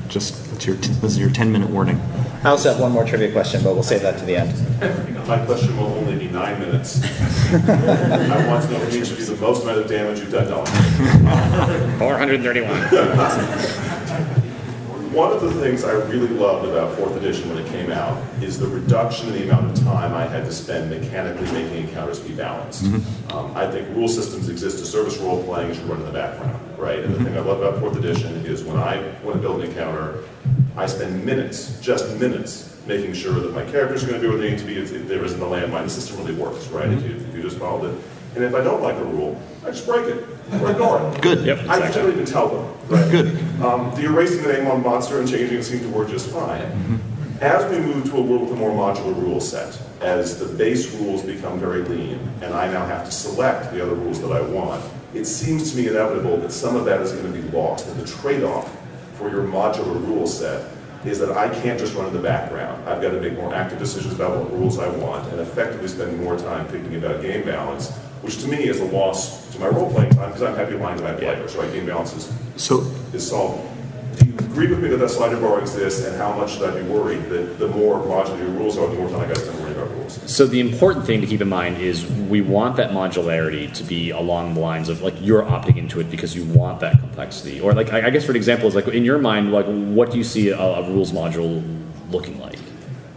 [0.09, 2.01] just, it's your, this is your 10 minute warning.
[2.45, 4.53] I also have one more trivia question, but we'll save that to the end.
[5.27, 7.03] My question will only be nine minutes.
[7.55, 10.49] I want to know from each of you the most amount of damage you've done
[10.49, 10.67] to Ellen.
[11.99, 12.69] 431.
[15.15, 18.59] One of the things I really loved about fourth edition when it came out is
[18.59, 22.35] the reduction in the amount of time I had to spend mechanically making encounters be
[22.35, 22.85] balanced.
[23.33, 26.13] Um, I think rule systems exist to service role playing and should run in the
[26.13, 26.99] background, right?
[26.99, 29.71] And the thing I love about fourth edition is when I want to build an
[29.71, 30.25] encounter,
[30.77, 34.41] I spend minutes, just minutes, making sure that my characters are going to do what
[34.41, 34.77] they need to be.
[34.77, 36.89] If if there isn't a landmine, the system really works, right?
[36.89, 37.99] If, you, if you just follow it.
[38.35, 40.27] And if I don't like a rule, I just break it
[40.61, 41.23] or ignore it.
[41.23, 41.47] Good.
[41.47, 41.69] Yep.
[41.69, 42.65] I generally even tell them.
[42.89, 43.11] Right?
[43.11, 43.29] Good.
[43.63, 47.01] Um, the erasing the name on monster and changing it seemed to work just fine.
[47.41, 50.93] As we move to a world with a more modular rule set, as the base
[50.97, 54.41] rules become very lean, and I now have to select the other rules that I
[54.41, 54.85] want,
[55.15, 57.87] it seems to me inevitable that some of that is going to be lost.
[57.87, 58.77] And the trade-off
[59.15, 60.71] for your modular rule set
[61.05, 62.89] is that I can't just run in the background.
[62.89, 66.19] I've got to make more active decisions about what rules I want and effectively spend
[66.19, 67.91] more time thinking about game balance,
[68.23, 71.05] which to me is a loss to my role-playing time because I'm happy aligned to
[71.05, 71.71] my players, right?
[71.73, 72.81] Game balance is, So,
[73.13, 73.71] is solved.
[74.19, 76.81] Do you agree with me that that slider bar exists and how much should I
[76.81, 79.41] be worried that the more modular your rules are, the more time I got to
[79.43, 79.64] spend worrying about rules?
[80.27, 84.11] So the important thing to keep in mind is we want that modularity to be
[84.11, 87.75] along the lines of like you're opting into it because you want that complexity, or
[87.75, 90.25] like I guess for an example is like in your mind, like what do you
[90.25, 91.63] see a, a rules module
[92.11, 92.59] looking like?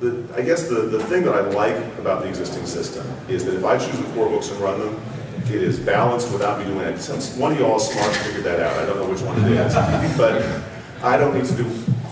[0.02, 3.56] The, I guess the, the thing that I like about the existing system is that
[3.56, 5.02] if I choose the core books and run them,
[5.46, 7.00] it is balanced without me doing that.
[7.00, 9.74] Since one of y'all smart figured that out, I don't know which one it is,
[10.18, 10.62] but
[11.02, 11.64] I don't need to do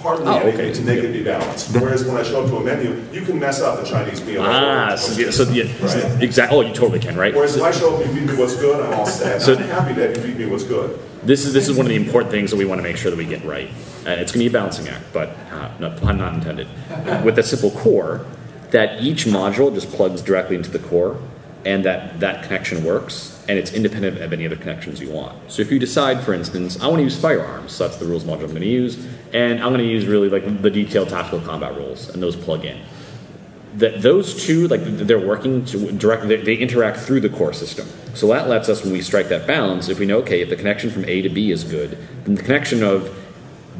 [0.05, 0.73] hardly Oh, anything okay.
[0.73, 1.73] to make it be balanced.
[1.75, 4.43] Whereas when I show up to a menu, you can mess up a Chinese meal.
[4.45, 6.21] Ah, so, yeah, so yeah, Right.
[6.23, 6.57] exactly.
[6.57, 7.33] Oh, you totally can, right?
[7.33, 9.41] Whereas if I show up you feed me what's good, I'm all set.
[9.41, 10.99] So- I'm happy that you feed me what's good.
[11.23, 13.09] This is this is one of the important things that we want to make sure
[13.09, 13.69] that we get right.
[14.05, 16.67] And it's going to be a balancing act, but uh, no pun not intended.
[17.23, 18.23] With a simple core,
[18.69, 21.17] that each module just plugs directly into the core,
[21.65, 25.33] and that that connection works, and it's independent of any other connections you want.
[25.51, 28.23] So if you decide, for instance, I want to use firearms, so that's the rules
[28.23, 29.03] module I'm going to use,
[29.35, 32.63] and I'm going to use really like the detailed tactical combat rules, and those plug
[32.63, 32.81] in.
[33.75, 37.85] That those two, like they're working to direct, they, they interact through the core system.
[38.13, 40.55] So that lets us, when we strike that balance, if we know, okay, if the
[40.55, 43.13] connection from A to B is good, then the connection of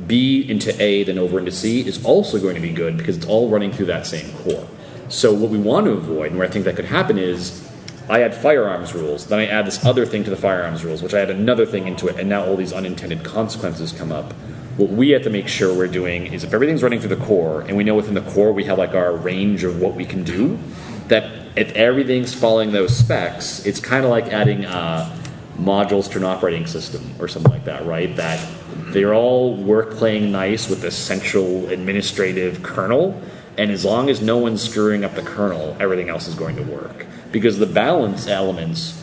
[0.06, 3.26] B into A, then over into C is also going to be good because it's
[3.26, 4.68] all running through that same core.
[5.08, 7.66] So what we want to avoid, and where I think that could happen is,
[8.10, 11.14] I add firearms rules, then I add this other thing to the firearms rules, which
[11.14, 14.34] I add another thing into it, and now all these unintended consequences come up.
[14.78, 17.62] What we have to make sure we're doing is if everything's running through the core,
[17.62, 20.24] and we know within the core we have like our range of what we can
[20.24, 20.60] do,
[21.08, 25.10] that if everything's following those specs, it's kind of like adding uh,
[25.58, 28.14] modules to an operating system or something like that, right?
[28.18, 28.46] That
[28.88, 33.20] they're all work playing nice with the central administrative kernel,
[33.58, 36.64] and as long as no one's screwing up the kernel, everything else is going to
[36.64, 37.06] work.
[37.32, 39.02] Because the balance elements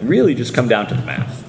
[0.00, 1.43] really just come down to the math.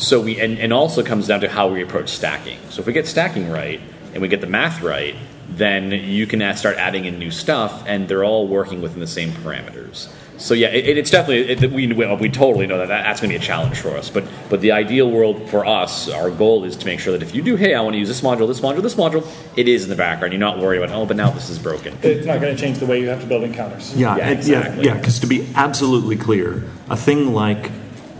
[0.00, 2.58] So we and, and also comes down to how we approach stacking.
[2.70, 3.80] So if we get stacking right
[4.12, 5.14] and we get the math right,
[5.48, 9.06] then you can add- start adding in new stuff, and they're all working within the
[9.06, 10.08] same parameters.
[10.38, 13.38] So yeah, it, it's definitely it, we we we totally know that that's going to
[13.38, 14.08] be a challenge for us.
[14.08, 17.34] But but the ideal world for us, our goal is to make sure that if
[17.34, 19.26] you do, hey, I want to use this module, this module, this module,
[19.58, 20.32] it is in the background.
[20.32, 21.98] You're not worried about oh, but now this is broken.
[22.02, 23.94] It's not going to change the way you have to build encounters.
[23.94, 24.84] Yeah, Yeah, and- exactly.
[24.86, 27.70] yeah, because to be absolutely clear, a thing like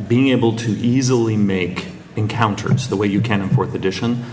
[0.09, 1.87] being able to easily make
[2.17, 4.25] encounters the way you can in fourth edition,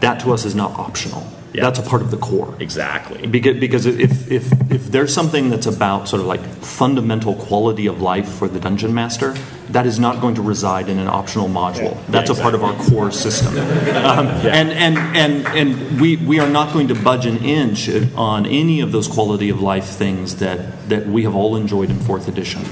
[0.00, 1.26] that to us is not optional.
[1.54, 2.54] That's a part of the core.
[2.60, 3.26] Exactly.
[3.26, 8.00] Because, because if, if, if there's something that's about sort of like fundamental quality of
[8.00, 9.32] life for the dungeon master,
[9.70, 11.94] that is not going to reside in an optional module.
[11.94, 12.02] Yeah.
[12.10, 13.56] That's Yeah, a part of our core system.
[13.98, 18.46] Um, and, and, and, and we, we are not going to budge an inch on
[18.46, 22.28] any of those quality of life things that, that we have all enjoyed in fourth
[22.28, 22.62] edition.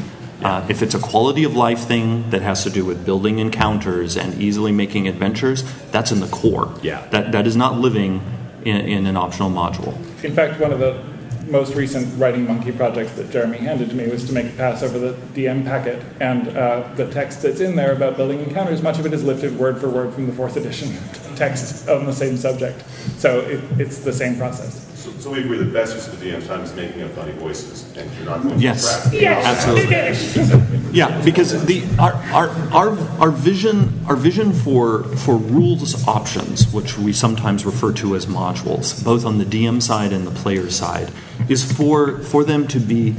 [0.42, 4.16] Uh, if it's a quality of life thing that has to do with building encounters
[4.16, 6.74] and easily making adventures, that's in the core.
[6.82, 7.06] Yeah.
[7.08, 8.20] That, that is not living
[8.64, 9.96] in, in an optional module.
[10.24, 11.02] In fact, one of the
[11.48, 14.82] most recent Writing Monkey projects that Jeremy handed to me was to make a pass
[14.82, 18.98] over the DM packet, and uh, the text that's in there about building encounters, much
[18.98, 20.96] of it is lifted word for word from the fourth edition
[21.36, 22.82] text on the same subject.
[23.18, 24.85] So it, it's the same process.
[25.06, 27.30] So, so we agree the best use of the DM's time is making up funny
[27.34, 29.04] voices, and you're not going to Yes.
[29.04, 29.14] distract.
[29.22, 30.90] Yes, absolutely.
[30.92, 36.98] Yeah, because the our, our, our, our vision our vision for for rules options, which
[36.98, 41.12] we sometimes refer to as modules, both on the DM side and the player side,
[41.48, 43.14] is for for them to be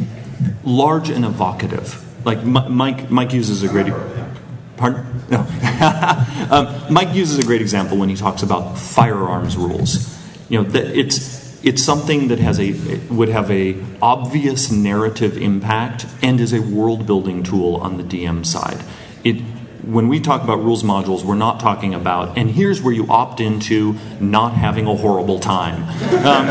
[0.66, 2.04] large and evocative.
[2.26, 3.94] Like Mi- Mike Mike uses a great
[4.76, 5.40] pardon no
[6.52, 10.14] um, Mike uses a great example when he talks about firearms rules.
[10.50, 12.74] You know that it's it's something that has a
[13.10, 18.46] would have a obvious narrative impact and is a world building tool on the DM
[18.46, 18.84] side.
[19.24, 19.42] It
[19.84, 23.40] when we talk about rules modules, we're not talking about and here's where you opt
[23.40, 25.84] into not having a horrible time.
[26.26, 26.48] Um,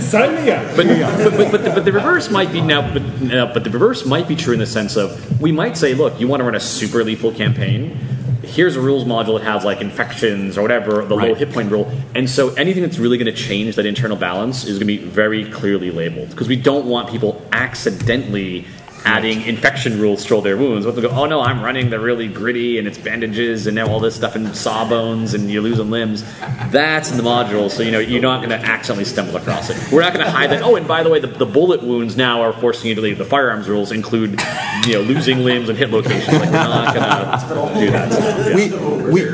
[0.00, 0.76] Sign me up.
[0.76, 3.02] But, but, but, but, the, but the reverse might be now, but,
[3.32, 6.18] uh, but the reverse might be true in the sense of we might say, look,
[6.18, 8.15] you want to run a super lethal campaign.
[8.46, 11.90] Here's a rules module that has like infections or whatever, the low hit point rule.
[12.14, 14.98] And so anything that's really going to change that internal balance is going to be
[14.98, 18.66] very clearly labeled because we don't want people accidentally
[19.06, 20.84] adding infection rules to their wounds.
[20.84, 23.86] What they go, oh no, I'm running the really gritty and it's bandages and now
[23.86, 26.24] all this stuff and sawbones and you're losing limbs.
[26.70, 29.92] That's in the module, so you know you're not going to accidentally stumble across it.
[29.92, 30.62] We're not going to hide that.
[30.62, 33.16] Oh, and by the way, the, the bullet wounds now are forcing you to leave.
[33.16, 34.40] The firearms rules include,
[34.86, 36.26] you know, losing limbs and hit locations.
[36.26, 38.10] Like we're not going to do that.
[38.10, 39.12] Yeah.
[39.12, 39.24] we,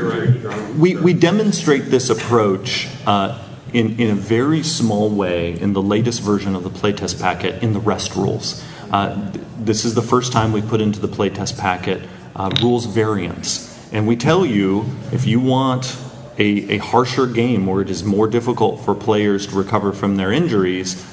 [0.77, 3.43] we, we, we demonstrate this approach uh,
[3.73, 7.73] in, in a very small way in the latest version of the playtest packet in
[7.73, 8.63] the REST rules.
[8.93, 12.85] Uh, th- this is the first time we put into the playtest packet uh, rules
[12.85, 13.91] variants.
[13.91, 15.97] And we tell you if you want
[16.37, 20.31] a, a harsher game where it is more difficult for players to recover from their
[20.31, 21.03] injuries,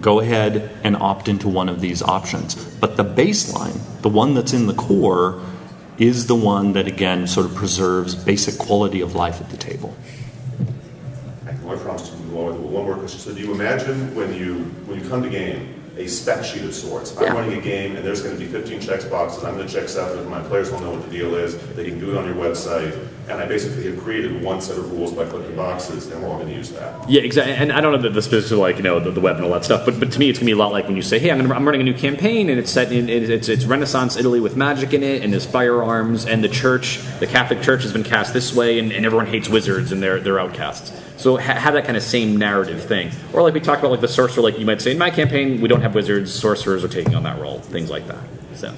[0.00, 2.56] go ahead and opt into one of these options.
[2.56, 5.40] But the baseline, the one that's in the core,
[5.98, 9.94] is the one that again sort of preserves basic quality of life at the table.
[11.46, 13.20] I promise to one more question.
[13.20, 16.74] So do you imagine when you, when you come to game, a spec sheet of
[16.74, 17.16] sorts?
[17.16, 19.72] I'm running a game and there's going to be 15 checks boxes, I'm going to
[19.72, 22.16] check stuff, and my players will know what the deal is, they can do it
[22.16, 22.96] on your website.
[23.28, 26.36] and I basically have created one set of rules by clicking boxes, and we're all
[26.36, 27.08] going to use that.
[27.08, 27.54] Yeah, exactly.
[27.54, 29.44] And I don't know the, the specifics of like you know the, the web and
[29.44, 31.02] all that stuff, but but to me it's gonna be a lot like when you
[31.02, 33.64] say, hey, I'm, gonna, I'm running a new campaign and it's set in it's it's
[33.64, 37.82] Renaissance Italy with magic in it and there's firearms and the church, the Catholic Church
[37.82, 40.92] has been cast this way and, and everyone hates wizards and they're they're outcasts.
[41.20, 44.00] So ha- have that kind of same narrative thing, or like we talked about like
[44.00, 46.88] the sorcerer, like you might say in my campaign we don't have wizards, sorcerers are
[46.88, 48.24] taking on that role, things like that.
[48.54, 48.74] So.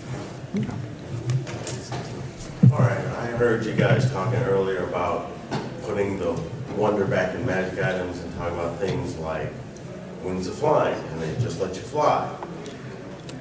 [2.73, 5.31] All right, I heard you guys talking earlier about
[5.82, 6.32] putting the
[6.74, 9.52] wonder back in magic items and talking about things like
[10.24, 12.36] wings of flying, and they just let you fly.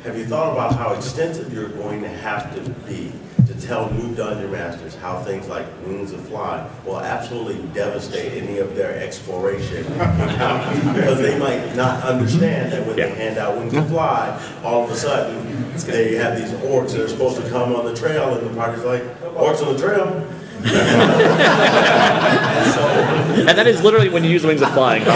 [0.03, 3.11] Have you thought about how extensive you're going to have to be
[3.48, 8.60] to tell new dungeon masters how things like wings of fly will absolutely devastate any
[8.60, 13.88] of their exploration because they might not understand that when they hand out wings of
[13.88, 17.86] fly, all of a sudden they have these orcs that are supposed to come on
[17.86, 19.02] the trail, and the party's like,
[19.34, 20.28] orcs on the trail.
[23.32, 25.04] And that is literally when you use the wings of flying.
[25.06, 25.12] so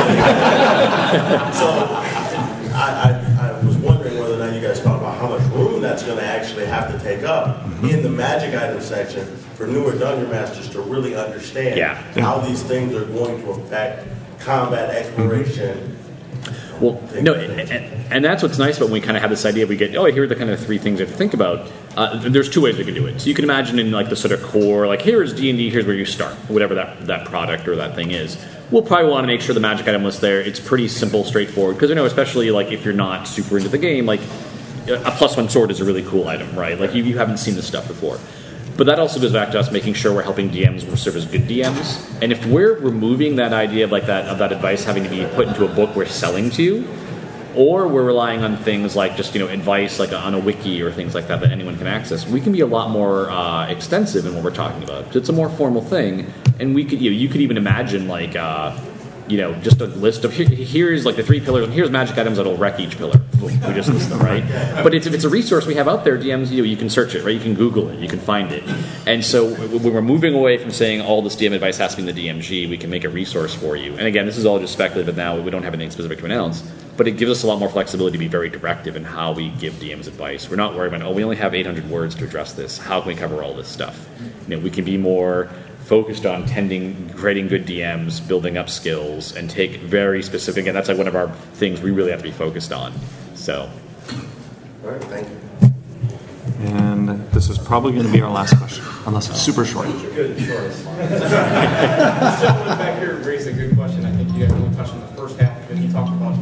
[2.74, 5.82] I, I, I was wondering whether or not you guys thought about how much room
[5.82, 9.26] that's going to actually have to take up in the magic item section
[9.56, 11.96] for newer dungeon masters to really understand Yeah.
[12.22, 14.08] how these things are going to affect
[14.40, 15.98] combat exploration.
[16.82, 17.72] Well, no, and,
[18.12, 19.66] and that's what's nice about when we kind of have this idea.
[19.66, 21.72] We get, oh, here are the kind of three things you have to think about.
[21.96, 23.22] Uh, there's two ways we can do it.
[23.22, 25.58] So you can imagine in like the sort of core, like here is D and
[25.58, 25.70] D.
[25.70, 28.38] Here's where you start, whatever that that product or that thing is.
[28.72, 30.42] We'll probably want to make sure the magic item list there.
[30.42, 31.78] It's pretty simple, straightforward.
[31.78, 34.20] Because you know, especially like if you're not super into the game, like
[34.88, 36.80] a plus one sword is a really cool item, right?
[36.80, 38.20] Like you, you haven't seen this stuff before.
[38.78, 41.44] But that also goes back to us making sure we're helping DMs serve as good
[41.44, 42.22] DMs.
[42.22, 45.26] And if we're removing that idea of like that of that advice having to be
[45.34, 46.88] put into a book we're selling to you,
[47.56, 50.92] or we're relying on things like just you know advice like on a wiki or
[50.92, 54.26] things like that that anyone can access, we can be a lot more uh, extensive
[54.26, 55.16] in what we're talking about.
[55.16, 58.36] It's a more formal thing, and we could you, know, you could even imagine like.
[58.36, 58.78] Uh,
[59.28, 62.38] you know, just a list of here's like the three pillars, and here's magic items
[62.38, 63.20] that'll wreck each pillar.
[63.42, 64.44] We just list them, right?
[64.84, 67.16] But it's, if it's a resource we have out there, DMs, you you can search
[67.16, 67.34] it, right?
[67.34, 68.64] You can Google it, you can find it.
[69.06, 72.10] And so when we're moving away from saying all this DM advice has to be
[72.10, 73.94] in the DMG, we can make a resource for you.
[73.94, 75.40] And again, this is all just speculative now.
[75.40, 76.62] We don't have anything specific to announce,
[76.98, 79.50] but it gives us a lot more flexibility to be very directive in how we
[79.50, 80.50] give DMs advice.
[80.50, 82.78] We're not worried about, oh, we only have 800 words to address this.
[82.78, 84.08] How can we cover all this stuff?
[84.48, 85.50] You know, we can be more
[85.86, 90.66] focused on tending, creating good DMs, building up skills, and take very specific.
[90.66, 92.92] And that's like one of our things we really have to be focused on.
[93.36, 93.70] So,
[94.84, 95.46] All right, thank you.
[96.60, 99.88] And this is probably going to be our last question, unless it's super short.
[99.88, 100.48] Good choice.
[100.48, 101.30] this
[102.42, 104.06] gentleman back here raised a good question.
[104.06, 105.78] I think you guys only touched on the first half of it.
[105.78, 106.36] He talked about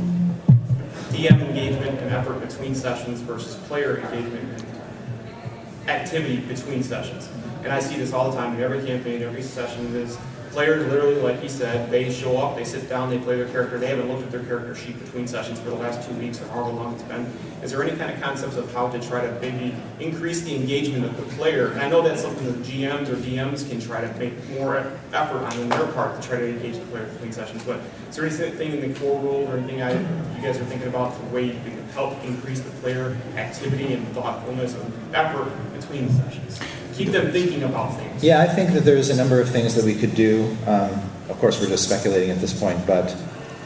[1.12, 7.28] DM engagement and effort between sessions versus player engagement and activity between sessions.
[7.64, 10.18] And I see this all the time in every campaign, every session is
[10.54, 13.80] players literally, like he said, they show up, they sit down, they play their character.
[13.80, 16.48] They haven't looked at their character sheet between sessions for the last two weeks or
[16.50, 17.26] however long it's been.
[17.64, 21.06] Is there any kind of concepts of how to try to maybe increase the engagement
[21.06, 21.70] of the player?
[21.70, 24.78] And I know that's something that GMs or DMs can try to make more
[25.12, 27.64] effort on in their part to try to engage the player between sessions.
[27.64, 27.80] But
[28.10, 31.18] is there anything in the core rule or anything I, you guys are thinking about
[31.18, 36.60] the way you can help increase the player activity and thoughtfulness and effort between sessions?
[36.96, 38.24] Keep them thinking about things.
[38.24, 40.56] Yeah, I think that there's a number of things that we could do.
[40.68, 40.92] Um,
[41.30, 43.16] of course, we're just speculating at this point, but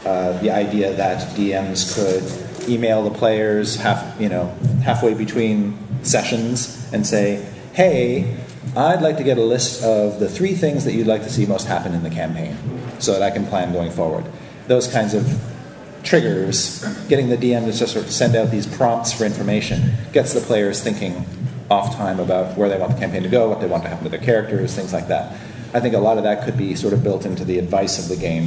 [0.06, 4.46] uh, the idea that DMs could email the players half, you know,
[4.82, 7.44] halfway between sessions and say,
[7.74, 8.36] "Hey,
[8.76, 11.46] I'd like to get a list of the three things that you'd like to see
[11.46, 12.56] most happen in the campaign,
[12.98, 14.24] so that I can plan going forward."
[14.68, 15.26] Those kinds of
[16.02, 20.32] triggers, getting the DM to just sort of send out these prompts for information, gets
[20.32, 21.26] the players thinking
[21.70, 24.04] off time about where they want the campaign to go, what they want to happen
[24.04, 25.32] to their characters, things like that.
[25.74, 28.08] I think a lot of that could be sort of built into the advice of
[28.08, 28.46] the game,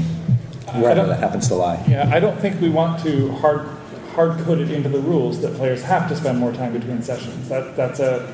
[0.74, 1.84] wherever that happens to lie.
[1.88, 3.68] Yeah, I don't think we want to hard
[4.14, 7.48] hard code it into the rules that players have to spend more time between sessions.
[7.48, 8.34] That that's a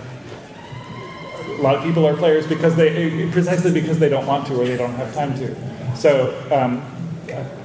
[1.58, 4.66] a lot of people are players because they precisely because they don't want to or
[4.66, 5.56] they don't have time to.
[5.96, 6.84] So, um,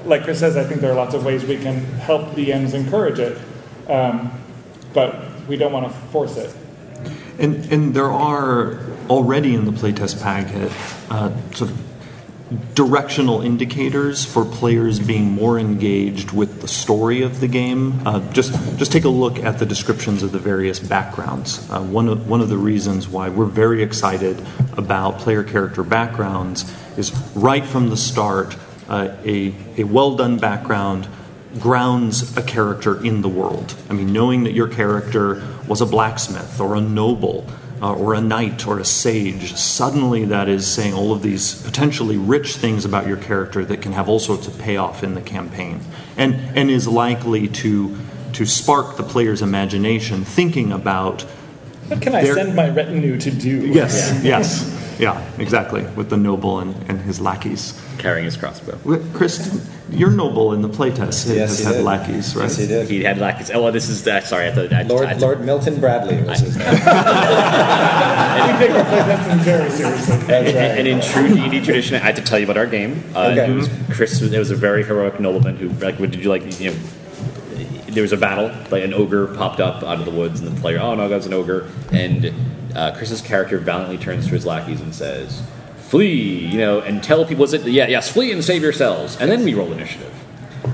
[0.07, 3.19] like Chris says, I think there are lots of ways we can help DMs encourage
[3.19, 3.39] it,
[3.89, 4.33] um,
[4.95, 6.55] but we don't want to force it.
[7.39, 8.79] And, there are
[9.09, 10.71] already in the playtest packet
[11.11, 17.49] uh, sort of directional indicators for players being more engaged with the story of the
[17.49, 18.07] game.
[18.07, 21.69] Uh, just just take a look at the descriptions of the various backgrounds.
[21.71, 24.45] Uh, one of one of the reasons why we're very excited
[24.77, 28.57] about player character backgrounds is right from the start
[28.89, 31.09] uh, a a well done background
[31.59, 33.75] grounds a character in the world.
[33.89, 35.43] I mean, knowing that your character
[35.73, 37.47] was a blacksmith or a noble
[37.81, 42.19] uh, or a knight or a sage, suddenly that is saying all of these potentially
[42.19, 45.81] rich things about your character that can have all sorts of payoff in the campaign,
[46.19, 47.97] and and is likely to
[48.35, 51.23] to spark the player's imagination, thinking about.
[51.89, 53.67] What can I their- send my retinue to do?
[53.67, 55.87] Yes, yes, yeah, exactly.
[55.97, 58.77] With the noble and, and his lackeys carrying his crossbow.
[59.15, 61.85] Chris, your noble in the playtest Yes, has he had did.
[61.85, 62.43] lackeys, right?
[62.43, 62.89] Yes, he did.
[62.91, 63.51] He had lackeys.
[63.51, 64.49] Oh, well, this is uh, sorry.
[64.49, 66.69] I thought I, Lord, I, Lord Milton Bradley was his name.
[66.69, 66.77] We
[68.59, 70.15] take our playtesting very seriously.
[70.35, 73.03] and, and in true D&D tradition, I had to tell you about our game.
[73.15, 73.51] Uh, Okay.
[73.51, 74.21] It was Chris.
[74.21, 76.61] It was a very heroic nobleman who, like, what did you like?
[76.61, 76.77] You know,
[77.89, 78.49] there was a battle.
[78.71, 81.27] Like an ogre popped up out of the woods, and the player, oh no, that's
[81.27, 81.69] an ogre.
[81.93, 82.33] And
[82.75, 85.43] uh, Chris's character valiantly turns to his lackeys and says,
[85.93, 87.67] "Flee!" You know, and tell people, "Was it?
[87.67, 90.11] Yeah, yes, flee and save yourselves." And then we roll initiative,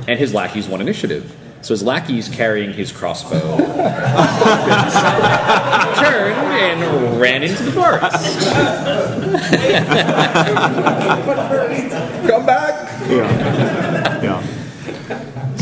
[0.06, 1.34] and his lackeys won initiative.
[1.60, 3.66] So his lackeys carrying his crossbow turned
[6.54, 8.48] and ran into the forest.
[12.28, 13.10] Come back!
[13.10, 14.22] Yeah.
[14.22, 14.57] yeah.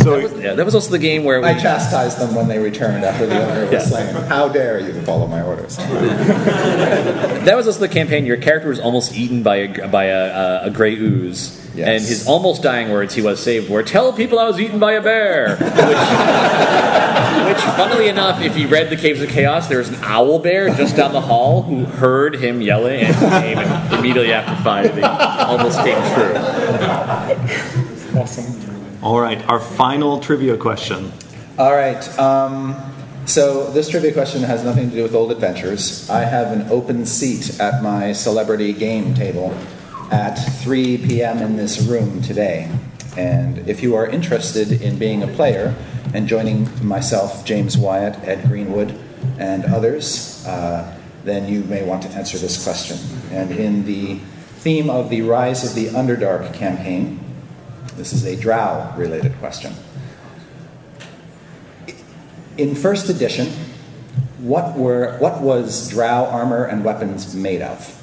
[0.07, 3.05] So yeah, that was also the game where we, I chastised them when they returned
[3.05, 3.79] after the owner was Yeah.
[3.81, 4.15] slain.
[4.27, 5.77] How dare you follow my orders?
[5.79, 8.25] that was also the campaign.
[8.25, 12.29] Your character was almost eaten by a by a, a, a gray ooze, and his
[12.29, 15.57] almost dying words he was saved were "Tell people I was eaten by a bear."
[17.47, 20.39] Which, which, funnily enough, if you read the Caves of Chaos, there was an owl
[20.41, 24.97] bear just down the hall who heard him yelling and came and immediately after five,
[24.99, 26.35] it almost came true.
[28.21, 28.76] Awesome.
[29.07, 31.13] All right, our final trivia question.
[31.61, 32.19] All right.
[32.19, 32.75] Um,
[33.25, 36.11] so this trivia question has nothing to do with old adventures.
[36.11, 39.57] I have an open seat at my celebrity game table
[40.11, 41.39] at 3 p.m.
[41.39, 42.69] in this room today.
[43.17, 45.77] And if you are interested in being a player
[46.13, 48.99] and joining myself, James Wyatt, Ed Greenwood,
[49.39, 52.99] and others, uh, then you may want to answer this question.
[53.31, 54.17] And in the
[54.57, 57.21] theme of the Rise of the Underdark campaign,
[57.97, 59.73] this is a drow related question.
[62.59, 63.49] In first edition,
[64.39, 68.03] what were what was drow armor and weapons made of?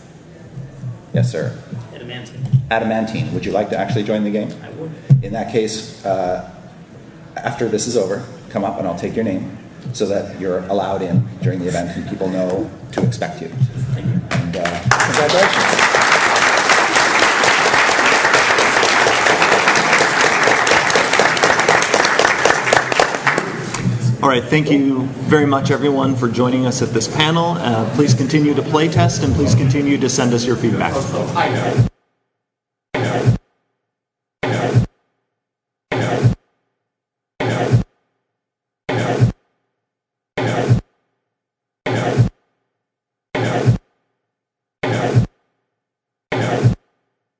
[1.13, 1.57] Yes, sir.
[1.93, 2.43] Adamantine.
[2.69, 3.33] Adamantine.
[3.33, 4.51] Would you like to actually join the game?
[4.63, 4.91] I would.
[5.23, 6.49] In that case, uh,
[7.37, 9.57] after this is over, come up and I'll take your name
[9.93, 13.49] so that you're allowed in during the event and people know to expect you.
[13.49, 14.21] Thank you.
[14.31, 15.92] And uh, congratulations.
[24.23, 27.57] All right, thank you very much, everyone, for joining us at this panel.
[27.57, 30.93] Uh, please continue to play test and please continue to send us your feedback.